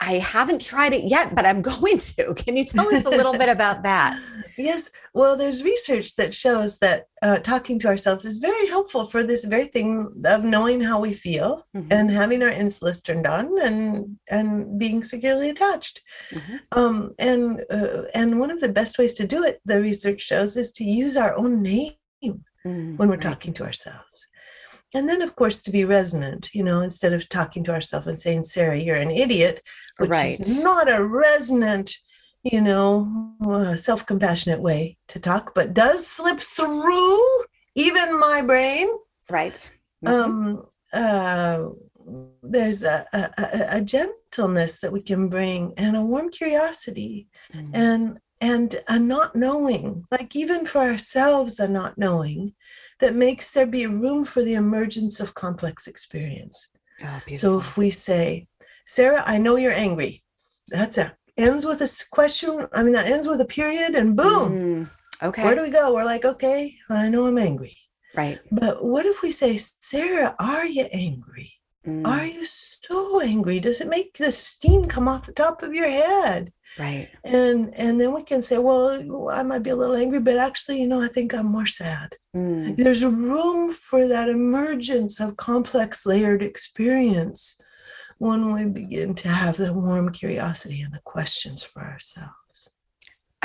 I 0.00 0.14
haven't 0.14 0.60
tried 0.60 0.92
it 0.92 1.04
yet, 1.04 1.34
but 1.34 1.46
I'm 1.46 1.62
going 1.74 1.98
to. 1.98 2.34
Can 2.34 2.56
you 2.56 2.64
tell 2.64 2.86
us 2.88 3.06
a 3.06 3.10
little 3.10 3.32
bit 3.32 3.48
about 3.48 3.82
that? 3.82 4.20
Yes. 4.58 4.90
Well, 5.12 5.36
there's 5.36 5.62
research 5.62 6.16
that 6.16 6.32
shows 6.32 6.78
that 6.78 7.08
uh, 7.20 7.40
talking 7.40 7.78
to 7.80 7.88
ourselves 7.88 8.24
is 8.24 8.38
very 8.38 8.66
helpful 8.66 9.04
for 9.04 9.22
this 9.22 9.44
very 9.44 9.66
thing 9.66 10.10
of 10.24 10.44
knowing 10.44 10.80
how 10.80 10.98
we 10.98 11.12
feel 11.12 11.66
mm-hmm. 11.76 11.92
and 11.92 12.10
having 12.10 12.42
our 12.42 12.50
insulas 12.50 13.04
turned 13.04 13.26
on 13.26 13.60
and 13.60 14.16
and 14.30 14.78
being 14.78 15.04
securely 15.04 15.50
attached. 15.50 16.00
Mm-hmm. 16.30 16.56
Um, 16.72 17.14
and 17.18 17.64
uh, 17.70 18.04
and 18.14 18.40
one 18.40 18.50
of 18.50 18.62
the 18.62 18.72
best 18.72 18.98
ways 18.98 19.12
to 19.14 19.26
do 19.26 19.44
it, 19.44 19.60
the 19.66 19.78
research 19.78 20.22
shows, 20.22 20.56
is 20.56 20.72
to 20.72 20.84
use 20.84 21.18
our 21.18 21.36
own 21.36 21.60
name 21.62 21.92
mm-hmm. 22.24 22.96
when 22.96 23.10
we're 23.10 23.18
talking 23.18 23.52
to 23.54 23.64
ourselves. 23.64 24.26
And 24.96 25.08
then, 25.08 25.20
of 25.20 25.36
course, 25.36 25.60
to 25.62 25.70
be 25.70 25.84
resonant, 25.84 26.54
you 26.54 26.62
know, 26.62 26.80
instead 26.80 27.12
of 27.12 27.28
talking 27.28 27.62
to 27.64 27.72
ourselves 27.72 28.06
and 28.06 28.18
saying, 28.18 28.44
Sarah, 28.44 28.78
you're 28.78 28.96
an 28.96 29.10
idiot, 29.10 29.62
which 29.98 30.10
right. 30.10 30.40
is 30.40 30.62
not 30.62 30.90
a 30.90 31.06
resonant 31.06 31.96
you 32.52 32.60
know, 32.60 33.34
uh, 33.44 33.76
self 33.76 34.06
compassionate 34.06 34.60
way 34.60 34.96
to 35.08 35.18
talk, 35.18 35.52
but 35.54 35.74
does 35.74 36.06
slip 36.06 36.40
through 36.40 37.18
even 37.74 38.18
my 38.20 38.42
brain. 38.46 38.88
Right. 39.28 39.68
Mm-hmm. 40.04 40.14
Um, 40.14 40.66
uh, 40.92 41.68
there's 42.42 42.84
a, 42.84 43.04
a, 43.12 43.78
a, 43.78 43.82
gentleness 43.82 44.80
that 44.80 44.92
we 44.92 45.02
can 45.02 45.28
bring 45.28 45.74
and 45.76 45.96
a 45.96 46.02
warm 46.02 46.30
curiosity 46.30 47.26
mm. 47.52 47.70
and 47.74 48.20
and 48.40 48.76
a 48.86 48.98
not 48.98 49.34
knowing 49.34 50.04
like 50.12 50.36
even 50.36 50.64
for 50.64 50.82
ourselves 50.82 51.58
a 51.58 51.66
not 51.66 51.98
knowing 51.98 52.54
that 53.00 53.14
makes 53.14 53.52
there 53.52 53.66
be 53.66 53.86
room 53.86 54.24
for 54.24 54.42
the 54.42 54.54
emergence 54.54 55.20
of 55.20 55.34
complex 55.34 55.86
experience 55.86 56.68
oh, 57.04 57.20
so 57.32 57.58
if 57.58 57.76
we 57.76 57.90
say 57.90 58.46
sarah 58.86 59.22
i 59.26 59.38
know 59.38 59.56
you're 59.56 59.72
angry 59.72 60.22
that's 60.68 60.98
it 60.98 61.12
ends 61.36 61.66
with 61.66 61.80
a 61.80 62.06
question. 62.10 62.66
I 62.72 62.82
mean, 62.82 62.94
that 62.94 63.06
ends 63.06 63.28
with 63.28 63.40
a 63.40 63.46
period 63.46 63.94
and 63.94 64.16
boom. 64.16 64.52
Mm, 64.52 64.90
okay. 65.22 65.44
Where 65.44 65.54
do 65.54 65.62
we 65.62 65.70
go? 65.70 65.94
We're 65.94 66.04
like, 66.04 66.24
okay, 66.24 66.74
I 66.90 67.08
know 67.08 67.26
I'm 67.26 67.38
angry. 67.38 67.76
Right. 68.14 68.38
But 68.50 68.84
what 68.84 69.06
if 69.06 69.22
we 69.22 69.30
say, 69.30 69.58
Sarah, 69.58 70.34
are 70.38 70.64
you 70.64 70.86
angry? 70.92 71.52
Mm. 71.86 72.06
Are 72.06 72.26
you 72.26 72.44
so 72.44 73.20
angry? 73.20 73.60
Does 73.60 73.80
it 73.80 73.88
make 73.88 74.18
the 74.18 74.32
steam 74.32 74.86
come 74.86 75.08
off 75.08 75.26
the 75.26 75.32
top 75.32 75.62
of 75.62 75.74
your 75.74 75.88
head? 75.88 76.52
Right. 76.78 77.08
And 77.24 77.72
and 77.74 78.00
then 78.00 78.12
we 78.12 78.22
can 78.22 78.42
say, 78.42 78.58
well, 78.58 79.30
I 79.30 79.42
might 79.42 79.62
be 79.62 79.70
a 79.70 79.76
little 79.76 79.94
angry, 79.94 80.20
but 80.20 80.36
actually, 80.36 80.80
you 80.80 80.88
know, 80.88 81.00
I 81.00 81.08
think 81.08 81.32
I'm 81.32 81.46
more 81.46 81.66
sad. 81.66 82.16
Mm. 82.36 82.76
There's 82.76 83.04
room 83.04 83.72
for 83.72 84.08
that 84.08 84.28
emergence 84.28 85.20
of 85.20 85.36
complex 85.36 86.06
layered 86.06 86.42
experience 86.42 87.60
when 88.18 88.52
we 88.52 88.66
begin 88.66 89.14
to 89.14 89.28
have 89.28 89.56
the 89.56 89.72
warm 89.72 90.10
curiosity 90.10 90.80
and 90.80 90.92
the 90.92 91.00
questions 91.04 91.62
for 91.62 91.82
ourselves. 91.82 92.32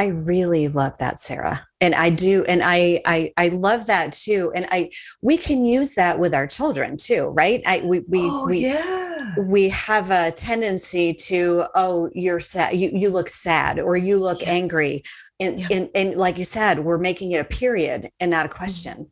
I 0.02 0.08
really 0.08 0.68
love 0.68 0.98
that, 0.98 1.20
Sarah. 1.20 1.68
And 1.80 1.94
I 1.94 2.10
do, 2.10 2.44
and 2.46 2.62
I 2.64 3.02
I 3.06 3.32
I 3.38 3.50
love 3.50 3.86
that 3.86 4.14
too. 4.14 4.52
And 4.56 4.66
I 4.72 4.90
we 5.22 5.38
can 5.38 5.64
use 5.64 5.94
that 5.94 6.18
with 6.18 6.34
our 6.34 6.48
children 6.48 6.98
too, 6.98 7.28
right? 7.28 7.62
I 7.68 7.82
we 7.86 8.00
we 8.08 8.22
oh, 8.24 8.46
we 8.48 8.60
yeah. 8.66 9.36
we 9.46 9.70
have 9.70 10.10
a 10.10 10.32
tendency 10.32 11.14
to, 11.14 11.66
oh, 11.76 12.10
you're 12.16 12.40
sad, 12.40 12.76
you 12.76 12.90
you 12.96 13.12
look 13.12 13.30
sad 13.30 13.80
or 13.80 13.96
you 13.96 14.18
look 14.18 14.42
yeah. 14.42 14.50
angry. 14.50 15.04
And, 15.40 15.60
yeah. 15.60 15.68
and 15.70 15.90
and 15.94 16.16
like 16.16 16.40
you 16.40 16.46
said, 16.46 16.80
we're 16.80 16.98
making 16.98 17.34
it 17.34 17.42
a 17.42 17.44
period 17.46 18.08
and 18.20 18.32
not 18.32 18.48
a 18.48 18.50
mm-hmm. 18.50 18.58
question. 18.58 19.12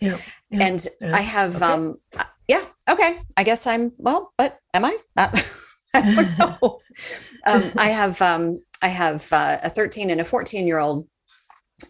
Yeah. 0.00 0.16
yeah. 0.48 0.66
And 0.66 0.86
I 1.12 1.20
have 1.20 1.56
okay. 1.56 1.66
um 1.66 1.98
yeah, 2.48 2.64
okay. 2.88 3.18
I 3.36 3.44
guess 3.44 3.66
I'm 3.66 3.92
well, 3.98 4.32
but 4.38 4.58
am 4.72 4.86
I? 4.86 4.96
Uh, 5.18 5.28
I 5.94 6.14
don't 6.14 6.38
know. 6.62 6.80
um, 7.46 7.62
I 7.76 7.88
have 7.88 8.20
um, 8.22 8.58
I 8.82 8.88
have 8.88 9.26
uh, 9.32 9.58
a 9.62 9.68
13 9.68 10.10
and 10.10 10.20
a 10.20 10.24
14 10.24 10.66
year 10.66 10.78
old, 10.78 11.06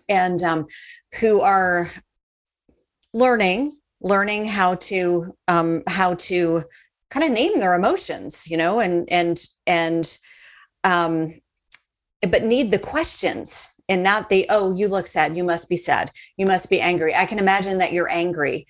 and 0.08 0.42
um, 0.42 0.66
who 1.20 1.40
are 1.40 1.90
learning 3.12 3.72
learning 4.02 4.46
how 4.46 4.76
to 4.76 5.34
um, 5.48 5.82
how 5.86 6.14
to 6.14 6.62
kind 7.10 7.24
of 7.24 7.32
name 7.32 7.58
their 7.58 7.74
emotions, 7.74 8.50
you 8.50 8.56
know, 8.56 8.80
and 8.80 9.10
and 9.10 9.36
and 9.66 10.18
um, 10.84 11.34
but 12.28 12.44
need 12.44 12.70
the 12.70 12.78
questions 12.78 13.74
and 13.88 14.02
not 14.02 14.28
the 14.30 14.46
oh 14.50 14.74
you 14.74 14.88
look 14.88 15.06
sad. 15.06 15.36
You 15.36 15.44
must 15.44 15.68
be 15.68 15.76
sad. 15.76 16.10
You 16.36 16.46
must 16.46 16.70
be 16.70 16.80
angry. 16.80 17.14
I 17.14 17.26
can 17.26 17.38
imagine 17.38 17.78
that 17.78 17.92
you're 17.92 18.10
angry. 18.10 18.66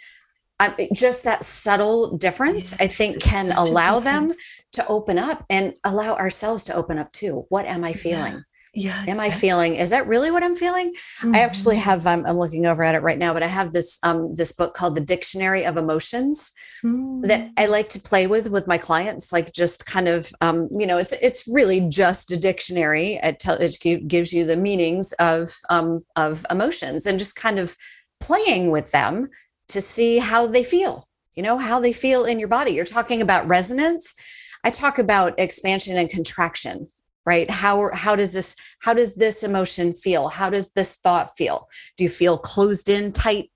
Um, 0.58 0.74
just 0.92 1.24
that 1.24 1.42
subtle 1.42 2.18
difference, 2.18 2.72
yes, 2.72 2.80
I 2.80 2.86
think, 2.86 3.22
can 3.22 3.50
allow 3.52 3.98
them 3.98 4.30
to 4.72 4.86
open 4.88 5.18
up 5.18 5.44
and 5.50 5.74
allow 5.84 6.14
ourselves 6.14 6.64
to 6.64 6.74
open 6.74 6.98
up 6.98 7.12
too. 7.12 7.46
What 7.48 7.66
am 7.66 7.84
I 7.84 7.92
feeling? 7.92 8.32
Yeah. 8.32 8.40
Yeah. 8.72 9.04
Am. 9.08 9.18
I 9.18 9.30
feeling? 9.30 9.74
Is 9.74 9.90
that 9.90 10.06
really 10.06 10.30
what 10.30 10.44
I'm 10.44 10.54
feeling? 10.54 10.92
Mm-hmm. 10.92 11.34
I 11.34 11.40
actually 11.40 11.74
mm-hmm. 11.74 11.90
have. 11.90 12.06
I'm, 12.06 12.24
I'm, 12.24 12.38
looking 12.38 12.66
over 12.66 12.84
at 12.84 12.94
it 12.94 13.02
right 13.02 13.18
now, 13.18 13.32
but 13.32 13.42
I 13.42 13.48
have 13.48 13.72
this 13.72 13.98
um, 14.04 14.32
this 14.34 14.52
book 14.52 14.74
called 14.74 14.94
The 14.94 15.00
Dictionary 15.00 15.64
of 15.64 15.76
Emotions 15.76 16.52
mm-hmm. 16.84 17.22
that 17.22 17.50
I 17.56 17.66
like 17.66 17.88
to 17.88 18.00
play 18.00 18.28
with 18.28 18.48
with 18.48 18.68
my 18.68 18.78
clients. 18.78 19.32
Like 19.32 19.52
just 19.52 19.86
kind 19.86 20.06
of, 20.06 20.30
um, 20.40 20.68
you 20.70 20.86
know, 20.86 20.98
it's 20.98 21.12
it's 21.14 21.48
really 21.48 21.80
just 21.80 22.30
a 22.30 22.38
dictionary. 22.38 23.18
It, 23.24 23.40
tell, 23.40 23.56
it 23.60 23.76
gives 24.06 24.32
you 24.32 24.46
the 24.46 24.56
meanings 24.56 25.12
of 25.14 25.52
um, 25.68 26.04
of 26.14 26.46
emotions 26.48 27.06
and 27.06 27.18
just 27.18 27.34
kind 27.34 27.58
of 27.58 27.76
playing 28.20 28.70
with 28.70 28.92
them 28.92 29.26
to 29.70 29.80
see 29.80 30.18
how 30.18 30.46
they 30.46 30.62
feel, 30.62 31.08
you 31.34 31.42
know, 31.42 31.58
how 31.58 31.80
they 31.80 31.92
feel 31.92 32.24
in 32.24 32.38
your 32.38 32.48
body. 32.48 32.70
You're 32.70 32.84
talking 32.84 33.20
about 33.20 33.48
resonance. 33.48 34.14
I 34.64 34.70
talk 34.70 34.98
about 34.98 35.38
expansion 35.38 35.98
and 35.98 36.10
contraction, 36.10 36.86
right? 37.24 37.50
How 37.50 37.90
how 37.94 38.16
does 38.16 38.32
this 38.32 38.56
how 38.80 38.94
does 38.94 39.16
this 39.16 39.42
emotion 39.42 39.92
feel? 39.92 40.28
How 40.28 40.50
does 40.50 40.72
this 40.72 40.96
thought 40.96 41.30
feel? 41.30 41.68
Do 41.96 42.04
you 42.04 42.10
feel 42.10 42.38
closed 42.38 42.88
in 42.88 43.12
tight 43.12 43.50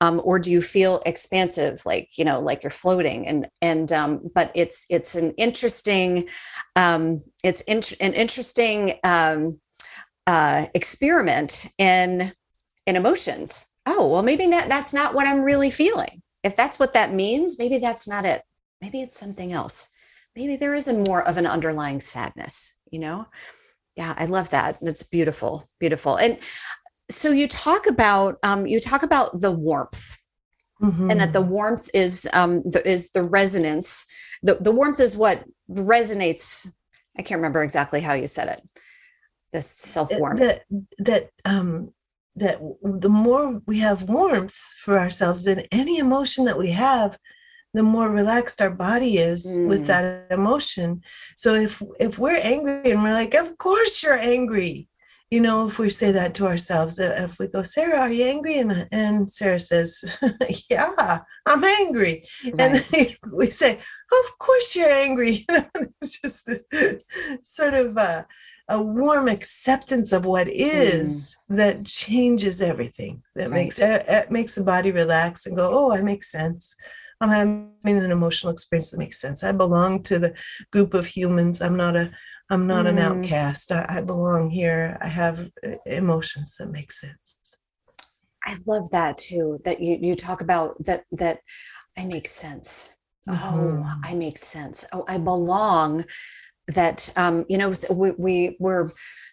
um, 0.00 0.20
or 0.24 0.38
do 0.38 0.50
you 0.50 0.60
feel 0.60 1.02
expansive 1.06 1.84
like 1.84 2.16
you 2.16 2.24
know 2.24 2.40
like 2.40 2.62
you're 2.62 2.70
floating 2.70 3.26
and 3.26 3.48
and 3.60 3.92
um, 3.92 4.30
but 4.34 4.52
it's 4.54 4.86
it's 4.88 5.16
an 5.16 5.32
interesting 5.32 6.28
um, 6.76 7.22
it's 7.42 7.62
in, 7.62 7.80
an 8.00 8.12
interesting 8.14 8.94
um, 9.04 9.60
uh, 10.26 10.66
experiment 10.74 11.68
in 11.78 12.32
in 12.86 12.96
emotions 12.96 13.72
oh, 13.88 14.08
well, 14.08 14.22
maybe 14.22 14.46
that, 14.46 14.68
that's 14.68 14.92
not 14.92 15.14
what 15.14 15.26
I'm 15.26 15.40
really 15.40 15.70
feeling. 15.70 16.22
If 16.44 16.54
that's 16.56 16.78
what 16.78 16.94
that 16.94 17.12
means, 17.12 17.58
maybe 17.58 17.78
that's 17.78 18.06
not 18.06 18.24
it. 18.24 18.42
Maybe 18.80 19.00
it's 19.00 19.18
something 19.18 19.52
else. 19.52 19.88
Maybe 20.38 20.54
there 20.54 20.76
is 20.76 20.86
a 20.86 20.94
more 20.94 21.26
of 21.26 21.36
an 21.36 21.46
underlying 21.46 21.98
sadness, 21.98 22.78
you 22.92 23.00
know? 23.00 23.26
Yeah, 23.96 24.14
I 24.16 24.26
love 24.26 24.50
that. 24.50 24.78
That's 24.80 25.02
beautiful, 25.02 25.68
beautiful. 25.80 26.14
And 26.14 26.38
so 27.10 27.32
you 27.32 27.48
talk 27.48 27.88
about 27.88 28.38
um, 28.44 28.64
you 28.64 28.78
talk 28.78 29.02
about 29.02 29.40
the 29.40 29.50
warmth, 29.50 30.16
mm-hmm. 30.80 31.10
and 31.10 31.18
that 31.18 31.32
the 31.32 31.40
mm-hmm. 31.40 31.50
warmth 31.50 31.90
is 31.92 32.28
um, 32.32 32.62
the, 32.62 32.80
is 32.88 33.10
the 33.10 33.24
resonance. 33.24 34.06
The 34.44 34.54
the 34.60 34.70
warmth 34.70 35.00
is 35.00 35.16
what 35.16 35.42
resonates. 35.68 36.72
I 37.18 37.22
can't 37.22 37.40
remember 37.40 37.64
exactly 37.64 38.00
how 38.00 38.12
you 38.12 38.28
said 38.28 38.46
it. 38.46 38.62
This 39.52 39.66
self 39.66 40.08
warmth. 40.12 40.38
That 40.38 40.62
that 40.98 41.30
um, 41.44 41.92
that 42.36 42.60
the 42.84 43.08
more 43.08 43.60
we 43.66 43.80
have 43.80 44.04
warmth 44.04 44.54
for 44.54 44.96
ourselves 45.00 45.48
in 45.48 45.66
any 45.72 45.98
emotion 45.98 46.44
that 46.44 46.58
we 46.58 46.70
have 46.70 47.18
the 47.74 47.82
more 47.82 48.10
relaxed 48.10 48.60
our 48.60 48.70
body 48.70 49.18
is 49.18 49.46
mm. 49.46 49.68
with 49.68 49.86
that 49.86 50.26
emotion 50.30 51.02
so 51.36 51.54
if 51.54 51.82
if 52.00 52.18
we're 52.18 52.40
angry 52.42 52.90
and 52.90 53.02
we're 53.02 53.12
like 53.12 53.34
of 53.34 53.56
course 53.58 54.02
you're 54.02 54.18
angry 54.18 54.88
you 55.30 55.40
know 55.40 55.66
if 55.66 55.78
we 55.78 55.90
say 55.90 56.10
that 56.10 56.34
to 56.34 56.46
ourselves 56.46 56.98
uh, 56.98 57.14
if 57.28 57.38
we 57.38 57.46
go 57.46 57.62
sarah 57.62 58.00
are 58.00 58.10
you 58.10 58.24
angry 58.24 58.58
and, 58.58 58.88
and 58.92 59.30
sarah 59.30 59.60
says 59.60 60.18
yeah 60.70 61.20
i'm 61.46 61.64
angry 61.64 62.26
right. 62.44 62.54
and 62.60 62.74
then 62.90 63.06
we 63.32 63.50
say 63.50 63.74
of 63.74 64.38
course 64.38 64.74
you're 64.74 64.88
angry 64.88 65.44
it's 66.00 66.20
just 66.20 66.46
this 66.46 66.66
sort 67.42 67.74
of 67.74 67.96
uh, 67.98 68.22
a 68.70 68.80
warm 68.80 69.28
acceptance 69.28 70.12
of 70.12 70.26
what 70.26 70.48
is 70.48 71.36
mm. 71.50 71.56
that 71.56 71.84
changes 71.84 72.60
everything 72.60 73.22
that 73.34 73.50
right. 73.50 73.52
makes 73.52 73.78
it, 73.80 74.30
makes 74.30 74.54
the 74.54 74.64
body 74.64 74.90
relax 74.92 75.46
and 75.46 75.56
go 75.56 75.70
oh 75.72 75.92
i 75.92 76.02
make 76.02 76.24
sense 76.24 76.74
i'm 77.20 77.30
having 77.30 78.04
an 78.04 78.10
emotional 78.10 78.52
experience 78.52 78.90
that 78.90 78.98
makes 78.98 79.20
sense. 79.20 79.42
I 79.42 79.52
belong 79.52 80.02
to 80.04 80.18
the 80.18 80.34
group 80.72 80.94
of 80.94 81.06
humans. 81.06 81.60
I'm 81.60 81.76
not 81.76 81.96
a 81.96 82.10
i'm 82.50 82.66
not 82.66 82.86
mm. 82.86 82.90
an 82.90 82.98
outcast. 82.98 83.72
I, 83.72 83.84
I 83.88 84.00
belong 84.00 84.50
here. 84.50 84.98
I 85.00 85.08
have 85.08 85.50
uh, 85.66 85.76
emotions 85.86 86.56
that 86.56 86.70
make 86.70 86.92
sense. 86.92 87.38
I 88.44 88.56
love 88.66 88.90
that 88.90 89.16
too 89.16 89.60
that 89.64 89.80
you 89.80 89.98
you 90.00 90.14
talk 90.14 90.40
about 90.40 90.82
that 90.84 91.04
that 91.12 91.38
i 91.96 92.04
make 92.04 92.28
sense. 92.28 92.94
Oh, 93.28 93.32
mm-hmm. 93.32 93.82
oh 93.82 93.94
i 94.04 94.14
make 94.14 94.38
sense. 94.38 94.86
Oh 94.92 95.04
i 95.08 95.18
belong 95.18 96.04
that 96.68 97.10
um, 97.16 97.44
you 97.48 97.58
know 97.58 97.72
we, 97.90 98.10
we 98.12 98.56
were 98.60 98.90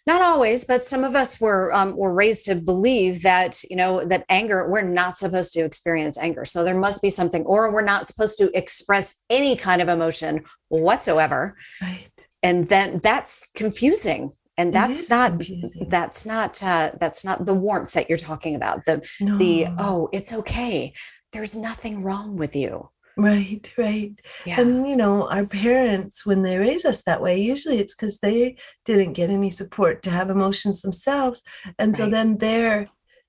not 0.07 0.21
always, 0.21 0.65
but 0.65 0.85
some 0.85 1.03
of 1.03 1.15
us 1.15 1.41
were 1.41 1.73
um, 1.73 1.95
were 1.95 2.13
raised 2.13 2.45
to 2.45 2.55
believe 2.55 3.23
that 3.23 3.63
you 3.69 3.75
know 3.75 4.03
that 4.05 4.25
anger 4.29 4.69
we're 4.69 4.81
not 4.81 5.17
supposed 5.17 5.53
to 5.53 5.65
experience 5.65 6.17
anger. 6.17 6.45
So 6.45 6.63
there 6.63 6.77
must 6.77 7.01
be 7.01 7.09
something, 7.09 7.43
or 7.45 7.73
we're 7.73 7.83
not 7.83 8.05
supposed 8.05 8.37
to 8.39 8.51
express 8.57 9.23
any 9.29 9.55
kind 9.55 9.81
of 9.81 9.89
emotion 9.89 10.43
whatsoever. 10.69 11.55
Right. 11.81 12.07
and 12.43 12.65
then 12.65 12.99
that's 13.01 13.51
confusing 13.55 14.31
and 14.57 14.73
that's 14.73 15.09
not 15.09 15.31
confusing. 15.31 15.89
that's 15.89 16.25
not 16.25 16.61
uh, 16.63 16.91
that's 16.99 17.25
not 17.25 17.45
the 17.45 17.53
warmth 17.53 17.93
that 17.93 18.09
you're 18.09 18.17
talking 18.17 18.55
about 18.55 18.85
the 18.85 19.07
no. 19.21 19.37
the 19.37 19.67
oh 19.79 20.09
it's 20.13 20.33
okay 20.33 20.93
there's 21.31 21.57
nothing 21.57 22.03
wrong 22.03 22.37
with 22.37 22.55
you 22.55 22.89
right 23.17 23.71
right 23.77 24.13
yeah. 24.45 24.59
and 24.59 24.87
you 24.87 24.95
know 24.95 25.29
our 25.29 25.45
parents 25.45 26.25
when 26.25 26.41
they 26.41 26.57
raise 26.57 26.83
us 26.83 27.03
that 27.03 27.21
way 27.21 27.37
usually 27.37 27.77
it's 27.77 27.95
because 27.95 28.19
they 28.19 28.55
didn't 28.83 29.13
get 29.13 29.29
any 29.29 29.49
support 29.49 30.03
to 30.03 30.09
have 30.09 30.29
emotions 30.29 30.81
themselves 30.81 31.41
and 31.79 31.89
right. 31.89 31.95
so 31.95 32.09
then 32.09 32.37
they're 32.37 32.87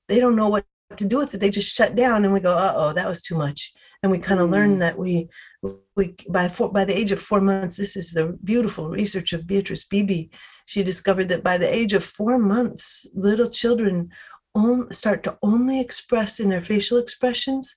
they 0.09 0.19
don't 0.19 0.37
know 0.37 0.49
what 0.49 0.65
to 0.97 1.05
do 1.05 1.19
with 1.19 1.35
it 1.35 1.39
they 1.39 1.51
just 1.51 1.75
shut 1.75 1.95
down 1.95 2.25
and 2.25 2.33
we 2.33 2.41
go 2.41 2.57
uh-oh 2.57 2.93
that 2.93 3.09
was 3.09 3.23
too 3.23 3.37
much 3.37 3.73
and 4.03 4.13
we 4.13 4.19
kind 4.19 4.41
of 4.41 4.49
mm. 4.49 4.53
learn 4.53 4.79
that 4.79 4.99
we 4.99 5.29
we 5.97 6.15
by 6.29 6.49
four, 6.49 6.73
by 6.73 6.85
the 6.85 6.97
age 6.97 7.13
of 7.13 7.21
four 7.21 7.41
months 7.41 7.77
this 7.77 7.97
is 7.97 8.13
the 8.13 8.37
beautiful 8.45 8.91
research 8.91 9.33
of 9.33 9.47
beatrice 9.47 9.85
beebe 9.85 10.29
she 10.67 10.83
discovered 10.83 11.29
that 11.29 11.45
by 11.45 11.57
the 11.57 11.75
age 11.75 11.93
of 11.93 12.05
four 12.05 12.39
months 12.39 13.07
little 13.15 13.49
children 13.49 14.11
on, 14.55 14.91
start 14.93 15.23
to 15.23 15.37
only 15.43 15.81
express 15.81 16.41
in 16.41 16.49
their 16.49 16.63
facial 16.63 16.99
expressions 16.99 17.77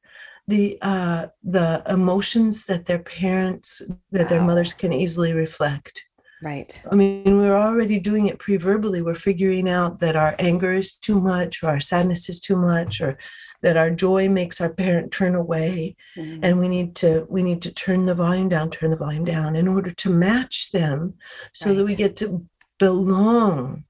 the 0.50 0.78
uh, 0.82 1.28
the 1.44 1.84
emotions 1.88 2.66
that 2.66 2.88
their 2.88 3.00
parents 3.00 3.82
that 4.12 4.24
wow. 4.24 4.30
their 4.30 4.42
mothers 4.42 4.74
can 4.74 4.92
easily 4.92 5.32
reflect 5.32 6.04
right 6.42 6.82
i 6.92 6.96
mean 6.96 7.38
we're 7.38 7.56
already 7.58 8.00
doing 8.00 8.28
it 8.28 8.40
pre-verbally 8.40 9.02
we're 9.02 9.14
figuring 9.14 9.70
out 9.70 10.00
that 10.00 10.16
our 10.16 10.36
anger 10.40 10.72
is 10.72 10.96
too 10.96 11.20
much 11.22 11.62
or 11.62 11.68
our 11.70 11.80
sadness 11.80 12.30
is 12.30 12.40
too 12.40 12.56
much 12.56 13.00
or 13.02 13.18
that 13.62 13.78
our 13.78 13.92
joy 13.92 14.30
makes 14.30 14.62
our 14.62 14.74
parent 14.74 15.12
turn 15.12 15.36
away 15.36 15.96
mm-hmm. 16.18 16.40
and 16.42 16.58
we 16.60 16.68
need 16.68 16.96
to 16.96 17.28
we 17.30 17.44
need 17.44 17.62
to 17.62 17.74
turn 17.74 18.06
the 18.06 18.16
volume 18.16 18.50
down 18.50 18.72
turn 18.72 18.90
the 18.90 18.98
volume 18.98 19.26
down 19.26 19.56
in 19.56 19.68
order 19.68 19.92
to 19.92 20.10
match 20.10 20.72
them 20.72 21.14
so 21.54 21.70
right. 21.70 21.76
that 21.76 21.86
we 21.86 21.96
get 21.96 22.16
to 22.16 22.44
belong 22.80 23.84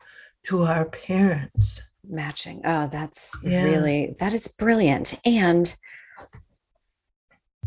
to 0.44 0.64
our 0.64 0.86
parents 0.86 1.84
matching 2.10 2.60
oh 2.66 2.88
that's 2.88 3.38
yeah. 3.44 3.64
really 3.64 4.16
that 4.20 4.34
is 4.34 4.48
brilliant 4.48 5.14
and 5.24 5.76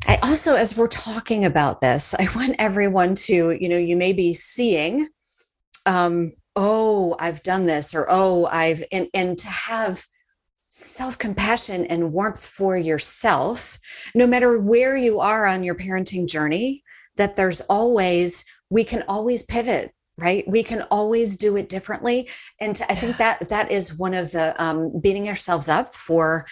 I 0.07 0.19
also, 0.23 0.57
as 0.57 0.77
we're 0.77 0.89
talking 0.89 1.45
about 1.45 1.81
this, 1.81 2.15
I 2.15 2.27
want 2.35 2.57
everyone 2.59 3.15
to, 3.27 3.53
you 3.53 3.69
know, 3.69 3.79
you 3.79 3.97
may 3.97 4.13
be 4.13 4.35
seeing, 4.35 5.09
um, 5.87 6.33
oh, 6.57 7.17
I've 7.19 7.43
done 7.43 7.67
this, 7.67 7.95
or 7.95 8.07
oh, 8.09 8.49
I've, 8.51 8.85
and, 8.93 9.09
and 9.15 9.39
to 9.39 9.49
have 9.49 10.05
self 10.69 11.19
compassion 11.19 11.85
and 11.87 12.13
warmth 12.13 12.45
for 12.45 12.77
yourself, 12.77 13.79
no 14.15 14.27
matter 14.27 14.59
where 14.59 14.97
you 14.97 15.21
are 15.21 15.47
on 15.47 15.63
your 15.63 15.75
parenting 15.75 16.29
journey, 16.29 16.83
that 17.17 17.37
there's 17.37 17.61
always, 17.63 18.45
we 18.71 18.85
can 18.85 19.05
always 19.09 19.43
pivot 19.43 19.93
right? 20.21 20.45
We 20.47 20.63
can 20.63 20.83
always 20.91 21.37
do 21.37 21.57
it 21.57 21.69
differently. 21.69 22.29
And 22.61 22.77
to, 22.77 22.85
i 22.91 22.95
think 22.95 23.17
that 23.17 23.49
that 23.49 23.73
is 23.73 23.99
one 23.99 24.15
of 24.15 24.31
the 24.31 24.55
um, 24.63 25.01
beating 25.01 25.29
ourselves 25.29 25.69
up 25.69 25.95
for 25.95 26.47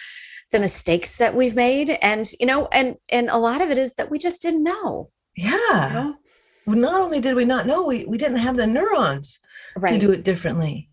the 0.51 0.59
mistakes 0.59 1.17
that 1.17 1.35
we've 1.35 1.55
made 1.55 1.97
and 2.01 2.31
you 2.39 2.45
know 2.45 2.67
and 2.73 2.95
and 3.11 3.29
a 3.29 3.37
lot 3.37 3.61
of 3.61 3.69
it 3.69 3.77
is 3.77 3.93
that 3.93 4.11
we 4.11 4.19
just 4.19 4.41
didn't 4.41 4.63
know 4.63 5.09
yeah 5.35 5.87
you 5.87 6.73
know? 6.73 6.81
not 6.81 7.01
only 7.01 7.19
did 7.19 7.35
we 7.35 7.45
not 7.45 7.65
know 7.65 7.85
we, 7.85 8.05
we 8.05 8.17
didn't 8.17 8.37
have 8.37 8.57
the 8.57 8.67
neurons 8.67 9.39
right. 9.77 9.93
to 9.93 9.99
do 9.99 10.11
it 10.11 10.23
differently 10.23 10.89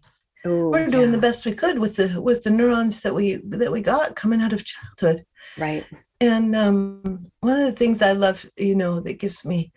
Ooh, 0.46 0.70
we're 0.70 0.88
doing 0.88 1.10
yeah. 1.10 1.16
the 1.16 1.20
best 1.20 1.44
we 1.44 1.52
could 1.52 1.78
with 1.78 1.96
the 1.96 2.20
with 2.20 2.42
the 2.44 2.50
neurons 2.50 3.02
that 3.02 3.14
we 3.14 3.36
that 3.48 3.72
we 3.72 3.82
got 3.82 4.16
coming 4.16 4.40
out 4.40 4.52
of 4.52 4.64
childhood 4.64 5.24
right 5.58 5.84
and 6.20 6.54
um, 6.56 7.24
one 7.40 7.58
of 7.58 7.66
the 7.66 7.72
things 7.72 8.02
i 8.02 8.12
love 8.12 8.48
you 8.56 8.74
know 8.74 9.00
that 9.00 9.18
gives 9.18 9.44
me 9.44 9.72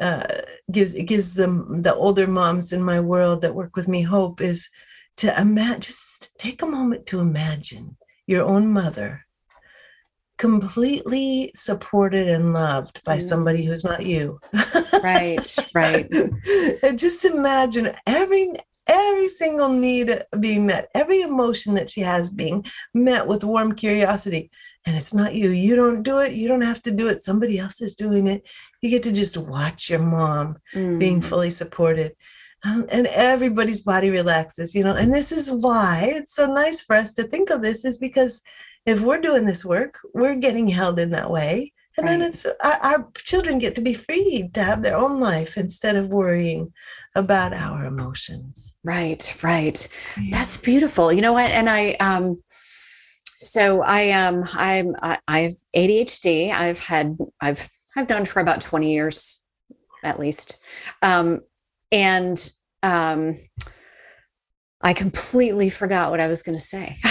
uh, 0.00 0.24
gives 0.70 0.94
it 0.94 1.04
gives 1.04 1.34
them 1.34 1.82
the 1.82 1.94
older 1.94 2.26
moms 2.26 2.72
in 2.72 2.82
my 2.82 3.00
world 3.00 3.40
that 3.40 3.54
work 3.54 3.76
with 3.76 3.88
me 3.88 4.02
hope 4.02 4.40
is 4.40 4.68
to 5.16 5.40
imagine 5.40 5.80
just 5.80 6.36
take 6.38 6.62
a 6.62 6.66
moment 6.66 7.06
to 7.06 7.20
imagine 7.20 7.96
your 8.26 8.44
own 8.44 8.72
mother 8.72 9.24
completely 10.36 11.50
supported 11.54 12.26
and 12.28 12.52
loved 12.52 13.00
by 13.04 13.18
mm. 13.18 13.22
somebody 13.22 13.64
who's 13.64 13.84
not 13.84 14.04
you 14.04 14.38
right 15.02 15.56
right 15.74 16.10
and 16.82 16.98
just 16.98 17.24
imagine 17.24 17.92
every 18.06 18.52
every 18.86 19.28
single 19.28 19.68
need 19.68 20.10
being 20.40 20.66
met, 20.66 20.88
every 20.94 21.22
emotion 21.22 21.74
that 21.74 21.90
she 21.90 22.00
has 22.00 22.28
being 22.28 22.64
met 22.92 23.26
with 23.26 23.44
warm 23.44 23.74
curiosity. 23.74 24.50
And 24.86 24.96
it's 24.96 25.14
not 25.14 25.34
you. 25.34 25.50
You 25.50 25.76
don't 25.76 26.02
do 26.02 26.18
it. 26.18 26.32
You 26.32 26.46
don't 26.46 26.60
have 26.60 26.82
to 26.82 26.90
do 26.90 27.08
it. 27.08 27.22
Somebody 27.22 27.58
else 27.58 27.80
is 27.80 27.94
doing 27.94 28.26
it. 28.26 28.46
You 28.82 28.90
get 28.90 29.02
to 29.04 29.12
just 29.12 29.36
watch 29.36 29.88
your 29.88 30.00
mom 30.00 30.58
mm. 30.74 31.00
being 31.00 31.22
fully 31.22 31.50
supported. 31.50 32.14
Um, 32.64 32.86
and 32.90 33.06
everybody's 33.08 33.82
body 33.82 34.10
relaxes, 34.10 34.74
you 34.74 34.82
know. 34.82 34.96
And 34.96 35.12
this 35.12 35.32
is 35.32 35.50
why 35.50 36.12
it's 36.14 36.34
so 36.34 36.46
nice 36.46 36.82
for 36.82 36.96
us 36.96 37.12
to 37.14 37.24
think 37.24 37.50
of 37.50 37.62
this, 37.62 37.84
is 37.84 37.98
because 37.98 38.42
if 38.86 39.02
we're 39.02 39.20
doing 39.20 39.44
this 39.44 39.64
work, 39.64 39.98
we're 40.14 40.36
getting 40.36 40.68
held 40.68 40.98
in 40.98 41.10
that 41.10 41.30
way. 41.30 41.72
And 41.96 42.06
right. 42.06 42.18
then 42.18 42.28
it's 42.28 42.44
our, 42.44 42.72
our, 42.82 43.08
children 43.16 43.58
get 43.58 43.76
to 43.76 43.80
be 43.80 43.94
free 43.94 44.50
to 44.54 44.64
have 44.64 44.82
their 44.82 44.96
own 44.96 45.20
life 45.20 45.56
instead 45.56 45.94
of 45.94 46.08
worrying 46.08 46.72
about 47.14 47.52
our 47.52 47.84
emotions. 47.84 48.76
Right, 48.82 49.36
right. 49.42 49.88
Yeah. 50.20 50.30
That's 50.32 50.56
beautiful. 50.56 51.12
You 51.12 51.22
know 51.22 51.32
what? 51.32 51.50
And 51.50 51.70
I 51.70 51.92
um 52.00 52.36
so 53.36 53.82
I 53.82 54.00
am 54.00 54.36
um, 54.36 54.48
I'm 54.54 54.96
I, 55.02 55.18
I've 55.28 55.56
ADHD. 55.76 56.50
I've 56.50 56.80
had 56.80 57.16
I've 57.40 57.68
I've 57.96 58.08
known 58.08 58.24
for 58.24 58.40
about 58.40 58.60
20 58.60 58.92
years 58.92 59.44
at 60.02 60.18
least. 60.18 60.64
Um 61.00 61.42
and 61.94 62.50
um 62.82 63.36
I 64.82 64.92
completely 64.92 65.70
forgot 65.70 66.10
what 66.10 66.20
I 66.20 66.26
was 66.26 66.42
going 66.42 66.58
to 66.58 66.60
say. 66.60 66.98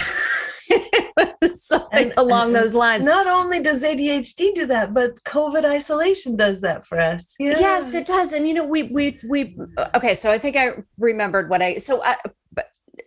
something 1.56 2.12
and, 2.12 2.14
along 2.18 2.54
those 2.54 2.76
lines. 2.76 3.06
Not 3.06 3.26
only 3.26 3.62
does 3.62 3.84
ADHD 3.84 4.54
do 4.54 4.66
that, 4.68 4.94
but 4.94 5.16
COVID 5.24 5.66
isolation 5.66 6.36
does 6.36 6.62
that 6.62 6.86
for 6.86 7.00
us. 7.00 7.36
Yeah. 7.40 7.56
Yes, 7.58 7.96
it 7.96 8.06
does. 8.06 8.34
And 8.34 8.48
you 8.48 8.54
know, 8.54 8.68
we 8.68 8.84
we 8.84 9.20
we 9.28 9.58
okay. 9.96 10.14
So 10.14 10.30
I 10.30 10.38
think 10.38 10.56
I 10.56 10.84
remembered 10.98 11.50
what 11.50 11.62
I 11.62 11.76
so 11.76 12.02
I. 12.04 12.16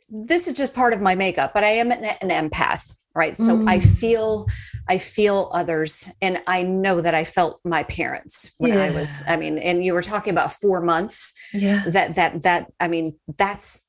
This 0.08 0.46
is 0.46 0.52
just 0.52 0.74
part 0.74 0.92
of 0.92 1.00
my 1.00 1.14
makeup, 1.14 1.52
but 1.54 1.64
I 1.64 1.68
am 1.68 1.90
an, 1.90 2.04
an 2.20 2.30
empath, 2.30 2.96
right? 3.14 3.36
So 3.36 3.56
mm. 3.56 3.68
I 3.68 3.80
feel 3.80 4.46
I 4.88 4.98
feel 4.98 5.50
others, 5.52 6.10
and 6.22 6.40
I 6.46 6.62
know 6.62 7.00
that 7.00 7.14
I 7.14 7.24
felt 7.24 7.60
my 7.64 7.82
parents 7.84 8.54
when 8.58 8.74
yeah. 8.74 8.84
I 8.84 8.90
was. 8.90 9.24
I 9.26 9.36
mean, 9.36 9.58
and 9.58 9.84
you 9.84 9.94
were 9.94 10.02
talking 10.02 10.32
about 10.32 10.52
four 10.52 10.80
months. 10.80 11.34
Yeah. 11.52 11.82
That 11.86 12.14
that 12.14 12.42
that. 12.42 12.72
I 12.78 12.88
mean, 12.88 13.18
that's 13.36 13.84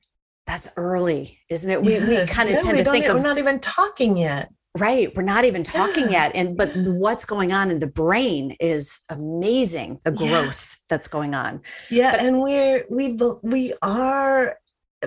that's 0.47 0.69
early, 0.77 1.38
isn't 1.49 1.69
it? 1.69 1.84
We, 1.84 1.93
yes. 1.93 2.08
we 2.08 2.34
kind 2.34 2.49
of 2.49 2.56
yeah, 2.56 2.60
tend 2.62 2.77
to 2.77 2.91
think 2.91 3.06
of 3.06 3.17
we're 3.17 3.21
not 3.21 3.38
even 3.38 3.60
talking 3.60 4.17
yet. 4.17 4.49
Right. 4.77 5.12
We're 5.15 5.23
not 5.23 5.43
even 5.43 5.63
talking 5.63 6.06
yeah. 6.06 6.27
yet. 6.27 6.36
And 6.36 6.56
but 6.58 6.71
what's 6.75 7.25
going 7.25 7.51
on 7.51 7.71
in 7.71 7.80
the 7.80 7.88
brain 7.88 8.56
is 8.60 9.01
amazing, 9.10 9.99
the 10.03 10.12
growth 10.12 10.77
yeah. 10.77 10.86
that's 10.89 11.08
going 11.08 11.36
on. 11.36 11.62
Yeah. 11.89 12.12
But, 12.12 12.21
and 12.21 12.41
we're 12.41 12.86
we 12.89 13.19
we 13.41 13.73
are 13.82 14.58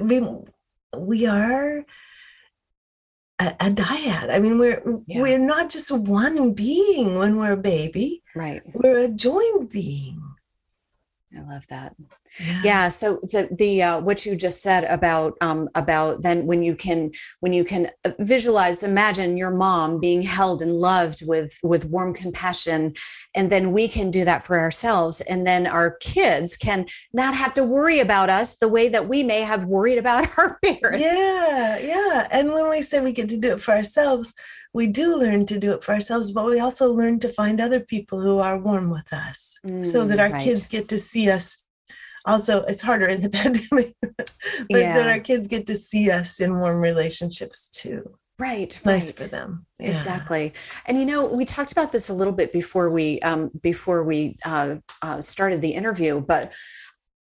we 0.00 0.20
we 0.96 1.26
are 1.26 1.84
a, 3.38 3.46
a 3.60 3.70
dyad. 3.70 4.32
I 4.32 4.38
mean, 4.38 4.58
we're 4.58 4.82
yeah. 5.06 5.22
we're 5.22 5.38
not 5.38 5.70
just 5.70 5.90
one 5.90 6.52
being 6.52 7.18
when 7.18 7.36
we're 7.36 7.52
a 7.52 7.56
baby. 7.56 8.22
Right. 8.34 8.62
We're 8.72 8.98
a 8.98 9.08
joined 9.08 9.70
being. 9.70 10.22
I 11.36 11.42
love 11.42 11.66
that. 11.68 11.94
Yeah. 12.38 12.60
yeah. 12.64 12.88
so 12.88 13.16
the 13.22 13.48
the 13.50 13.82
uh, 13.82 14.00
what 14.00 14.24
you 14.24 14.36
just 14.36 14.62
said 14.62 14.84
about 14.84 15.34
um 15.40 15.68
about 15.74 16.22
then 16.22 16.46
when 16.46 16.62
you 16.62 16.76
can 16.76 17.10
when 17.40 17.52
you 17.52 17.64
can 17.64 17.88
uh, 18.04 18.12
visualize 18.18 18.82
imagine 18.82 19.36
your 19.36 19.50
mom 19.50 20.00
being 20.00 20.22
held 20.22 20.62
and 20.62 20.72
loved 20.72 21.26
with 21.26 21.58
with 21.62 21.86
warm 21.86 22.14
compassion 22.14 22.94
and 23.34 23.50
then 23.50 23.72
we 23.72 23.88
can 23.88 24.10
do 24.10 24.24
that 24.24 24.44
for 24.44 24.58
ourselves 24.58 25.20
and 25.22 25.46
then 25.46 25.66
our 25.66 25.96
kids 26.00 26.56
can 26.56 26.86
not 27.12 27.34
have 27.34 27.54
to 27.54 27.64
worry 27.64 28.00
about 28.00 28.28
us 28.30 28.56
the 28.56 28.68
way 28.68 28.88
that 28.88 29.08
we 29.08 29.22
may 29.22 29.40
have 29.40 29.64
worried 29.64 29.98
about 29.98 30.26
our 30.38 30.58
parents. 30.62 31.00
Yeah, 31.00 31.78
yeah. 31.78 32.28
And 32.30 32.52
when 32.52 32.68
we 32.68 32.82
say 32.82 33.00
we 33.00 33.12
get 33.12 33.28
to 33.30 33.38
do 33.38 33.52
it 33.52 33.60
for 33.60 33.72
ourselves, 33.72 34.34
we 34.72 34.86
do 34.86 35.16
learn 35.16 35.46
to 35.46 35.58
do 35.58 35.72
it 35.72 35.82
for 35.82 35.92
ourselves, 35.92 36.30
but 36.30 36.44
we 36.44 36.60
also 36.60 36.92
learn 36.92 37.18
to 37.20 37.28
find 37.28 37.60
other 37.60 37.80
people 37.80 38.20
who 38.20 38.38
are 38.38 38.58
warm 38.58 38.90
with 38.90 39.12
us 39.12 39.58
mm, 39.66 39.84
so 39.84 40.04
that 40.04 40.18
mm, 40.18 40.22
our 40.22 40.30
right. 40.30 40.44
kids 40.44 40.66
get 40.66 40.88
to 40.88 40.98
see 40.98 41.30
us. 41.30 41.56
Also, 42.26 42.62
it's 42.64 42.82
harder 42.82 43.06
in 43.06 43.20
the 43.20 43.30
pandemic, 43.30 43.94
but 44.00 44.30
yeah. 44.68 44.94
that 44.94 45.08
our 45.08 45.20
kids 45.20 45.46
get 45.46 45.66
to 45.66 45.76
see 45.76 46.10
us 46.10 46.40
in 46.40 46.56
warm 46.56 46.80
relationships 46.80 47.68
too. 47.68 48.14
Right, 48.38 48.80
nice 48.86 49.10
right. 49.10 49.18
for 49.18 49.28
them. 49.28 49.66
Yeah. 49.78 49.90
Exactly. 49.90 50.54
And 50.88 50.98
you 50.98 51.04
know, 51.04 51.30
we 51.32 51.44
talked 51.44 51.72
about 51.72 51.92
this 51.92 52.08
a 52.08 52.14
little 52.14 52.32
bit 52.32 52.54
before 52.54 52.90
we 52.90 53.20
um, 53.20 53.50
before 53.62 54.02
we 54.02 54.38
uh, 54.46 54.76
uh, 55.02 55.20
started 55.20 55.60
the 55.60 55.72
interview, 55.72 56.20
but 56.20 56.54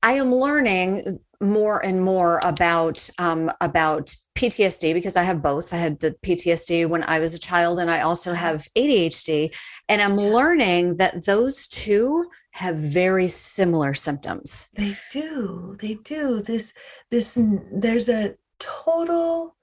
I 0.02 0.14
am 0.14 0.34
learning 0.34 1.20
more 1.42 1.86
and 1.86 2.02
more 2.04 2.40
about 2.44 3.10
um, 3.20 3.52
about 3.60 4.16
PTSD 4.36 4.94
because 4.94 5.18
I 5.18 5.24
have 5.24 5.42
both. 5.42 5.74
I 5.74 5.78
had 5.78 6.00
the 6.00 6.16
PTSD 6.26 6.88
when 6.88 7.04
I 7.04 7.20
was 7.20 7.36
a 7.36 7.40
child, 7.40 7.80
and 7.80 7.92
I 7.92 8.02
also 8.02 8.34
have 8.34 8.66
ADHD. 8.78 9.54
And 9.90 10.02
I'm 10.02 10.16
learning 10.16 10.98
that 10.98 11.26
those 11.26 11.68
two 11.68 12.26
have 12.60 12.76
very 12.76 13.30
similar 13.30 13.94
symptoms. 13.94 14.70
They 14.74 14.98
do. 15.10 15.78
They 15.80 15.94
do. 15.96 16.42
This 16.42 16.74
this 17.10 17.38
there's 17.72 18.10
a 18.10 18.36
total 18.60 19.56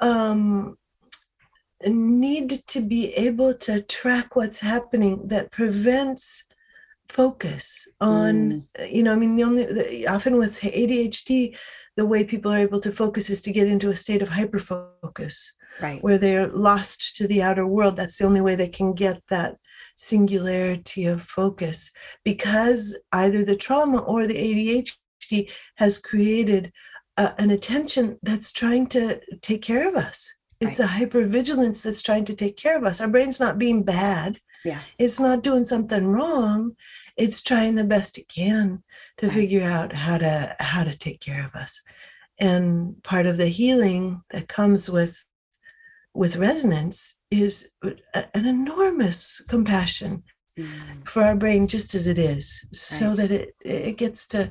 um 0.00 0.76
need 1.86 2.50
to 2.66 2.80
be 2.80 3.14
able 3.14 3.54
to 3.54 3.80
track 3.82 4.36
what's 4.36 4.60
happening 4.60 5.26
that 5.28 5.50
prevents 5.50 6.44
focus 7.08 7.88
on 8.00 8.34
mm. 8.34 8.92
you 8.92 9.02
know 9.02 9.12
i 9.12 9.16
mean 9.16 9.36
the 9.36 9.42
only 9.42 9.64
the, 9.64 10.06
often 10.06 10.36
with 10.36 10.60
adhd 10.60 11.56
the 11.96 12.06
way 12.06 12.22
people 12.22 12.52
are 12.52 12.58
able 12.58 12.80
to 12.80 12.92
focus 12.92 13.30
is 13.30 13.40
to 13.40 13.52
get 13.52 13.66
into 13.66 13.90
a 13.90 13.96
state 13.96 14.20
of 14.20 14.28
hyper 14.28 14.58
focus 14.58 15.52
right 15.80 16.02
where 16.02 16.18
they're 16.18 16.48
lost 16.48 17.16
to 17.16 17.26
the 17.26 17.40
outer 17.40 17.66
world 17.66 17.96
that's 17.96 18.18
the 18.18 18.26
only 18.26 18.42
way 18.42 18.54
they 18.54 18.68
can 18.68 18.92
get 18.92 19.22
that 19.28 19.56
singularity 19.98 21.04
of 21.06 21.22
focus 21.22 21.90
because 22.24 22.98
either 23.12 23.44
the 23.44 23.56
trauma 23.56 23.98
or 23.98 24.26
the 24.26 24.34
adhd 24.34 25.50
has 25.76 25.98
created 25.98 26.72
uh, 27.16 27.32
an 27.38 27.50
attention 27.50 28.18
that's 28.22 28.52
trying 28.52 28.86
to 28.86 29.20
take 29.42 29.60
care 29.60 29.88
of 29.88 29.96
us 29.96 30.32
it's 30.60 30.80
right. 30.80 30.88
a 30.88 30.92
hypervigilance 30.92 31.82
that's 31.82 32.02
trying 32.02 32.24
to 32.26 32.34
take 32.34 32.56
care 32.56 32.76
of 32.76 32.84
us. 32.84 33.00
Our 33.00 33.08
brain's 33.08 33.38
not 33.38 33.58
being 33.58 33.82
bad. 33.84 34.40
Yeah. 34.64 34.80
It's 34.98 35.20
not 35.20 35.42
doing 35.42 35.64
something 35.64 36.06
wrong. 36.06 36.76
It's 37.16 37.42
trying 37.42 37.76
the 37.76 37.84
best 37.84 38.18
it 38.18 38.28
can 38.28 38.82
to 39.18 39.26
right. 39.26 39.34
figure 39.34 39.62
out 39.62 39.92
how 39.92 40.18
to 40.18 40.56
how 40.58 40.84
to 40.84 40.96
take 40.96 41.20
care 41.20 41.44
of 41.44 41.54
us. 41.54 41.82
And 42.40 43.00
part 43.04 43.26
of 43.26 43.36
the 43.36 43.46
healing 43.46 44.22
that 44.30 44.48
comes 44.48 44.90
with 44.90 45.24
with 46.12 46.36
resonance 46.36 47.17
is 47.30 47.70
a, 47.82 48.24
an 48.34 48.46
enormous 48.46 49.42
compassion 49.48 50.22
mm. 50.58 51.08
for 51.08 51.22
our 51.22 51.36
brain 51.36 51.66
just 51.66 51.94
as 51.94 52.06
it 52.06 52.18
is 52.18 52.66
so 52.72 53.08
right. 53.08 53.16
that 53.16 53.30
it 53.30 53.54
it 53.64 53.96
gets 53.96 54.26
to 54.26 54.50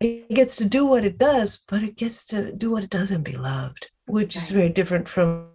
it 0.00 0.28
gets 0.28 0.56
to 0.56 0.64
do 0.64 0.84
what 0.84 1.04
it 1.04 1.16
does 1.16 1.64
but 1.68 1.82
it 1.82 1.96
gets 1.96 2.26
to 2.26 2.52
do 2.52 2.70
what 2.70 2.82
it 2.82 2.90
does 2.90 3.10
and 3.10 3.24
be 3.24 3.36
loved 3.36 3.86
which 4.06 4.36
right. 4.36 4.42
is 4.42 4.50
very 4.50 4.68
different 4.68 5.08
from 5.08 5.48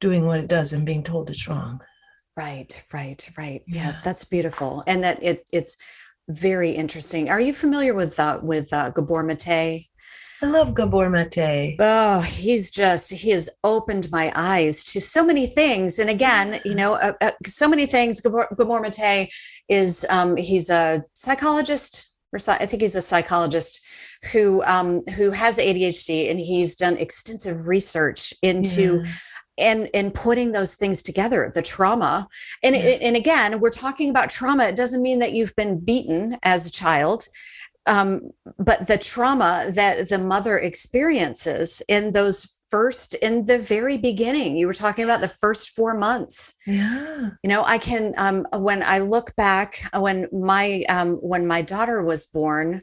doing 0.00 0.26
what 0.26 0.40
it 0.40 0.48
does 0.48 0.72
and 0.72 0.86
being 0.86 1.02
told 1.02 1.30
it's 1.30 1.48
wrong. 1.48 1.80
Right, 2.36 2.82
right, 2.92 3.28
right. 3.38 3.62
Yeah, 3.66 3.86
yeah 3.86 4.00
that's 4.04 4.24
beautiful, 4.24 4.84
and 4.86 5.02
that 5.04 5.22
it 5.22 5.48
it's 5.52 5.78
very 6.28 6.70
interesting. 6.70 7.30
Are 7.30 7.40
you 7.40 7.54
familiar 7.54 7.94
with 7.94 8.18
uh, 8.20 8.40
with 8.42 8.72
uh, 8.72 8.90
Gabor 8.90 9.22
Mate? 9.22 9.88
I 10.42 10.46
love 10.46 10.74
Gabor 10.74 11.08
Mate. 11.08 11.76
Oh, 11.80 12.20
he's 12.20 12.70
just, 12.70 13.10
he 13.12 13.30
has 13.30 13.48
opened 13.64 14.10
my 14.10 14.30
eyes 14.34 14.84
to 14.84 15.00
so 15.00 15.24
many 15.24 15.46
things. 15.46 15.98
And 15.98 16.10
again, 16.10 16.60
you 16.64 16.74
know, 16.74 16.94
uh, 16.94 17.12
uh, 17.22 17.30
so 17.46 17.68
many 17.68 17.86
things. 17.86 18.20
Gabor, 18.20 18.48
Gabor 18.56 18.80
Mate 18.80 19.32
is, 19.68 20.04
um, 20.10 20.36
he's 20.36 20.68
a 20.68 21.02
psychologist, 21.14 22.12
or 22.32 22.38
I 22.48 22.66
think 22.66 22.82
he's 22.82 22.96
a 22.96 23.02
psychologist 23.02 23.86
who 24.32 24.62
um, 24.64 25.02
who 25.16 25.30
has 25.30 25.58
ADHD, 25.58 26.30
and 26.30 26.40
he's 26.40 26.76
done 26.76 26.96
extensive 26.96 27.66
research 27.66 28.34
into. 28.42 29.02
Yeah. 29.04 29.10
And, 29.58 29.88
and 29.94 30.12
putting 30.12 30.52
those 30.52 30.74
things 30.74 31.02
together, 31.02 31.50
the 31.54 31.62
trauma, 31.62 32.28
and 32.62 32.76
yeah. 32.76 32.98
and 33.00 33.16
again, 33.16 33.58
we're 33.58 33.70
talking 33.70 34.10
about 34.10 34.28
trauma. 34.28 34.64
It 34.64 34.76
doesn't 34.76 35.00
mean 35.00 35.20
that 35.20 35.32
you've 35.32 35.56
been 35.56 35.80
beaten 35.80 36.36
as 36.42 36.68
a 36.68 36.70
child, 36.70 37.26
um, 37.86 38.30
but 38.58 38.86
the 38.86 38.98
trauma 38.98 39.66
that 39.72 40.08
the 40.08 40.18
mother 40.18 40.58
experiences 40.58 41.82
in 41.88 42.12
those 42.12 42.58
first 42.70 43.14
in 43.16 43.46
the 43.46 43.58
very 43.58 43.96
beginning 43.96 44.58
you 44.58 44.66
were 44.66 44.72
talking 44.72 45.04
about 45.04 45.20
the 45.20 45.28
first 45.28 45.70
four 45.70 45.96
months 45.96 46.54
yeah 46.66 47.30
you 47.44 47.48
know 47.48 47.62
i 47.64 47.78
can 47.78 48.12
um, 48.16 48.44
when 48.54 48.82
i 48.82 48.98
look 48.98 49.34
back 49.36 49.78
when 49.94 50.26
my 50.32 50.82
um, 50.88 51.14
when 51.16 51.46
my 51.46 51.62
daughter 51.62 52.02
was 52.02 52.26
born 52.26 52.82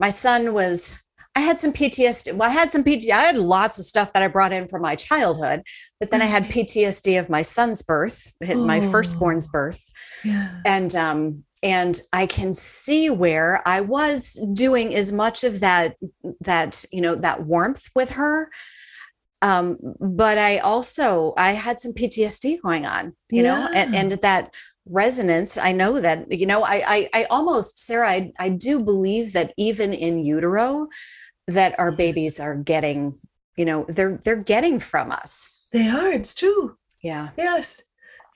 my 0.00 0.08
son 0.08 0.52
was 0.52 0.98
I 1.36 1.40
had 1.40 1.60
some 1.60 1.74
PTSD. 1.74 2.32
Well, 2.32 2.48
I 2.48 2.52
had 2.52 2.70
some 2.70 2.82
PTSD. 2.82 3.10
I 3.10 3.20
had 3.20 3.36
lots 3.36 3.78
of 3.78 3.84
stuff 3.84 4.14
that 4.14 4.22
I 4.22 4.28
brought 4.28 4.54
in 4.54 4.68
from 4.68 4.80
my 4.80 4.94
childhood, 4.94 5.62
but 6.00 6.10
then 6.10 6.22
I 6.22 6.24
had 6.24 6.44
PTSD 6.44 7.20
of 7.20 7.28
my 7.28 7.42
son's 7.42 7.82
birth, 7.82 8.32
my 8.56 8.80
firstborn's 8.80 9.46
oh. 9.46 9.52
birth. 9.52 9.90
Yeah. 10.24 10.48
And 10.64 10.94
um 10.94 11.44
and 11.66 12.00
I 12.12 12.26
can 12.26 12.54
see 12.54 13.10
where 13.10 13.60
I 13.66 13.80
was 13.80 14.34
doing 14.52 14.94
as 14.94 15.10
much 15.10 15.42
of 15.42 15.58
that 15.60 15.96
that, 16.40 16.84
you 16.92 17.00
know, 17.00 17.16
that 17.16 17.42
warmth 17.42 17.90
with 17.92 18.12
her. 18.12 18.52
Um, 19.42 19.76
but 19.98 20.38
I 20.38 20.58
also 20.58 21.34
I 21.36 21.50
had 21.50 21.80
some 21.80 21.92
PTSD 21.92 22.62
going 22.62 22.86
on, 22.86 23.16
you 23.30 23.42
yeah. 23.42 23.58
know, 23.58 23.68
and, 23.74 23.94
and 23.96 24.12
that 24.12 24.54
resonance 24.88 25.58
i 25.58 25.72
know 25.72 25.98
that 25.98 26.30
you 26.30 26.46
know 26.46 26.62
i 26.62 26.80
i, 26.86 27.08
I 27.12 27.24
almost 27.28 27.76
sarah 27.76 28.08
I, 28.08 28.32
I 28.38 28.50
do 28.50 28.84
believe 28.84 29.32
that 29.32 29.52
even 29.56 29.92
in 29.92 30.24
utero 30.24 30.86
that 31.48 31.76
our 31.76 31.90
babies 31.90 32.38
are 32.38 32.54
getting 32.54 33.18
you 33.56 33.64
know 33.64 33.84
they're 33.88 34.18
they're 34.22 34.36
getting 34.36 34.78
from 34.78 35.10
us. 35.10 35.66
They 35.72 35.88
are 35.88 36.12
it's 36.12 36.36
true. 36.36 36.76
Yeah. 37.02 37.30
Yes. 37.36 37.82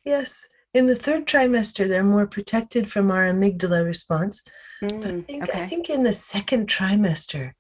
Yes 0.05 0.47
in 0.75 0.87
the 0.87 0.95
third 0.95 1.27
trimester 1.27 1.89
they're 1.89 2.05
more 2.05 2.27
protected 2.27 2.91
from 2.91 3.11
our 3.11 3.25
amygdala 3.25 3.85
response 3.85 4.43
mm, 4.83 5.01
but 5.01 5.11
I 5.11 5.21
think, 5.21 5.45
okay. 5.45 5.63
I 5.63 5.67
think 5.67 5.91
in 5.91 6.03
the 6.03 6.13
second 6.13 6.69
trimester 6.69 7.53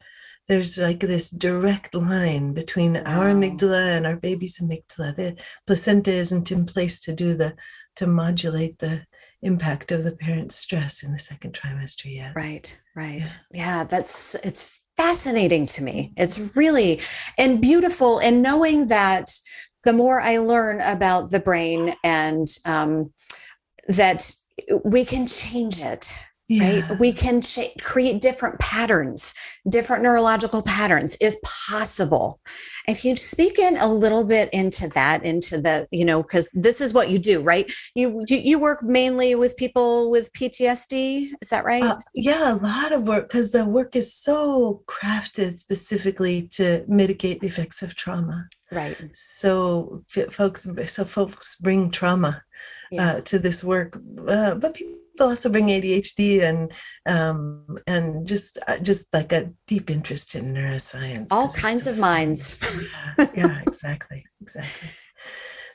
there's 0.49 0.79
like 0.79 1.01
this 1.01 1.31
direct 1.31 1.95
line 1.95 2.53
between 2.53 2.95
wow. 2.95 3.03
our 3.07 3.27
amygdala 3.27 3.97
and 3.97 4.07
our 4.07 4.17
baby's 4.17 4.61
amygdala 4.61 5.15
the 5.17 5.37
placenta 5.67 6.11
isn't 6.11 6.51
in 6.51 6.65
place 6.65 7.01
to 7.01 7.13
do 7.13 7.35
the 7.35 7.55
to 7.97 8.07
modulate 8.07 8.79
the 8.79 9.05
impact 9.43 9.91
of 9.91 10.05
the 10.05 10.17
parent's 10.17 10.57
stress 10.57 11.03
in 11.03 11.13
the 11.13 11.19
second 11.19 11.55
trimester 11.55 12.15
yet. 12.15 12.33
Right, 12.35 12.81
right. 12.95 13.41
Yeah. 13.53 13.79
yeah, 13.79 13.85
that's 13.85 14.35
it's 14.37 14.81
fascinating 14.97 15.67
to 15.67 15.83
me. 15.83 16.13
It's 16.17 16.39
really 16.55 17.01
and 17.39 17.61
beautiful 17.61 18.21
and 18.21 18.43
knowing 18.43 18.89
that 18.89 19.31
the 19.85 19.93
more 19.93 20.21
I 20.21 20.39
learn 20.39 20.81
about 20.81 21.31
the 21.31 21.41
brain 21.41 21.95
and 22.05 22.47
um, 22.67 23.13
that 23.89 24.33
we 24.85 25.05
can 25.05 25.27
change 25.27 25.81
it 25.81 26.27
yeah. 26.49 26.81
right 26.81 27.01
we 27.01 27.13
can 27.13 27.41
ch- 27.41 27.73
create 27.81 28.21
different 28.21 28.59
patterns 28.59 29.35
different 29.69 30.03
neurological 30.03 30.63
patterns 30.63 31.17
is 31.21 31.41
possible. 31.45 32.41
If 32.89 33.05
you 33.05 33.17
speak 33.17 33.59
in 33.59 33.77
a 33.77 33.93
little 33.93 34.25
bit 34.25 34.49
into 34.53 34.89
that 34.91 35.25
into 35.25 35.61
the 35.61 35.87
you 35.91 36.05
know 36.05 36.23
because 36.23 36.51
this 36.53 36.81
is 36.81 36.95
what 36.95 37.11
you 37.11 37.19
do 37.19 37.43
right? 37.43 37.71
You, 37.95 38.25
you, 38.29 38.39
you 38.39 38.61
work 38.61 38.83
mainly 38.83 39.35
with 39.35 39.57
people 39.57 40.11
with 40.11 40.33
ptsd 40.33 41.31
is 41.41 41.51
that 41.51 41.65
right? 41.65 41.83
Uh, 41.83 41.99
yeah 42.15 42.55
a 42.55 42.57
lot 42.57 42.93
of 42.93 43.07
work 43.07 43.29
because 43.29 43.53
the 43.53 43.65
work 43.65 43.95
is 43.97 44.13
so 44.15 44.83
crafted 44.87 45.59
specifically 45.59 46.49
to 46.53 46.85
mitigate 46.89 47.41
the 47.41 47.49
effects 47.49 47.83
of 47.83 47.95
trauma 47.95 48.49
right 48.73 48.97
so 49.13 50.03
folks 50.31 50.67
so 50.87 51.05
folks 51.05 51.57
bring 51.57 51.91
trauma 51.91 52.43
yeah. 52.91 53.13
uh, 53.13 53.21
to 53.23 53.39
this 53.39 53.65
work 53.65 54.01
uh, 54.29 54.55
but 54.55 54.75
people 54.75 55.01
also 55.21 55.51
bring 55.51 55.67
ADHD 55.67 56.43
and 56.43 56.73
um, 57.07 57.79
and 57.87 58.27
just 58.27 58.59
uh, 58.67 58.79
just 58.79 59.13
like 59.13 59.33
a 59.33 59.53
deep 59.67 59.91
interest 59.91 60.35
in 60.35 60.55
neuroscience. 60.55 61.29
All 61.31 61.53
kinds 61.53 61.85
so 61.85 61.93
of 61.93 61.99
minds. 61.99 62.59
yeah, 63.19 63.27
yeah, 63.37 63.61
exactly, 63.67 64.25
exactly. 64.41 64.89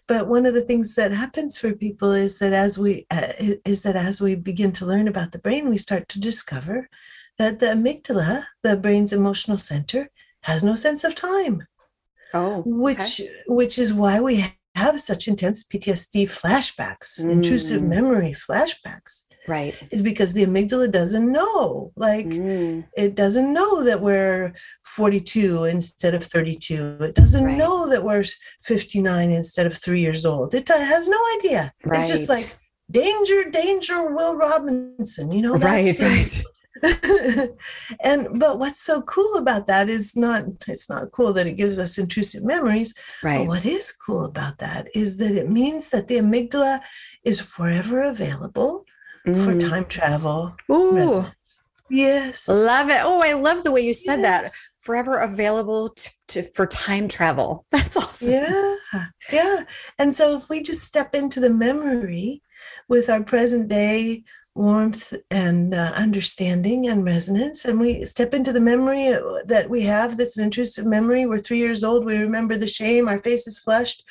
But 0.08 0.28
one 0.28 0.46
of 0.46 0.54
the 0.54 0.62
things 0.62 0.96
that 0.96 1.12
happens 1.12 1.58
for 1.58 1.74
people 1.74 2.12
is 2.12 2.40
that 2.40 2.54
as 2.54 2.78
we 2.78 3.06
uh, 3.12 3.34
is 3.66 3.84
that 3.84 3.96
as 3.96 4.22
we 4.22 4.36
begin 4.36 4.72
to 4.74 4.86
learn 4.86 5.08
about 5.08 5.32
the 5.32 5.40
brain, 5.40 5.70
we 5.70 5.78
start 5.78 6.10
to 6.10 6.20
discover 6.20 6.90
that 7.38 7.60
the 7.60 7.68
amygdala, 7.68 8.46
the 8.64 8.78
brain's 8.78 9.14
emotional 9.14 9.58
center, 9.58 10.10
has 10.42 10.64
no 10.64 10.76
sense 10.76 11.04
of 11.04 11.16
time. 11.16 11.68
Oh, 12.34 12.60
okay. 12.60 12.70
which 12.70 13.22
which 13.48 13.80
is 13.80 13.94
why 13.94 14.20
we 14.20 14.46
have 14.76 15.00
such 15.00 15.28
intense 15.28 15.64
PTSD 15.64 16.26
flashbacks, 16.26 17.22
mm. 17.22 17.32
intrusive 17.32 17.82
memory 17.82 18.34
flashbacks. 18.34 19.24
Right. 19.48 19.80
Is 19.92 20.02
because 20.02 20.34
the 20.34 20.46
amygdala 20.46 20.92
doesn't 20.92 21.32
know. 21.32 21.92
Like 21.96 22.26
mm. 22.26 22.84
it 22.98 23.16
doesn't 23.16 23.54
know 23.54 23.84
that 23.84 24.02
we're 24.02 24.54
42 24.86 25.66
instead 25.66 26.16
of 26.16 26.24
32. 26.24 26.98
It 27.02 27.16
doesn't 27.16 27.46
right. 27.46 27.58
know 27.58 27.88
that 27.90 28.04
we're 28.04 28.24
59 28.64 29.32
instead 29.32 29.68
of 29.68 29.78
three 29.78 30.02
years 30.02 30.26
old. 30.26 30.56
It 30.56 30.68
has 30.68 31.08
no 31.08 31.20
idea. 31.38 31.72
Right. 31.86 32.00
It's 32.00 32.10
just 32.10 32.28
like 32.28 32.58
danger, 32.90 33.50
danger, 33.52 34.14
Will 34.14 34.36
Robinson, 34.36 35.32
you 35.32 35.42
know? 35.42 35.56
right, 35.56 35.96
the, 35.96 36.04
right. 36.04 36.44
and 38.02 38.40
but 38.40 38.60
what's 38.60 38.82
so 38.82 39.02
cool 39.04 39.36
about 39.38 39.66
that 39.68 39.88
is 39.88 40.16
not 40.16 40.44
it's 40.68 40.90
not 40.90 41.12
cool 41.12 41.32
that 41.32 41.48
it 41.48 41.54
gives 41.54 41.80
us 41.80 41.98
intrusive 41.98 42.44
memories 42.44 42.94
right. 43.24 43.40
but 43.40 43.48
what 43.48 43.66
is 43.66 43.94
cool 43.94 44.26
about 44.26 44.58
that 44.58 44.88
is 44.94 45.18
that 45.18 45.36
it 45.36 45.50
means 45.50 45.90
that 45.90 46.08
the 46.08 46.16
amygdala 46.16 46.82
is 47.24 47.40
forever 47.40 48.04
available 48.04 48.84
mm. 49.26 49.46
for 49.46 49.58
time 49.58 49.86
travel 49.86 50.54
Ooh. 50.72 51.24
yes. 51.90 52.48
Love 52.50 52.90
it. 52.90 53.00
Oh 53.02 53.22
i 53.24 53.34
love 53.34 53.64
the 53.64 53.72
way 53.72 53.82
you 53.82 53.94
said 53.94 54.20
yes. 54.20 54.42
that 54.42 54.52
forever 54.86 55.18
available 55.18 55.90
to, 55.90 56.12
to, 56.28 56.44
for 56.44 56.68
time 56.68 57.08
travel. 57.08 57.66
That's 57.72 57.98
awesome. 57.98 58.36
Yeah. 58.36 58.76
Yeah. 59.34 59.64
And 59.98 60.16
so 60.16 60.38
if 60.38 60.48
we 60.48 60.62
just 60.62 60.84
step 60.84 61.16
into 61.16 61.40
the 61.40 61.50
memory 61.50 62.44
with 62.88 63.10
our 63.10 63.24
present 63.24 63.68
day 63.68 64.24
warmth 64.56 65.14
and 65.30 65.76
uh, 65.76 65.92
understanding 65.96 66.88
and 66.88 67.04
resonance. 67.04 67.66
And 67.66 67.80
we 67.80 68.04
step 68.04 68.34
into 68.34 68.54
the 68.54 68.62
memory 68.62 69.10
uh, 69.10 69.22
that 69.46 69.70
we 69.70 69.82
have 69.84 70.18
that's 70.18 70.38
an 70.38 70.46
intrusive 70.46 70.86
memory. 70.86 71.26
We're 71.26 71.40
three 71.40 71.60
years 71.60 71.84
old. 71.84 72.06
We 72.06 72.18
remember 72.18 72.56
the 72.56 72.68
shame. 72.68 73.08
Our 73.08 73.22
face 73.22 73.48
is 73.48 73.60
flushed. 73.60 74.04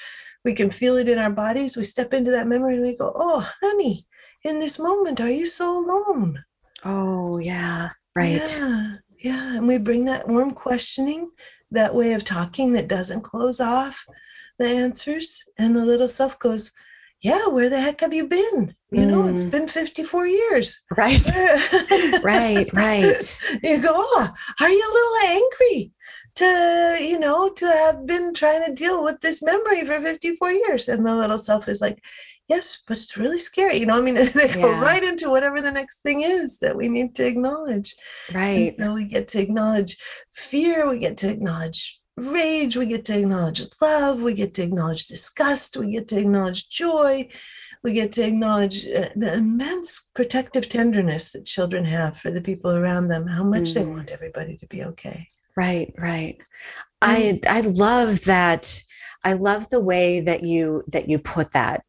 We 0.45 0.53
can 0.53 0.70
feel 0.70 0.97
it 0.97 1.09
in 1.09 1.18
our 1.18 1.32
bodies. 1.32 1.76
We 1.76 1.84
step 1.84 2.12
into 2.12 2.30
that 2.32 2.47
memory 2.47 2.74
and 2.74 2.82
we 2.82 2.97
go, 2.97 3.12
Oh, 3.16 3.51
honey, 3.62 4.07
in 4.45 4.61
this 4.61 4.78
moment, 4.78 5.20
are 5.20 5.30
you 5.30 5.47
so 5.47 5.70
alone? 5.70 6.45
Oh, 6.84 7.38
yeah. 7.38 7.90
Right. 8.14 8.59
Yeah. 8.61 8.92
Yeah. 9.18 9.57
And 9.57 9.66
we 9.66 9.78
bring 9.78 10.05
that 10.05 10.28
warm 10.28 10.51
questioning, 10.51 11.30
that 11.70 11.95
way 11.95 12.12
of 12.12 12.24
talking 12.24 12.74
that 12.74 12.88
doesn't 12.88 13.22
close 13.22 13.61
off 13.61 14.05
the 14.59 14.66
answers. 14.66 15.45
And 15.59 15.74
the 15.74 15.86
little 15.86 16.09
self 16.09 16.38
goes, 16.38 16.72
yeah, 17.25 17.49
where 17.49 17.70
the 17.70 17.81
heck 17.81 18.03
have 18.03 18.12
you 18.12 18.29
been? 18.29 18.75
You 18.91 19.07
know, 19.07 19.27
it's 19.27 19.43
mm. 19.43 19.51
been 19.51 19.66
54 19.66 20.27
years. 20.27 20.83
Right. 20.97 21.18
Right. 22.22 22.66
Right. 22.72 23.41
You 23.62 23.83
go, 23.83 23.91
oh, 23.93 24.29
are 24.61 24.68
you 24.68 24.85
a 24.85 24.95
little 24.95 25.43
angry 25.43 25.93
to, 26.37 26.99
you 27.03 27.18
know, 27.18 27.49
to 27.49 27.66
have 27.66 28.07
been 28.07 28.35
trying 28.35 28.66
to 28.66 28.75
deal 28.75 29.03
with 29.03 29.20
this 29.22 29.43
memory 29.43 29.87
for 29.87 30.01
54 30.01 30.53
years? 30.53 30.89
And 30.89 31.05
the 31.05 31.14
little 31.16 31.39
self 31.39 31.66
is 31.66 31.81
like, 31.81 32.05
yes, 32.49 32.83
but 32.87 32.99
it's 32.99 33.16
really 33.16 33.39
scary. 33.39 33.79
You 33.79 33.87
know, 33.87 33.99
I 33.99 34.03
mean, 34.03 34.14
they 34.35 34.53
go 34.53 34.81
right 34.83 35.03
into 35.03 35.31
whatever 35.31 35.62
the 35.62 35.72
next 35.72 36.01
thing 36.01 36.20
is 36.20 36.59
that 36.59 36.77
we 36.77 36.89
need 36.89 37.14
to 37.16 37.27
acknowledge. 37.27 37.95
And 38.29 38.37
Right. 38.37 38.75
so 38.79 38.93
we 38.93 39.07
get 39.07 39.29
to 39.29 39.41
acknowledge 39.41 39.97
fear, 40.31 40.91
we 40.91 40.99
get 40.99 41.16
to 41.18 41.31
acknowledge 41.31 42.01
rage, 42.17 42.77
we 42.77 42.87
get 42.87 43.05
to 43.07 43.19
acknowledge 43.19 43.62
love, 43.81 44.23
we 44.23 44.35
get 44.35 44.55
to 44.55 44.62
acknowledge 44.62 45.07
disgust, 45.07 45.77
we 45.77 45.93
get 45.93 46.09
to 46.09 46.19
acknowledge 46.19 46.69
joy, 46.69 47.29
we 47.83 47.93
get 47.93 48.12
to 48.12 48.27
acknowledge 48.27 48.87
uh, 48.87 49.09
the 49.17 49.35
immense 49.35 50.11
protective 50.15 50.69
tenderness 50.69 51.33
that 51.33 51.45
children 51.45 51.85
have 51.85 52.17
for 52.17 52.31
the 52.31 52.41
people 52.41 52.77
around 52.77 53.09
them, 53.09 53.27
how 53.27 53.45
much 53.45 53.75
they 53.75 53.83
Mm. 53.83 53.93
want 53.93 54.11
everybody 54.11 54.57
to 54.57 54.67
be 54.67 54.85
okay. 54.85 55.29
Right, 55.57 55.93
right. 55.99 56.37
I 57.03 57.41
I 57.49 57.61
love 57.61 58.25
that. 58.25 58.83
I 59.25 59.35
love 59.35 59.69
the 59.71 59.81
way 59.81 60.21
that 60.21 60.43
you 60.43 60.83
that 60.89 61.09
you 61.09 61.19
put 61.19 61.53
that 61.53 61.85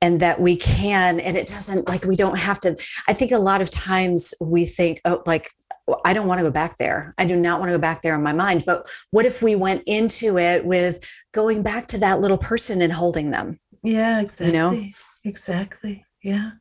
and 0.00 0.18
that 0.20 0.40
we 0.40 0.56
can 0.56 1.20
and 1.20 1.36
it 1.36 1.46
doesn't 1.46 1.88
like 1.88 2.04
we 2.04 2.16
don't 2.16 2.38
have 2.38 2.58
to 2.60 2.76
I 3.08 3.12
think 3.12 3.30
a 3.30 3.38
lot 3.38 3.62
of 3.62 3.70
times 3.70 4.34
we 4.40 4.64
think 4.64 5.00
oh 5.04 5.22
like 5.26 5.50
"Well, 5.60 5.61
I 6.04 6.12
don't 6.12 6.26
want 6.28 6.38
to 6.38 6.44
go 6.46 6.50
back 6.50 6.76
there. 6.78 7.12
I 7.18 7.24
do 7.24 7.36
not 7.36 7.58
want 7.58 7.70
to 7.70 7.76
go 7.76 7.80
back 7.80 8.02
there 8.02 8.14
in 8.14 8.22
my 8.22 8.32
mind. 8.32 8.62
But 8.64 8.88
what 9.10 9.26
if 9.26 9.42
we 9.42 9.56
went 9.56 9.82
into 9.86 10.38
it 10.38 10.64
with 10.64 11.08
going 11.32 11.62
back 11.62 11.86
to 11.88 11.98
that 11.98 12.20
little 12.20 12.38
person 12.38 12.80
and 12.82 12.92
holding 12.92 13.30
them? 13.30 13.58
Yeah, 13.82 14.20
exactly. 14.20 14.46
You 14.46 14.52
know? 14.52 14.84
Exactly. 15.24 16.04
Yeah. 16.22 16.52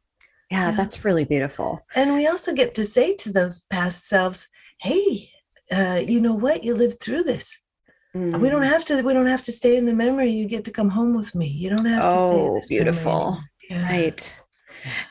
Yeah, 0.49 0.69
Yeah. 0.69 0.72
that's 0.72 1.05
really 1.05 1.24
beautiful. 1.24 1.86
And 1.95 2.13
we 2.15 2.28
also 2.28 2.53
get 2.53 2.74
to 2.76 2.84
say 2.84 3.15
to 3.17 3.32
those 3.32 3.61
past 3.69 4.07
selves, 4.07 4.47
hey, 4.80 5.30
uh, 5.72 6.01
you 6.05 6.19
know 6.19 6.34
what? 6.36 6.63
You 6.63 6.74
lived 6.76 6.99
through 6.99 7.24
this. 7.24 7.57
We 8.13 8.49
don't 8.49 8.63
Mm. 8.63 8.67
have 8.69 8.84
to. 8.86 9.01
We 9.03 9.13
don't 9.13 9.28
have 9.28 9.43
to 9.43 9.53
stay 9.53 9.78
in 9.78 9.86
the 9.86 9.93
memory. 9.93 10.30
You 10.30 10.45
get 10.45 10.65
to 10.65 10.72
come 10.72 10.89
home 10.89 11.15
with 11.15 11.34
me. 11.34 11.47
You 11.47 11.69
don't 11.69 11.86
have 11.86 12.11
to 12.11 12.17
stay. 12.19 12.39
in 12.45 12.51
Oh, 12.51 12.61
beautiful. 12.67 13.38
Yeah. 13.69 13.84
Right. 13.88 14.41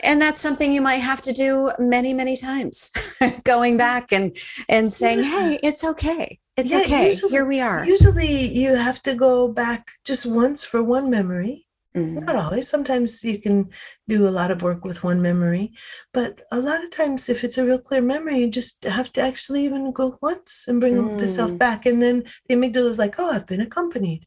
And 0.03 0.21
that's 0.21 0.41
something 0.41 0.73
you 0.73 0.83
might 0.83 1.03
have 1.11 1.21
to 1.23 1.33
do 1.33 1.71
many, 1.79 2.13
many 2.15 2.37
times, 2.37 2.91
going 3.45 3.77
back 3.77 4.13
and 4.13 4.37
and 4.69 4.93
saying. 4.93 5.23
"Hey, 5.23 5.59
it's 5.63 5.85
okay. 5.85 6.39
It's 6.57 6.73
Yeah, 6.73 6.81
okay. 6.81 7.09
usually- 7.09 7.33
Here 7.33 7.47
we 7.47 7.61
are." 7.61 7.85
Usually, 7.87 8.49
you 8.63 8.75
have 8.75 9.03
to 9.05 9.15
go 9.15 9.49
back 9.49 9.91
just 10.05 10.27
once 10.27 10.63
for 10.65 10.83
one 10.83 11.09
memory. 11.11 11.67
Mm, 11.97 12.25
Not 12.25 12.37
always. 12.37 12.69
Sometimes 12.69 13.25
you 13.25 13.39
can 13.41 13.69
do 14.07 14.29
a 14.29 14.31
lot 14.39 14.53
of 14.53 14.63
work 14.63 14.85
with 14.85 15.03
one 15.03 15.21
memory, 15.21 15.73
but 16.15 16.41
a 16.53 16.61
lot 16.61 16.85
of 16.85 16.91
times, 16.93 17.29
if 17.29 17.43
it's 17.43 17.59
a 17.59 17.65
real 17.67 17.81
clear 17.81 18.01
memory, 18.01 18.39
you 18.39 18.49
just 18.49 18.85
have 18.85 19.13
to 19.15 19.21
actually 19.21 19.65
even 19.65 19.91
go 19.91 20.17
once 20.23 20.67
and 20.69 20.79
bring 20.81 21.17
the 21.19 21.29
self 21.29 21.51
Mm. 21.51 21.59
back. 21.59 21.87
And 21.87 22.01
then 22.01 22.17
the 22.47 22.55
amygdala 22.55 22.89
is 22.95 22.99
like, 23.05 23.17
"Oh, 23.19 23.31
I've 23.33 23.47
been 23.47 23.61
accompanied. 23.69 24.23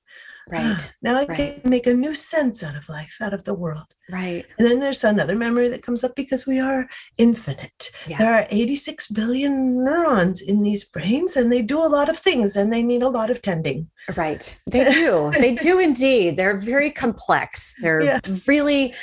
Right. 0.51 0.93
Now 1.01 1.15
I 1.17 1.25
right. 1.25 1.61
can 1.61 1.69
make 1.69 1.87
a 1.87 1.93
new 1.93 2.13
sense 2.13 2.63
out 2.63 2.75
of 2.75 2.89
life, 2.89 3.15
out 3.21 3.33
of 3.33 3.43
the 3.45 3.53
world." 3.53 3.85
Right. 4.11 4.43
And 4.57 4.67
then 4.67 4.79
there's 4.81 5.03
another 5.03 5.35
memory 5.35 5.69
that 5.69 5.83
comes 5.83 6.03
up 6.03 6.15
because 6.15 6.45
we 6.45 6.59
are 6.59 6.87
infinite. 7.17 7.91
Yeah. 8.07 8.17
There 8.17 8.33
are 8.33 8.47
86 8.49 9.07
billion 9.07 9.83
neurons 9.83 10.41
in 10.41 10.61
these 10.61 10.83
brains, 10.83 11.35
and 11.37 11.51
they 11.51 11.61
do 11.61 11.79
a 11.79 11.87
lot 11.87 12.09
of 12.09 12.17
things 12.17 12.55
and 12.57 12.71
they 12.73 12.83
need 12.83 13.01
a 13.03 13.09
lot 13.09 13.29
of 13.29 13.41
tending. 13.41 13.89
Right. 14.17 14.59
They 14.71 14.83
do. 14.85 15.31
they 15.39 15.55
do 15.55 15.79
indeed. 15.89 16.35
They're 16.37 16.59
very 16.59 16.89
complex. 16.91 17.75
They're 17.81 18.01
Yes. 18.03 18.47
really 18.47 18.93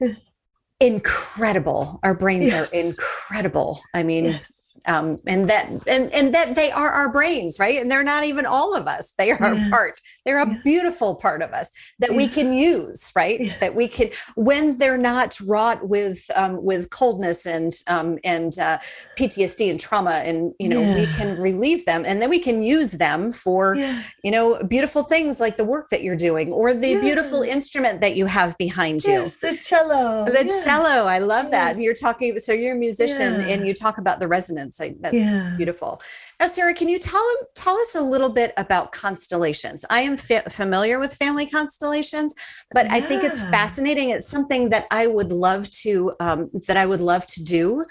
incredible. 0.80 1.98
Our 2.02 2.14
brains 2.16 2.46
Yes. 2.46 2.72
are 2.72 2.76
incredible. 2.76 3.80
I 3.94 4.02
mean, 4.02 4.26
Yes. 4.26 4.76
um, 4.86 5.18
and 5.26 5.48
that 5.50 5.68
and 5.86 6.12
and 6.12 6.32
that 6.34 6.54
they 6.54 6.70
are 6.70 6.90
our 6.90 7.12
brains, 7.12 7.58
right? 7.58 7.80
And 7.80 7.90
they're 7.90 8.04
not 8.04 8.24
even 8.24 8.46
all 8.46 8.76
of 8.76 8.86
us. 8.86 9.12
They 9.18 9.30
are 9.32 9.54
Yeah. 9.54 9.68
part. 9.70 10.00
They're 10.24 10.42
a 10.42 10.48
Yeah. 10.48 10.58
beautiful 10.64 11.14
part 11.16 11.42
of 11.42 11.52
us 11.52 11.70
that 12.00 12.10
we 12.14 12.26
can 12.28 12.52
use, 12.52 13.12
right? 13.16 13.40
Yes. 13.40 13.60
That 13.60 13.74
we 13.74 13.88
can 13.88 14.08
when 14.36 14.76
they're 14.76 14.98
not 14.98 15.38
wrought 15.46 15.88
with 15.88 16.24
um, 16.36 16.62
with 16.62 16.90
coldness 16.90 17.46
and 17.46 17.72
um, 17.86 18.18
and 18.24 18.58
uh, 18.58 18.78
PTSD 19.18 19.70
and 19.70 19.80
trauma, 19.80 20.22
and 20.24 20.52
you 20.58 20.68
know 20.68 20.80
we 20.94 21.06
can 21.06 21.38
relieve 21.40 21.84
them, 21.86 22.04
and 22.06 22.20
then 22.20 22.30
we 22.30 22.38
can 22.38 22.62
use 22.62 22.92
them 22.92 23.32
for 23.32 23.74
Yeah. 23.74 24.02
you 24.22 24.30
know 24.30 24.62
beautiful 24.68 25.02
things 25.02 25.40
like 25.40 25.56
the 25.56 25.64
work 25.64 25.88
that 25.90 26.02
you're 26.02 26.16
doing 26.16 26.52
or 26.52 26.74
the 26.74 27.00
beautiful 27.00 27.42
instrument 27.42 28.00
that 28.00 28.16
you 28.16 28.26
have 28.26 28.56
behind 28.58 29.04
you. 29.04 29.12
Yes, 29.12 29.36
the 29.36 29.56
cello. 29.56 30.24
The 30.26 30.44
yes. 30.44 30.64
cello, 30.64 31.06
I 31.06 31.18
love 31.18 31.50
that. 31.50 31.76
You're 31.78 31.94
talking, 31.94 32.38
so 32.38 32.52
you're 32.52 32.74
a 32.74 32.78
musician 32.78 33.40
Yeah. 33.40 33.48
and 33.54 33.66
you 33.66 33.74
talk 33.74 33.98
about 33.98 34.20
the 34.20 34.28
resonance. 34.28 34.80
I, 34.80 34.94
that's 35.00 35.14
Yeah. 35.14 35.54
beautiful. 35.56 36.00
Now, 36.40 36.46
Sarah, 36.46 36.74
can 36.74 36.88
you 36.88 36.98
tell 36.98 37.26
tell 37.54 37.76
us 37.78 37.94
a 37.94 38.02
little 38.02 38.28
bit 38.30 38.52
about 38.56 38.92
constellations? 38.92 39.84
I 39.90 40.00
am 40.08 40.16
fa- 40.16 40.50
familiar 40.50 40.98
with 40.98 41.14
family 41.14 41.46
constellations, 41.46 42.34
but 42.72 42.90
I 42.90 43.00
think 43.00 43.24
it's 43.24 43.42
fascinating. 43.42 44.10
It's 44.10 44.28
something 44.28 44.70
that 44.70 44.86
I 44.90 45.06
would 45.06 45.32
love 45.32 45.70
to 45.82 46.12
um, 46.20 46.50
that 46.66 46.76
I 46.76 46.86
would 46.86 47.00
love 47.00 47.26
to 47.26 47.44
do 47.44 47.84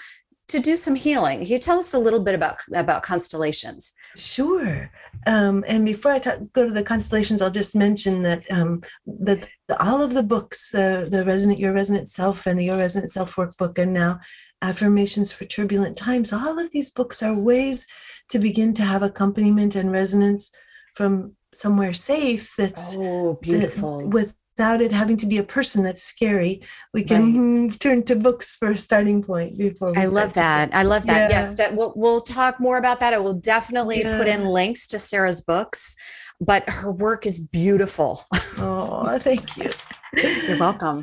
to 0.50 0.60
do 0.60 0.78
some 0.78 0.96
healing. 0.96 1.40
Can 1.40 1.48
you 1.48 1.60
tell 1.60 1.80
us 1.80 1.94
a 1.94 2.00
little 2.00 2.22
bit 2.22 2.36
about 2.36 2.58
about 2.74 3.04
constellations? 3.04 3.94
Sure. 4.16 4.90
Um, 5.26 5.64
and 5.68 5.86
before 5.86 6.12
I 6.12 6.20
talk, 6.20 6.40
go 6.54 6.66
to 6.66 6.74
the 6.74 6.84
constellations, 6.84 7.42
I'll 7.42 7.52
just 7.52 7.76
mention 7.76 8.22
that 8.24 8.50
um, 8.52 8.82
that 9.06 9.48
the, 9.68 9.82
all 9.84 10.02
of 10.02 10.14
the 10.14 10.24
books, 10.24 10.72
the 10.72 11.08
the 11.12 11.26
resonant 11.26 11.60
your 11.60 11.74
resonant 11.74 12.08
self 12.10 12.46
and 12.46 12.58
the 12.58 12.66
your 12.66 12.78
resonant 12.78 13.12
self 13.12 13.36
workbook, 13.36 13.78
and 13.78 13.94
now 13.94 14.20
affirmations 14.62 15.32
for 15.32 15.46
turbulent 15.46 15.98
times. 15.98 16.34
All 16.34 16.58
of 16.60 16.72
these 16.72 16.92
books 16.92 17.22
are 17.22 17.38
ways 17.38 17.86
to 18.30 18.40
begin 18.40 18.74
to 18.76 18.84
have 18.84 19.04
accompaniment 19.04 19.76
and 19.76 19.92
resonance 19.92 20.52
from 20.96 21.36
somewhere 21.54 21.94
safe. 21.94 22.54
That's 22.58 22.96
Oh, 22.98 23.32
that- 23.34 23.42
beautiful. 23.42 24.10
without 24.10 24.82
it 24.82 24.92
having 24.92 25.18
to 25.18 25.26
be 25.28 25.38
a 25.38 25.44
person 25.44 25.84
that's 25.84 26.04
scary. 26.04 26.62
We 26.94 27.04
can 27.04 27.70
turn 27.80 28.04
to 28.04 28.16
books 28.16 28.56
for 28.56 28.72
a 28.72 28.78
starting 28.78 29.24
point 29.24 29.58
before. 29.58 29.92
We 29.92 29.98
I 30.02 30.06
love 30.06 30.34
that. 30.34 30.74
I 30.74 30.84
love 30.84 31.06
that. 31.06 31.30
Yeah. 31.32 31.38
Yes, 31.38 31.56
that 31.56 31.76
we'll 31.76 31.94
we'll 31.96 32.22
talk 32.22 32.60
more 32.60 32.78
about 32.78 33.00
that. 33.00 33.14
I 33.14 33.20
will 33.20 33.36
definitely 33.36 34.02
put 34.04 34.28
in 34.28 34.46
links 34.46 34.88
to 34.88 35.00
Sarah's 35.00 35.42
books, 35.42 35.96
but 36.42 36.68
her 36.70 36.92
work 36.92 37.26
is 37.26 37.40
beautiful. 37.40 38.24
Oh, 38.60 39.18
thank 39.20 39.58
you. 39.58 39.70
You're 40.48 40.60
welcome. 40.60 41.02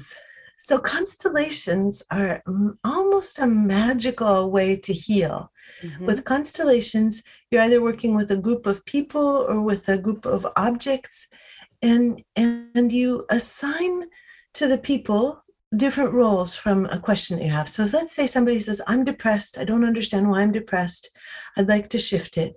So 0.69 0.79
constellations 0.79 2.03
are 2.11 2.43
almost 2.85 3.39
a 3.39 3.47
magical 3.47 4.51
way 4.51 4.71
to 4.87 4.95
heal. 4.95 5.53
Mhm. 5.83 6.07
With 6.07 6.25
constellations, 6.25 7.23
you're 7.51 7.65
either 7.67 7.83
working 7.83 8.15
with 8.15 8.31
a 8.31 8.43
group 8.47 8.65
of 8.67 8.83
people 8.87 9.29
or 9.51 9.61
with 9.61 9.85
a 9.91 9.99
group 9.99 10.25
of 10.25 10.47
objects, 10.57 11.29
and 11.83 12.05
and 12.35 12.91
you 13.01 13.27
assign 13.29 13.93
to 14.55 14.67
the 14.67 14.79
people 14.91 15.25
different 15.85 16.15
roles 16.15 16.53
from 16.55 16.87
a 16.87 16.99
question 16.99 17.37
that 17.37 17.45
you 17.45 17.51
have. 17.61 17.69
So 17.69 17.87
let's 17.93 18.15
say 18.19 18.27
somebody 18.27 18.61
says, 18.61 18.81
"I'm 18.87 19.05
depressed. 19.05 19.59
I 19.59 19.65
don't 19.65 19.89
understand 19.91 20.31
why 20.31 20.41
I'm 20.41 20.53
depressed. 20.61 21.11
I'd 21.59 21.69
like 21.75 21.89
to 21.91 21.99
shift 21.99 22.39
it." 22.45 22.53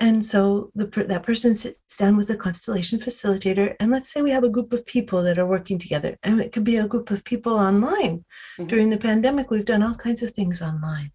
And 0.00 0.24
so 0.24 0.70
the, 0.74 0.86
that 1.08 1.24
person 1.24 1.54
sits 1.54 1.96
down 1.98 2.16
with 2.16 2.30
a 2.30 2.36
constellation 2.36 2.98
facilitator, 2.98 3.76
and 3.78 3.90
let's 3.90 4.10
say 4.10 4.22
we 4.22 4.30
have 4.30 4.44
a 4.44 4.48
group 4.48 4.72
of 4.72 4.86
people 4.86 5.22
that 5.22 5.38
are 5.38 5.46
working 5.46 5.78
together, 5.78 6.16
and 6.22 6.40
it 6.40 6.52
could 6.52 6.64
be 6.64 6.76
a 6.76 6.88
group 6.88 7.10
of 7.10 7.22
people 7.22 7.52
online. 7.52 8.24
Mhm. 8.58 8.68
During 8.68 8.88
the 8.90 8.96
pandemic, 8.96 9.50
we've 9.50 9.66
done 9.66 9.82
all 9.82 9.94
kinds 9.94 10.22
of 10.22 10.30
things 10.30 10.62
online, 10.62 11.12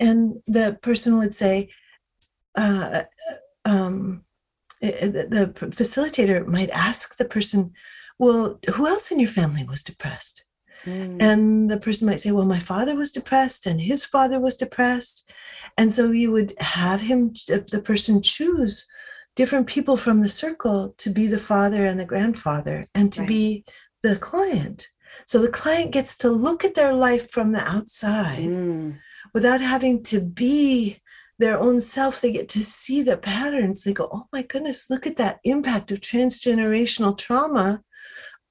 and 0.00 0.42
the 0.48 0.76
person 0.82 1.18
would 1.18 1.32
say, 1.32 1.70
uh, 2.56 3.04
um, 3.64 4.24
eh, 4.82 4.90
eh, 5.00 5.08
the 5.08 5.52
facilitator 5.80 6.44
might 6.46 6.70
ask 6.70 7.16
the 7.16 7.28
person, 7.36 7.72
"Well, 8.18 8.58
who 8.74 8.88
else 8.88 9.12
in 9.12 9.20
your 9.20 9.30
family 9.30 9.62
was 9.62 9.84
depressed?" 9.84 10.44
Mm. 10.84 11.22
And 11.22 11.70
the 11.70 11.78
person 11.78 12.06
might 12.08 12.20
say, 12.20 12.32
Well, 12.32 12.46
my 12.46 12.58
father 12.58 12.96
was 12.96 13.12
depressed 13.12 13.66
and 13.66 13.80
his 13.80 14.04
father 14.04 14.40
was 14.40 14.56
depressed. 14.56 15.30
And 15.76 15.92
so 15.92 16.10
you 16.10 16.32
would 16.32 16.54
have 16.58 17.00
him, 17.02 17.32
the 17.48 17.82
person 17.84 18.22
choose 18.22 18.86
different 19.36 19.66
people 19.66 19.96
from 19.96 20.20
the 20.20 20.28
circle 20.28 20.94
to 20.98 21.10
be 21.10 21.26
the 21.26 21.38
father 21.38 21.84
and 21.84 21.98
the 21.98 22.04
grandfather 22.04 22.84
and 22.94 23.12
to 23.12 23.20
Right. 23.20 23.28
be 23.28 23.64
the 24.02 24.16
client. 24.16 24.88
So 25.26 25.40
the 25.40 25.48
client 25.48 25.92
gets 25.92 26.16
to 26.18 26.30
look 26.30 26.64
at 26.64 26.74
their 26.74 26.92
life 26.94 27.30
from 27.30 27.52
the 27.52 27.66
outside 27.66 28.44
mm. 28.44 28.98
without 29.34 29.60
having 29.60 30.02
to 30.04 30.20
be 30.20 31.00
their 31.38 31.58
own 31.58 31.80
self. 31.80 32.20
They 32.20 32.32
get 32.32 32.48
to 32.50 32.62
see 32.62 33.02
the 33.02 33.16
patterns. 33.16 33.82
They 33.82 33.92
go, 33.92 34.08
oh 34.12 34.26
my 34.32 34.42
goodness, 34.42 34.88
look 34.88 35.06
at 35.06 35.16
that 35.16 35.40
impact 35.44 35.90
of 35.90 36.00
transgenerational 36.00 37.16
trauma 37.16 37.82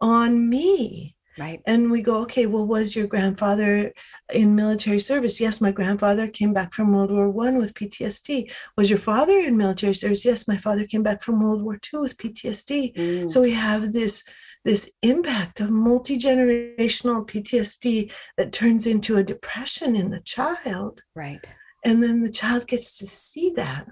on 0.02 0.50
me. 0.50 1.16
Right. 1.40 1.62
And 1.66 1.90
we 1.90 2.02
go, 2.02 2.18
okay, 2.24 2.46
well, 2.46 2.66
was 2.66 2.96
your 2.96 3.08
grandfather 3.08 3.94
in 4.34 4.56
military 4.56 5.00
service? 5.00 5.40
Yes, 5.40 5.62
my 5.62 5.72
grandfather 5.72 6.28
came 6.28 6.54
back 6.54 6.74
from 6.74 6.92
World 6.92 7.12
War 7.12 7.30
One 7.30 7.58
with 7.58 7.74
PTSD. 7.74 8.54
Was 8.78 8.90
your 8.90 9.00
father 9.00 9.38
in 9.38 9.56
military 9.56 9.96
service? 9.96 10.26
Yes, 10.26 10.48
my 10.48 10.58
father 10.58 10.86
came 10.86 11.04
back 11.04 11.24
from 11.24 11.42
World 11.42 11.64
War 11.64 11.78
Two 11.78 12.02
with 12.02 12.18
PTSD. 12.18 12.96
Mm. 12.96 13.32
So 13.32 13.42
we 13.42 13.52
have 13.52 13.94
this 13.94 14.26
this 14.66 14.92
impact 15.02 15.62
of 15.62 15.70
multi-generational 15.70 17.26
PTSD 17.26 18.14
that 18.38 18.52
turns 18.52 18.86
into 18.86 19.16
a 19.16 19.24
depression 19.24 19.96
in 19.96 20.10
the 20.10 20.20
child. 20.20 21.02
Right. 21.16 21.56
And 21.86 22.04
then 22.04 22.24
the 22.24 22.32
child 22.32 22.68
gets 22.68 22.98
to 22.98 23.08
see 23.08 23.54
that. 23.56 23.88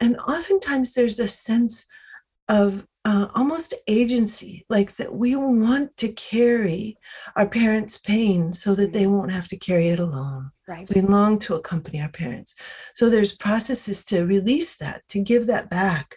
And 0.00 0.16
oftentimes 0.20 0.94
there's 0.94 1.20
a 1.20 1.28
sense 1.28 1.86
of 2.48 2.86
uh, 3.08 3.26
almost 3.34 3.72
agency, 3.86 4.66
like 4.68 4.94
that 4.96 5.14
we 5.14 5.34
want 5.34 5.96
to 5.96 6.08
carry 6.12 6.98
our 7.36 7.48
parents' 7.48 7.96
pain 7.96 8.52
so 8.52 8.74
that 8.74 8.92
they 8.92 9.06
won't 9.06 9.32
have 9.32 9.48
to 9.48 9.56
carry 9.56 9.88
it 9.88 9.98
alone. 9.98 10.50
Right. 10.66 10.86
We 10.94 11.00
long 11.00 11.38
to 11.40 11.54
accompany 11.54 12.02
our 12.02 12.10
parents. 12.10 12.54
So 12.94 13.08
there's 13.08 13.34
processes 13.34 14.04
to 14.06 14.26
release 14.26 14.76
that, 14.76 15.08
to 15.08 15.20
give 15.20 15.46
that 15.46 15.70
back, 15.70 16.16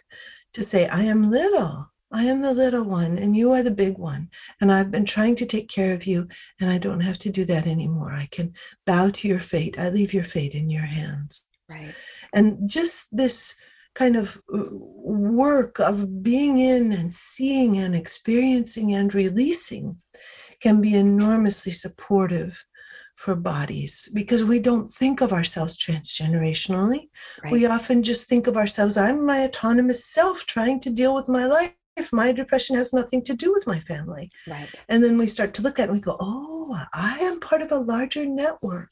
to 0.52 0.62
say, 0.62 0.86
I 0.86 1.04
am 1.04 1.30
little. 1.30 1.90
I 2.12 2.24
am 2.24 2.42
the 2.42 2.52
little 2.52 2.84
one 2.84 3.16
and 3.16 3.34
you 3.34 3.52
are 3.52 3.62
the 3.62 3.70
big 3.70 3.96
one. 3.96 4.28
And 4.60 4.70
I've 4.70 4.90
been 4.90 5.06
trying 5.06 5.34
to 5.36 5.46
take 5.46 5.70
care 5.70 5.94
of 5.94 6.06
you 6.06 6.28
and 6.60 6.68
I 6.68 6.76
don't 6.76 7.00
have 7.00 7.18
to 7.20 7.30
do 7.30 7.46
that 7.46 7.66
anymore. 7.66 8.12
I 8.12 8.28
can 8.30 8.52
bow 8.84 9.08
to 9.08 9.28
your 9.28 9.40
fate. 9.40 9.76
I 9.78 9.88
leave 9.88 10.12
your 10.12 10.24
fate 10.24 10.54
in 10.54 10.68
your 10.68 10.82
hands. 10.82 11.48
Right. 11.70 11.94
And 12.34 12.68
just 12.68 13.16
this 13.16 13.54
kind 13.94 14.16
of 14.16 14.40
uh, 14.52 14.62
work 14.72 15.78
of 15.78 16.22
being 16.22 16.58
in 16.58 16.92
and 16.92 17.12
seeing 17.12 17.76
and 17.78 17.94
experiencing 17.94 18.94
and 18.94 19.14
releasing 19.14 19.96
can 20.60 20.80
be 20.80 20.94
enormously 20.94 21.72
supportive 21.72 22.64
for 23.16 23.36
bodies 23.36 24.08
because 24.14 24.44
we 24.44 24.58
don't 24.58 24.88
think 24.88 25.20
of 25.20 25.32
ourselves 25.32 25.76
transgenerationally. 25.76 27.08
Right. 27.44 27.52
We 27.52 27.66
often 27.66 28.02
just 28.02 28.28
think 28.28 28.46
of 28.46 28.56
ourselves, 28.56 28.96
I'm 28.96 29.24
my 29.24 29.44
autonomous 29.44 30.04
self 30.04 30.46
trying 30.46 30.80
to 30.80 30.90
deal 30.90 31.14
with 31.14 31.28
my 31.28 31.46
life. 31.46 31.74
My 32.10 32.32
depression 32.32 32.74
has 32.76 32.94
nothing 32.94 33.22
to 33.24 33.34
do 33.34 33.52
with 33.52 33.66
my 33.66 33.78
family. 33.78 34.30
Right. 34.48 34.84
And 34.88 35.04
then 35.04 35.18
we 35.18 35.26
start 35.26 35.52
to 35.54 35.62
look 35.62 35.78
at 35.78 35.84
it 35.84 35.90
and 35.90 35.92
we 35.92 36.00
go, 36.00 36.16
oh, 36.18 36.76
I 36.94 37.18
am 37.18 37.38
part 37.38 37.60
of 37.60 37.70
a 37.70 37.76
larger 37.76 38.24
network. 38.24 38.90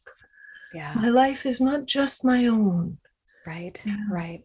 Yeah. 0.75 0.93
My 0.95 1.09
life 1.09 1.47
is 1.47 1.61
not 1.61 1.87
just 1.87 2.25
my 2.25 2.47
own. 2.47 2.99
Right. 3.47 3.83
Yeah. 3.87 3.97
Right. 4.11 4.43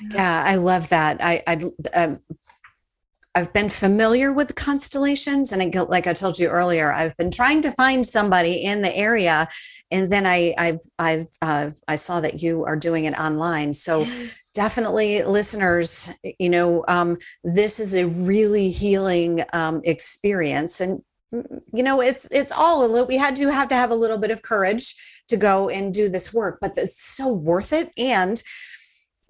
Yeah, 0.00 0.44
I 0.46 0.56
love 0.56 0.88
that. 0.90 1.18
I, 1.20 1.42
I 1.46 1.60
um, 1.94 2.20
I've 3.38 3.52
been 3.52 3.68
familiar 3.68 4.32
with 4.32 4.56
constellations, 4.56 5.52
and 5.52 5.62
I, 5.62 5.80
like 5.82 6.08
I 6.08 6.12
told 6.12 6.40
you 6.40 6.48
earlier, 6.48 6.92
I've 6.92 7.16
been 7.16 7.30
trying 7.30 7.62
to 7.62 7.70
find 7.70 8.04
somebody 8.04 8.64
in 8.64 8.82
the 8.82 8.94
area, 8.96 9.46
and 9.92 10.10
then 10.10 10.26
I 10.26 10.54
I 10.58 10.78
I 10.98 11.26
uh, 11.40 11.70
I 11.86 11.94
saw 11.94 12.20
that 12.20 12.42
you 12.42 12.64
are 12.64 12.76
doing 12.76 13.04
it 13.04 13.16
online. 13.18 13.74
So 13.74 14.00
yes. 14.00 14.50
definitely, 14.56 15.22
listeners, 15.22 16.12
you 16.40 16.48
know, 16.48 16.84
um, 16.88 17.16
this 17.44 17.78
is 17.78 17.94
a 17.94 18.08
really 18.08 18.70
healing 18.70 19.42
um, 19.52 19.82
experience, 19.84 20.80
and 20.80 21.02
mm, 21.32 21.60
you 21.72 21.84
know, 21.84 22.00
it's 22.00 22.28
it's 22.32 22.50
all 22.50 22.84
a 22.84 22.88
little. 22.88 23.06
We 23.06 23.18
had 23.18 23.36
to 23.36 23.52
have 23.52 23.68
to 23.68 23.76
have 23.76 23.92
a 23.92 23.96
little 23.96 24.18
bit 24.18 24.32
of 24.32 24.42
courage 24.42 24.94
to 25.28 25.36
go 25.36 25.68
and 25.68 25.94
do 25.94 26.08
this 26.08 26.34
work, 26.34 26.58
but 26.60 26.72
it's 26.76 27.00
so 27.00 27.32
worth 27.32 27.72
it, 27.72 27.92
and 27.96 28.42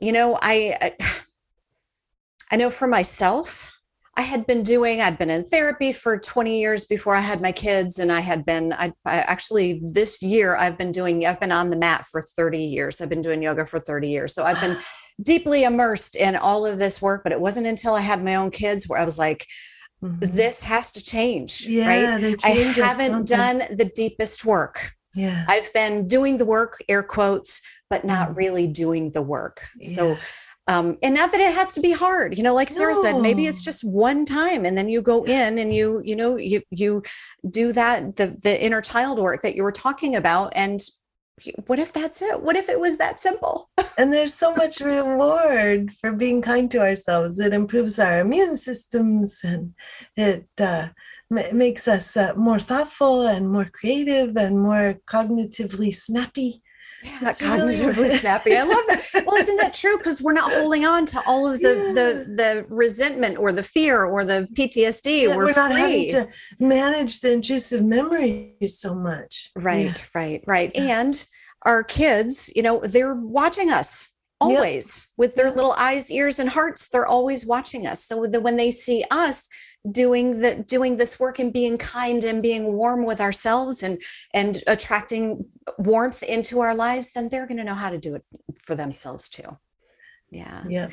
you 0.01 0.13
know, 0.13 0.39
I 0.43 0.93
I 2.51 2.57
know 2.57 2.71
for 2.71 2.87
myself, 2.89 3.79
I 4.19 4.23
had 4.23 4.49
been 4.49 4.65
doing, 4.65 5.01
I'd 5.01 5.17
been 5.17 5.31
in 5.31 5.45
therapy 5.45 5.93
for 5.93 6.19
20 6.19 6.59
years 6.59 6.85
before 6.85 7.15
I 7.15 7.21
had 7.21 7.41
my 7.41 7.53
kids. 7.53 8.01
And 8.01 8.11
I 8.11 8.19
had 8.19 8.45
been, 8.45 8.73
I, 8.73 8.93
I, 9.07 9.19
actually, 9.19 9.81
this 9.81 10.21
year, 10.21 10.57
I've 10.57 10.77
been 10.77 10.91
doing, 10.91 11.25
I've 11.25 11.39
been 11.39 11.53
on 11.53 11.71
the 11.71 11.77
mat 11.77 12.05
for 12.05 12.21
30 12.21 12.59
years. 12.59 13.01
I've 13.01 13.09
been 13.09 13.21
doing 13.21 13.41
yoga 13.41 13.65
for 13.65 13.79
30 13.79 14.09
years. 14.09 14.35
So 14.35 14.43
I've 14.43 14.61
been 14.61 14.77
deeply 15.23 15.63
immersed 15.63 16.17
in 16.17 16.35
all 16.35 16.67
of 16.67 16.79
this 16.79 17.01
work. 17.01 17.23
But 17.23 17.31
it 17.31 17.41
wasn't 17.41 17.69
until 17.69 17.95
I 17.95 18.01
had 18.01 18.25
my 18.25 18.35
own 18.35 18.51
kids 18.51 18.89
where 18.89 19.01
I 19.01 19.05
was 19.05 19.21
like, 19.21 19.47
mm-hmm. 20.03 20.19
this 20.19 20.65
has 20.65 20.91
to 20.93 21.05
change. 21.05 21.65
Yeah, 21.69 22.17
right. 22.17 22.45
I 22.45 22.49
haven't 22.49 23.29
done 23.29 23.59
the 23.71 23.91
deepest 23.95 24.45
work. 24.45 24.95
Yeah. 25.15 25.45
I've 25.49 25.73
been 25.73 26.09
doing 26.09 26.39
the 26.39 26.45
work, 26.45 26.83
air 26.89 27.05
quotes, 27.05 27.63
but 27.91 28.05
not 28.05 28.37
really 28.37 28.67
doing 28.67 29.11
the 29.13 29.23
work. 29.23 29.69
Yeah. 29.81 29.89
So, 29.89 30.17
um, 30.67 30.99
and 31.03 31.15
not 31.15 31.33
that 31.33 31.41
it 31.41 31.55
has 31.55 31.75
to 31.75 31.81
be 31.81 31.93
hard, 31.93 32.37
you 32.37 32.45
know, 32.45 32.55
like 32.55 32.69
Sarah 32.69 32.95
no. 32.95 33.03
said, 33.03 33.21
maybe 33.21 33.47
it's 33.47 33.63
just 33.63 33.83
one 33.85 34.27
time 34.27 34.67
and 34.67 34.77
then 34.77 34.89
you 34.89 35.01
go 35.01 35.25
in 35.25 35.59
and 35.59 35.73
you, 35.73 36.03
you 36.05 36.15
know, 36.15 36.37
you, 36.37 36.61
you 36.71 37.03
do 37.51 37.73
that, 37.73 38.17
the, 38.17 38.37
the 38.43 38.63
inner 38.63 38.83
child 38.83 39.19
work 39.19 39.41
that 39.43 39.57
you 39.57 39.63
were 39.63 39.73
talking 39.73 40.15
about. 40.15 40.53
And 40.55 40.79
what 41.67 41.79
if 41.79 41.93
that's 41.93 42.21
it? 42.21 42.43
What 42.43 42.57
if 42.57 42.69
it 42.69 42.79
was 42.79 42.99
that 42.99 43.19
simple? 43.19 43.71
and 43.99 44.13
there's 44.13 44.35
so 44.35 44.55
much 44.55 44.81
reward 44.81 45.91
for 45.93 46.13
being 46.13 46.43
kind 46.43 46.71
to 46.73 46.81
ourselves. 46.81 47.39
It 47.39 47.55
improves 47.55 47.99
our 47.99 48.21
immune 48.21 48.59
systems 48.59 49.41
and 49.43 49.73
it, 50.17 50.47
uh, 50.61 50.89
makes 51.31 51.87
us 51.87 52.17
uh, 52.17 52.33
more 52.37 52.59
thoughtful 52.59 53.27
and 53.27 53.51
more 53.51 53.69
creative 53.73 54.37
and 54.37 54.61
more 54.61 54.99
cognitively 55.07 55.95
snappy. 55.95 56.63
Yeah, 57.03 57.19
that 57.21 57.35
cognitively 57.35 57.97
really 57.97 58.09
snappy. 58.09 58.57
I 58.57 58.65
love 58.65 58.85
that. 58.89 59.25
Well, 59.27 59.37
isn't 59.37 59.57
that 59.59 59.75
true? 59.75 59.97
Because 59.99 60.21
we're 60.21 60.33
not 60.33 60.53
holding 60.53 60.85
on 60.85 61.07
to 61.07 61.21
all 61.27 61.47
of 61.47 61.61
the 61.61 61.69
yeah. 61.69 61.93
the 61.93 62.35
the 62.35 62.67
resentment 62.69 63.39
or 63.39 63.53
the 63.53 63.63
fear 63.63 64.05
or 64.05 64.25
the 64.25 64.49
PTSD. 64.55 65.23
Yeah, 65.23 65.37
we're, 65.37 65.47
we're 65.47 65.55
not 65.55 65.71
having 65.71 66.09
to 66.09 66.29
manage 66.59 67.21
the 67.21 67.33
intrusive 67.33 67.85
memories 67.85 68.79
so 68.79 68.95
much. 68.95 69.51
Right, 69.55 69.97
yeah. 69.97 70.05
right, 70.15 70.45
right. 70.47 70.77
And 70.77 71.25
our 71.63 71.85
kids, 71.85 72.53
you 72.57 72.63
know, 72.63 72.81
they're 72.81 73.15
watching 73.15 73.71
us 73.71 74.15
always 74.41 75.07
yep. 75.09 75.15
with 75.17 75.35
their 75.35 75.51
little 75.51 75.73
eyes, 75.73 76.11
ears, 76.11 76.39
and 76.39 76.49
hearts. 76.49 76.89
They're 76.89 77.07
always 77.07 77.47
watching 77.47 77.87
us. 77.87 78.05
So 78.05 78.25
the, 78.27 78.41
when 78.41 78.57
they 78.57 78.71
see 78.71 79.05
us, 79.11 79.49
doing 79.91 80.41
the 80.41 80.65
doing 80.67 80.97
this 80.97 81.21
work 81.21 81.39
and 81.39 81.53
being 81.53 81.79
kind 81.79 82.25
and 82.25 82.43
being 82.43 82.73
warm 82.73 83.05
with 83.05 83.21
ourselves 83.21 83.83
and 83.83 84.03
and 84.35 84.63
attracting 84.67 85.45
warmth 85.79 86.23
into 86.23 86.61
our 86.61 86.75
lives 86.75 87.13
then 87.13 87.29
they're 87.29 87.47
going 87.47 87.59
to 87.59 87.65
know 87.65 87.75
how 87.75 87.91
to 87.91 87.99
do 87.99 88.15
it 88.15 88.25
for 88.61 88.75
themselves 88.75 89.29
too. 89.29 89.57
Yeah. 90.31 90.65
Yeah. 90.69 90.87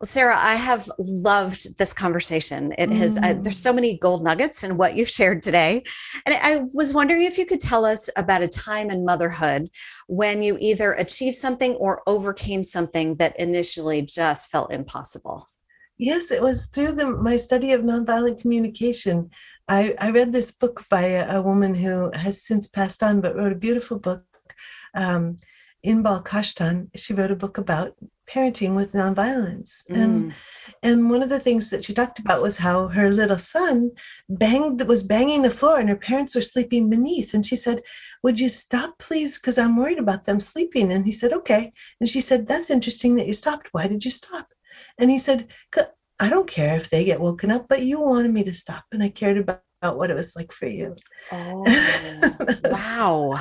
Well 0.00 0.06
sarah 0.06 0.36
i 0.36 0.54
have 0.54 0.88
loved 0.98 1.76
this 1.78 1.92
conversation. 1.92 2.72
It 2.78 2.92
has 2.92 3.16
uh, 3.16 3.34
there's 3.34 3.58
mm. 3.58 3.66
so 3.68 3.72
many 3.72 3.98
gold 3.98 4.22
nuggets 4.22 4.62
in 4.62 4.76
what 4.76 4.94
you've 4.94 5.08
shared 5.08 5.42
today. 5.42 5.82
And 6.24 6.36
i 6.40 6.60
was 6.72 6.94
wondering 6.94 7.22
if 7.24 7.38
you 7.38 7.46
could 7.46 7.60
tell 7.60 7.84
us 7.84 8.08
about 8.16 8.42
a 8.42 8.48
time 8.48 8.90
in 8.90 9.04
motherhood 9.04 9.68
when 10.06 10.42
you 10.42 10.56
either 10.60 10.92
achieved 10.92 11.36
something 11.36 11.74
or 11.76 12.02
overcame 12.06 12.62
something 12.62 13.16
that 13.16 13.38
initially 13.40 14.02
just 14.02 14.50
felt 14.50 14.72
impossible 14.72 15.48
Yes, 15.98 16.30
it 16.30 16.42
was 16.42 16.66
through 16.66 16.92
the, 16.92 17.06
my 17.06 17.36
study 17.36 17.72
of 17.72 17.82
nonviolent 17.82 18.40
communication. 18.40 19.30
I, 19.68 19.94
I 19.98 20.10
read 20.10 20.32
this 20.32 20.52
book 20.52 20.86
by 20.88 21.02
a, 21.02 21.38
a, 21.38 21.42
woman 21.42 21.74
who 21.74 22.10
has 22.12 22.42
since 22.42 22.68
passed 22.68 23.02
on, 23.02 23.20
but 23.20 23.36
wrote 23.36 23.52
a 23.52 23.56
beautiful 23.56 23.98
book. 23.98 24.22
Um, 24.94 25.38
Inbal 25.84 26.24
Kashtan, 26.24 26.88
she 26.96 27.14
wrote 27.14 27.30
a 27.30 27.36
book 27.36 27.58
about 27.58 27.94
parenting 28.28 28.74
with 28.76 28.92
nonviolence. 28.92 29.82
Mm. 29.90 29.96
And, 29.96 30.34
and 30.82 31.10
one 31.10 31.22
of 31.22 31.28
the 31.28 31.38
things 31.40 31.70
that 31.70 31.84
she 31.84 31.94
talked 31.94 32.18
about 32.18 32.42
was 32.42 32.58
how 32.58 32.88
her 32.88 33.10
little 33.10 33.38
son 33.38 33.90
banged 34.28 34.86
was 34.86 35.02
banging 35.02 35.42
the 35.42 35.50
floor 35.50 35.78
and 35.78 35.88
her 35.88 35.96
parents 35.96 36.34
were 36.34 36.42
sleeping 36.42 36.90
beneath. 36.90 37.32
And 37.32 37.44
she 37.44 37.56
said, 37.56 37.82
Would 38.22 38.40
you 38.40 38.48
stop, 38.48 38.98
please? 38.98 39.38
Because 39.38 39.58
I'm 39.58 39.76
worried 39.76 39.98
about 39.98 40.24
them 40.24 40.40
sleeping. 40.40 40.92
And 40.92 41.06
he 41.06 41.12
said, 41.12 41.32
Okay. 41.32 41.72
And 42.00 42.08
she 42.08 42.20
said, 42.20 42.48
That's 42.48 42.70
interesting 42.70 43.14
that 43.16 43.26
you 43.26 43.32
stopped. 43.32 43.68
Why 43.72 43.86
did 43.86 44.04
you 44.04 44.10
stop? 44.10 44.48
And 44.98 45.10
he 45.10 45.18
said, 45.18 45.48
I 46.20 46.28
don't 46.28 46.50
care 46.50 46.76
if 46.76 46.90
they 46.90 47.04
get 47.04 47.20
woken 47.20 47.50
up, 47.50 47.66
but 47.68 47.82
you 47.82 48.00
wanted 48.00 48.32
me 48.32 48.44
to 48.44 48.54
stop. 48.54 48.84
And 48.92 49.02
I 49.02 49.08
cared 49.08 49.38
about, 49.38 49.62
what 49.80 50.10
it 50.10 50.16
was 50.16 50.34
like 50.34 50.50
for 50.50 50.66
you. 50.66 50.92
Oh, 51.30 51.64
wow. 52.64 53.40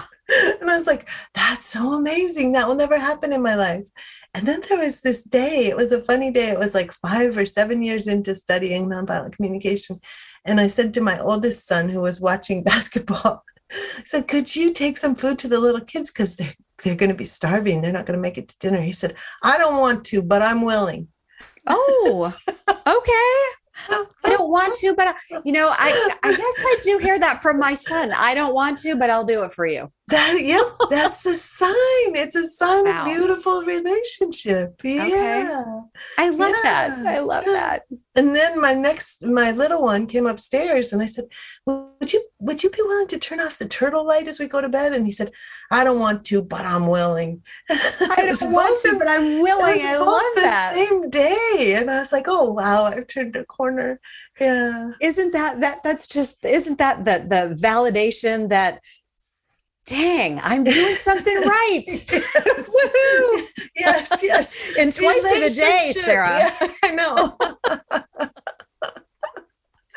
And 0.61 0.69
I 0.69 0.77
was 0.77 0.85
like, 0.85 1.09
that's 1.33 1.65
so 1.65 1.93
amazing. 1.93 2.51
That 2.51 2.67
will 2.67 2.75
never 2.75 2.99
happen 2.99 3.33
in 3.33 3.41
my 3.41 3.55
life. 3.55 3.87
And 4.35 4.47
then 4.47 4.61
there 4.69 4.79
was 4.79 5.01
this 5.01 5.23
day, 5.23 5.65
it 5.65 5.75
was 5.75 5.91
a 5.91 6.03
funny 6.03 6.29
day. 6.29 6.49
It 6.49 6.59
was 6.59 6.75
like 6.75 6.91
five 6.93 7.35
or 7.37 7.47
seven 7.47 7.81
years 7.81 8.05
into 8.05 8.35
studying 8.35 8.87
nonviolent 8.87 9.35
communication. 9.35 9.99
And 10.45 10.59
I 10.59 10.67
said 10.67 10.93
to 10.93 11.01
my 11.01 11.19
oldest 11.19 11.65
son, 11.65 11.89
who 11.89 12.01
was 12.01 12.21
watching 12.21 12.63
basketball, 12.73 13.43
I 13.71 14.03
said, 14.05 14.27
Could 14.27 14.55
you 14.55 14.73
take 14.73 14.97
some 14.97 15.15
food 15.15 15.39
to 15.39 15.47
the 15.47 15.59
little 15.59 15.81
kids? 15.81 16.11
Because 16.11 16.35
they're, 16.35 16.55
they're 16.83 16.95
going 16.95 17.11
to 17.11 17.17
be 17.17 17.25
starving. 17.25 17.81
They're 17.81 17.91
not 17.91 18.05
going 18.05 18.17
to 18.17 18.21
make 18.21 18.37
it 18.37 18.49
to 18.49 18.59
dinner. 18.59 18.81
He 18.81 18.91
said, 18.91 19.15
I 19.43 19.57
don't 19.57 19.79
want 19.79 20.05
to, 20.07 20.21
but 20.21 20.41
I'm 20.41 20.63
willing. 20.63 21.07
Oh, 21.67 22.33
okay. 22.87 24.03
I 24.23 24.29
don't 24.29 24.49
want 24.49 24.75
to, 24.75 24.93
but 24.97 25.07
I, 25.07 25.41
you 25.45 25.53
know, 25.53 25.69
I 25.71 26.11
I 26.23 26.31
guess 26.31 26.41
I 26.41 26.77
do 26.83 26.97
hear 26.97 27.19
that 27.19 27.41
from 27.41 27.59
my 27.59 27.73
son. 27.73 28.11
I 28.15 28.33
don't 28.33 28.53
want 28.53 28.77
to, 28.79 28.95
but 28.95 29.09
I'll 29.09 29.23
do 29.23 29.43
it 29.43 29.53
for 29.53 29.65
you. 29.65 29.91
That 30.09 30.39
yeah, 30.41 30.61
that's 30.89 31.25
a 31.25 31.35
sign. 31.35 32.15
It's 32.15 32.35
a 32.35 32.47
sign 32.47 32.85
wow. 32.85 33.01
of 33.01 33.07
beautiful 33.07 33.63
relationship. 33.63 34.79
Yeah. 34.83 35.03
Okay. 35.03 35.57
I 36.17 36.29
love 36.29 36.39
yeah. 36.39 36.61
that. 36.63 37.05
I 37.05 37.19
love 37.19 37.43
yeah. 37.45 37.53
that. 37.53 37.83
And 38.15 38.35
then 38.35 38.59
my 38.59 38.73
next 38.73 39.23
my 39.23 39.51
little 39.51 39.83
one 39.83 40.07
came 40.07 40.25
upstairs 40.25 40.93
and 40.93 41.01
I 41.01 41.07
said, 41.07 41.25
Would 41.65 42.13
you 42.13 42.23
would 42.39 42.63
you 42.63 42.69
be 42.69 42.81
willing 42.81 43.07
to 43.09 43.19
turn 43.19 43.41
off 43.41 43.59
the 43.59 43.67
turtle 43.67 44.07
light 44.07 44.27
as 44.27 44.39
we 44.39 44.47
go 44.47 44.61
to 44.61 44.69
bed? 44.69 44.93
And 44.93 45.05
he 45.05 45.11
said, 45.11 45.31
I 45.71 45.83
don't 45.83 45.99
want 45.99 46.25
to, 46.27 46.41
but 46.41 46.65
I'm 46.65 46.87
willing. 46.87 47.43
I 47.69 48.33
don't 48.39 48.53
want 48.53 48.79
to, 48.83 48.97
but 48.97 49.09
I'm 49.09 49.41
willing. 49.41 49.81
I 49.83 49.97
love 49.97 50.35
the 50.35 50.41
that. 50.41 50.73
Same 50.73 51.09
day. 51.09 51.75
And 51.77 51.91
I 51.91 51.99
was 51.99 52.13
like, 52.13 52.25
oh 52.27 52.53
wow, 52.53 52.85
I've 52.85 53.07
turned 53.07 53.35
a 53.35 53.43
corner. 53.43 53.99
Yeah. 54.39 54.91
Isn't 55.01 55.33
that 55.33 55.59
that 55.59 55.83
that's 55.83 56.07
just 56.07 56.45
isn't 56.45 56.79
that 56.79 57.03
the 57.03 57.25
the 57.27 57.55
validation 57.61 58.49
that 58.49 58.81
dang, 59.87 60.39
I'm 60.43 60.63
doing 60.63 60.95
something 60.95 61.35
right. 61.35 61.83
yes. 61.87 62.69
Woohoo. 62.69 63.63
Yes, 63.75 64.19
yes. 64.21 64.73
and 64.77 64.91
twice 64.91 65.35
in 65.35 65.43
a 65.43 65.49
day, 65.49 65.91
Sarah. 65.93 66.37
Yeah, 66.37 66.67
I 66.83 66.91
know. 66.91 67.37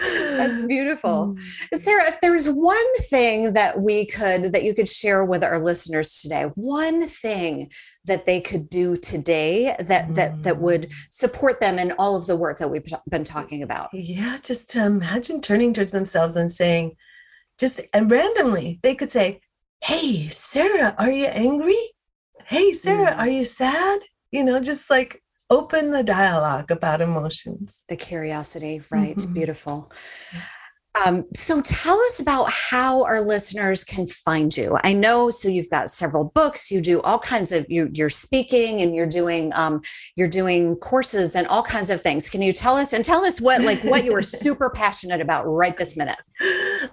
That's 0.01 0.63
beautiful. 0.63 1.35
Mm. 1.35 1.75
Sarah, 1.75 2.09
if 2.09 2.21
there's 2.23 2.47
one 2.47 2.95
thing 3.11 3.53
that 3.53 3.81
we 3.81 4.07
could 4.07 4.53
that 4.55 4.65
you 4.65 4.75
could 4.75 4.89
share 4.89 5.25
with 5.25 5.45
our 5.45 5.63
listeners 5.63 6.23
today, 6.23 6.45
one 6.55 7.03
thing 7.07 7.71
that 8.07 8.25
they 8.25 8.41
could 8.41 8.71
do 8.71 8.97
today 8.97 9.75
that 9.79 10.09
mm. 10.09 10.15
that 10.15 10.43
that 10.43 10.61
would 10.61 10.83
mm. 10.83 11.07
support 11.11 11.61
them 11.61 11.79
in 11.79 11.93
all 11.99 12.17
of 12.17 12.27
the 12.27 12.37
work 12.37 12.59
that 12.59 12.69
we've 12.69 12.87
been 13.11 13.25
talking 13.25 13.63
about. 13.63 13.91
Yeah, 13.93 14.39
just 14.43 14.71
to 14.71 14.87
imagine 14.87 15.43
turning 15.43 15.75
towards 15.75 15.93
themselves 15.93 16.37
and 16.37 16.51
saying 16.51 16.97
just 17.59 17.83
and 17.93 18.11
randomly 18.11 18.81
they 18.83 18.95
could 18.95 19.11
say, 19.11 19.43
hey, 19.83 20.29
Sarah, 20.29 20.95
are 20.99 21.11
you 21.11 21.27
angry? 21.27 21.79
Hey, 22.45 22.73
Sarah, 22.73 23.13
mm. 23.13 23.19
are 23.19 23.29
you 23.29 23.45
sad? 23.45 24.01
You 24.33 24.45
know, 24.45 24.61
just 24.61 24.91
like 24.91 25.23
open 25.51 25.91
the 25.91 26.05
dialogue 26.05 26.71
about 26.71 27.01
emotions. 27.01 27.85
The 27.89 27.97
curiosity, 27.97 28.83
right? 28.91 29.17
Mm-hmm. 29.17 29.35
Beautiful. 29.35 29.91
Um, 31.07 31.25
so 31.35 31.61
tell 31.63 31.97
us 31.97 32.21
about 32.21 32.49
how 32.51 33.05
our 33.05 33.21
listeners 33.21 33.85
can 33.85 34.07
find 34.09 34.55
you. 34.57 34.77
I 34.83 34.93
know, 34.93 35.31
so 35.31 35.49
you've 35.49 35.71
got 35.71 35.89
several 35.89 36.33
books. 36.35 36.73
You 36.73 36.81
do 36.81 37.01
all 37.03 37.19
kinds 37.19 37.53
of 37.53 37.65
you, 37.69 37.91
you're 37.95 38.09
speaking 38.09 38.81
and 38.81 38.95
you're 38.95 39.07
doing 39.07 39.53
um, 39.55 39.83
you're 40.17 40.29
doing 40.29 40.77
courses 40.77 41.37
and 41.37 41.47
all 41.47 41.63
kinds 41.63 41.91
of 41.91 42.03
things. 42.03 42.29
Can 42.29 42.43
you 42.43 42.53
tell 42.53 42.75
us 42.75 42.93
and 42.93 43.05
tell 43.05 43.25
us 43.25 43.41
what 43.41 43.63
like 43.63 43.83
what 43.85 44.05
you 44.05 44.13
are 44.15 44.23
super 44.41 44.69
passionate 44.69 45.21
about 45.21 45.45
right 45.45 45.77
this 45.77 45.97
minute? 45.97 46.21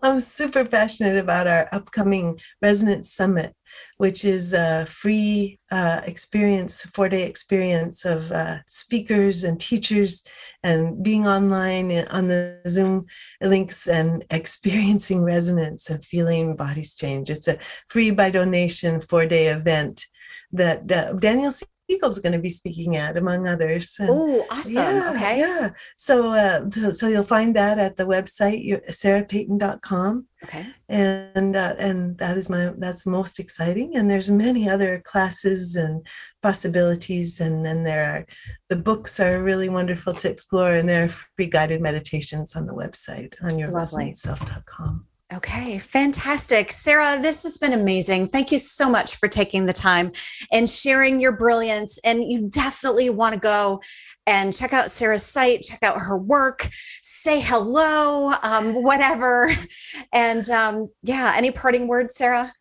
I'm 0.03 0.21
super 0.21 0.63
passionate 0.63 1.17
about 1.17 1.47
our 1.47 1.67
upcoming 1.71 2.39
Resonance 2.61 3.11
Summit 3.11 3.55
which 3.97 4.23
is 4.23 4.53
a 4.53 4.85
free 4.85 5.57
uh, 5.71 6.01
experience, 6.05 6.83
four 6.93 7.09
day 7.09 7.23
experience 7.23 8.05
of 8.05 8.31
uh, 8.31 8.57
speakers 8.67 9.43
and 9.43 9.59
teachers 9.59 10.23
and 10.63 11.03
being 11.03 11.27
online 11.27 11.91
on 12.09 12.27
the 12.27 12.61
Zoom 12.67 13.05
links 13.41 13.87
and 13.87 14.23
experiencing 14.31 15.23
resonance 15.23 15.89
and 15.89 16.03
feeling 16.05 16.55
bodies 16.55 16.95
change. 16.95 17.29
It's 17.29 17.47
a 17.47 17.57
free 17.87 18.11
by 18.11 18.29
donation 18.29 19.01
four 19.01 19.25
day 19.25 19.47
event 19.47 20.05
that 20.51 20.91
uh, 20.91 21.13
Daniel 21.13 21.51
Siegel's 21.89 22.19
going 22.19 22.33
to 22.33 22.39
be 22.39 22.49
speaking 22.49 22.95
at, 22.97 23.17
among 23.17 23.47
others. 23.47 23.97
Oh, 24.01 24.45
awesome. 24.51 24.83
Yeah, 24.83 25.13
okay. 25.15 25.39
Yeah. 25.39 25.69
So, 25.97 26.31
uh, 26.31 26.69
so 26.91 27.07
you'll 27.07 27.23
find 27.23 27.55
that 27.55 27.79
at 27.79 27.97
the 27.97 28.03
website, 28.03 28.65
sarahpeyton.com. 28.89 30.27
Okay. 30.43 30.65
And, 30.89 31.55
uh, 31.55 31.75
and 31.79 32.17
that 32.19 32.37
is 32.37 32.49
my, 32.49 32.73
that's 32.77 33.07
most 33.07 33.39
exciting. 33.39 33.95
And 33.95 34.09
there's 34.09 34.29
many 34.29 34.69
other 34.69 34.99
classes 34.99 35.75
and 35.75 36.05
possibilities. 36.43 37.39
And 37.39 37.65
then 37.65 37.83
there 37.83 38.11
are, 38.11 38.25
the 38.69 38.75
books 38.75 39.19
are 39.19 39.41
really 39.41 39.69
wonderful 39.69 40.13
to 40.13 40.29
explore 40.29 40.71
and 40.71 40.87
there 40.87 41.05
are 41.05 41.09
free 41.09 41.47
guided 41.47 41.81
meditations 41.81 42.55
on 42.55 42.65
the 42.65 42.73
website 42.73 43.33
on 43.41 43.57
your 43.57 43.69
self.com. 44.13 45.06
Okay, 45.33 45.77
fantastic. 45.77 46.71
Sarah, 46.71 47.21
this 47.21 47.43
has 47.43 47.57
been 47.57 47.73
amazing. 47.73 48.29
Thank 48.29 48.49
you 48.49 48.59
so 48.59 48.89
much 48.89 49.17
for 49.17 49.27
taking 49.27 49.65
the 49.65 49.73
time 49.73 50.13
and 50.53 50.69
sharing 50.69 51.19
your 51.19 51.35
brilliance. 51.35 51.99
And 52.05 52.31
you 52.31 52.49
definitely 52.49 53.09
want 53.09 53.33
to 53.33 53.39
go 53.39 53.81
and 54.25 54.55
check 54.55 54.71
out 54.71 54.85
Sarah's 54.85 55.25
site, 55.25 55.63
check 55.63 55.83
out 55.83 55.99
her 55.99 56.17
work, 56.17 56.69
say 57.01 57.41
hello, 57.41 58.31
um, 58.43 58.83
whatever. 58.83 59.49
And 60.13 60.49
um, 60.49 60.87
yeah, 61.03 61.33
any 61.35 61.51
parting 61.51 61.87
words, 61.87 62.15
Sarah? 62.15 62.51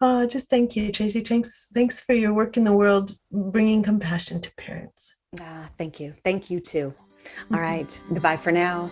Oh, 0.00 0.26
just 0.26 0.48
thank 0.48 0.76
you, 0.76 0.92
Tracy. 0.92 1.20
Thanks, 1.20 1.70
thanks 1.74 2.02
for 2.02 2.14
your 2.14 2.32
work 2.32 2.56
in 2.56 2.64
the 2.64 2.76
world, 2.76 3.16
bringing 3.30 3.82
compassion 3.82 4.40
to 4.40 4.54
parents. 4.56 5.16
Ah, 5.40 5.68
thank 5.78 6.00
you. 6.00 6.14
Thank 6.24 6.50
you 6.50 6.60
too. 6.60 6.94
All 6.96 7.22
mm-hmm. 7.22 7.54
right. 7.56 8.00
Goodbye 8.12 8.36
for 8.36 8.52
now. 8.52 8.90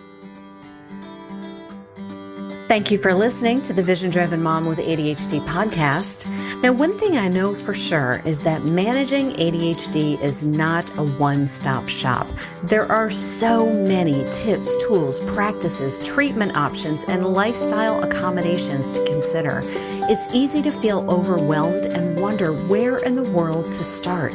Thank 2.69 2.91
you 2.91 2.99
for 2.99 3.15
listening 3.15 3.63
to 3.63 3.73
the 3.73 3.83
Vision 3.83 4.11
Driven 4.11 4.43
Mom 4.43 4.67
with 4.67 4.77
ADHD 4.79 5.41
podcast. 5.47 6.29
Now, 6.63 6.75
one 6.75 6.93
thing 6.93 7.17
I 7.17 7.27
know 7.27 7.55
for 7.55 7.73
sure 7.73 8.21
is 8.27 8.43
that 8.43 8.63
managing 8.65 9.31
ADHD 9.31 10.21
is 10.21 10.45
not 10.45 10.91
a 10.99 11.07
one 11.17 11.49
stop 11.49 11.89
shop. 11.89 12.27
There 12.63 12.85
are 12.93 13.11
so 13.11 13.73
many 13.73 14.23
tips, 14.31 14.87
tools, 14.87 15.21
practices, 15.33 16.07
treatment 16.07 16.59
options, 16.59 17.07
and 17.07 17.25
lifestyle 17.25 18.05
accommodations 18.05 18.91
to 18.91 19.05
consider. 19.07 19.63
It's 19.65 20.35
easy 20.35 20.61
to 20.61 20.71
feel 20.71 21.11
overwhelmed 21.11 21.87
and 21.87 22.21
wonder 22.21 22.53
where 22.53 22.99
in 22.99 23.15
the 23.15 23.31
world 23.33 23.65
to 23.65 23.83
start. 23.83 24.35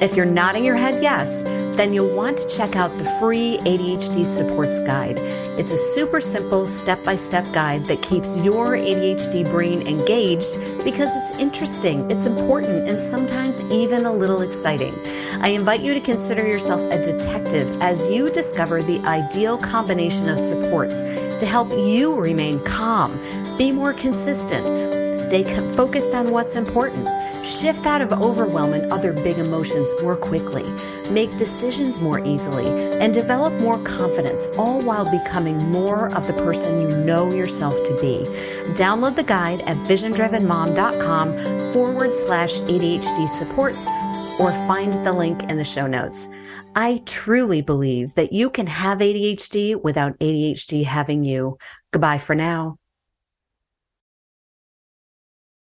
If 0.00 0.16
you're 0.16 0.24
nodding 0.24 0.64
your 0.64 0.76
head 0.76 1.02
yes, 1.02 1.44
then 1.78 1.94
you'll 1.94 2.14
want 2.14 2.36
to 2.36 2.46
check 2.48 2.74
out 2.74 2.90
the 2.98 3.04
free 3.20 3.56
ADHD 3.60 4.24
Supports 4.24 4.80
Guide. 4.80 5.16
It's 5.56 5.70
a 5.70 5.76
super 5.76 6.20
simple 6.20 6.66
step 6.66 7.02
by 7.04 7.14
step 7.14 7.44
guide 7.54 7.82
that 7.82 8.02
keeps 8.02 8.44
your 8.44 8.70
ADHD 8.70 9.48
brain 9.48 9.86
engaged 9.86 10.58
because 10.82 11.14
it's 11.16 11.38
interesting, 11.38 12.10
it's 12.10 12.24
important, 12.24 12.88
and 12.88 12.98
sometimes 12.98 13.64
even 13.70 14.06
a 14.06 14.12
little 14.12 14.42
exciting. 14.42 14.92
I 15.40 15.50
invite 15.50 15.80
you 15.80 15.94
to 15.94 16.00
consider 16.00 16.44
yourself 16.44 16.80
a 16.90 17.00
detective 17.00 17.80
as 17.80 18.10
you 18.10 18.28
discover 18.28 18.82
the 18.82 18.98
ideal 19.06 19.56
combination 19.56 20.28
of 20.28 20.40
supports 20.40 21.02
to 21.38 21.46
help 21.46 21.70
you 21.70 22.20
remain 22.20 22.58
calm, 22.64 23.16
be 23.56 23.70
more 23.70 23.92
consistent, 23.92 25.14
stay 25.14 25.44
focused 25.76 26.16
on 26.16 26.32
what's 26.32 26.56
important 26.56 27.06
Shift 27.44 27.86
out 27.86 28.02
of 28.02 28.12
overwhelm 28.12 28.72
and 28.72 28.92
other 28.92 29.12
big 29.12 29.38
emotions 29.38 29.92
more 30.02 30.16
quickly, 30.16 30.64
make 31.10 31.30
decisions 31.36 32.00
more 32.00 32.24
easily, 32.24 32.66
and 33.00 33.14
develop 33.14 33.54
more 33.60 33.78
confidence, 33.84 34.48
all 34.58 34.82
while 34.82 35.10
becoming 35.10 35.58
more 35.70 36.14
of 36.16 36.26
the 36.26 36.32
person 36.34 36.80
you 36.80 36.88
know 37.04 37.30
yourself 37.30 37.74
to 37.84 37.96
be. 38.00 38.24
Download 38.74 39.16
the 39.16 39.24
guide 39.24 39.62
at 39.62 39.76
visiondrivenmom.com 39.88 41.72
forward 41.72 42.14
slash 42.14 42.60
ADHD 42.60 43.28
supports 43.28 43.88
or 44.40 44.50
find 44.66 44.94
the 45.06 45.12
link 45.12 45.42
in 45.50 45.56
the 45.56 45.64
show 45.64 45.86
notes. 45.86 46.28
I 46.74 47.00
truly 47.06 47.62
believe 47.62 48.14
that 48.14 48.32
you 48.32 48.50
can 48.50 48.66
have 48.66 48.98
ADHD 48.98 49.82
without 49.82 50.18
ADHD 50.18 50.84
having 50.84 51.24
you. 51.24 51.58
Goodbye 51.92 52.18
for 52.18 52.34
now. 52.34 52.78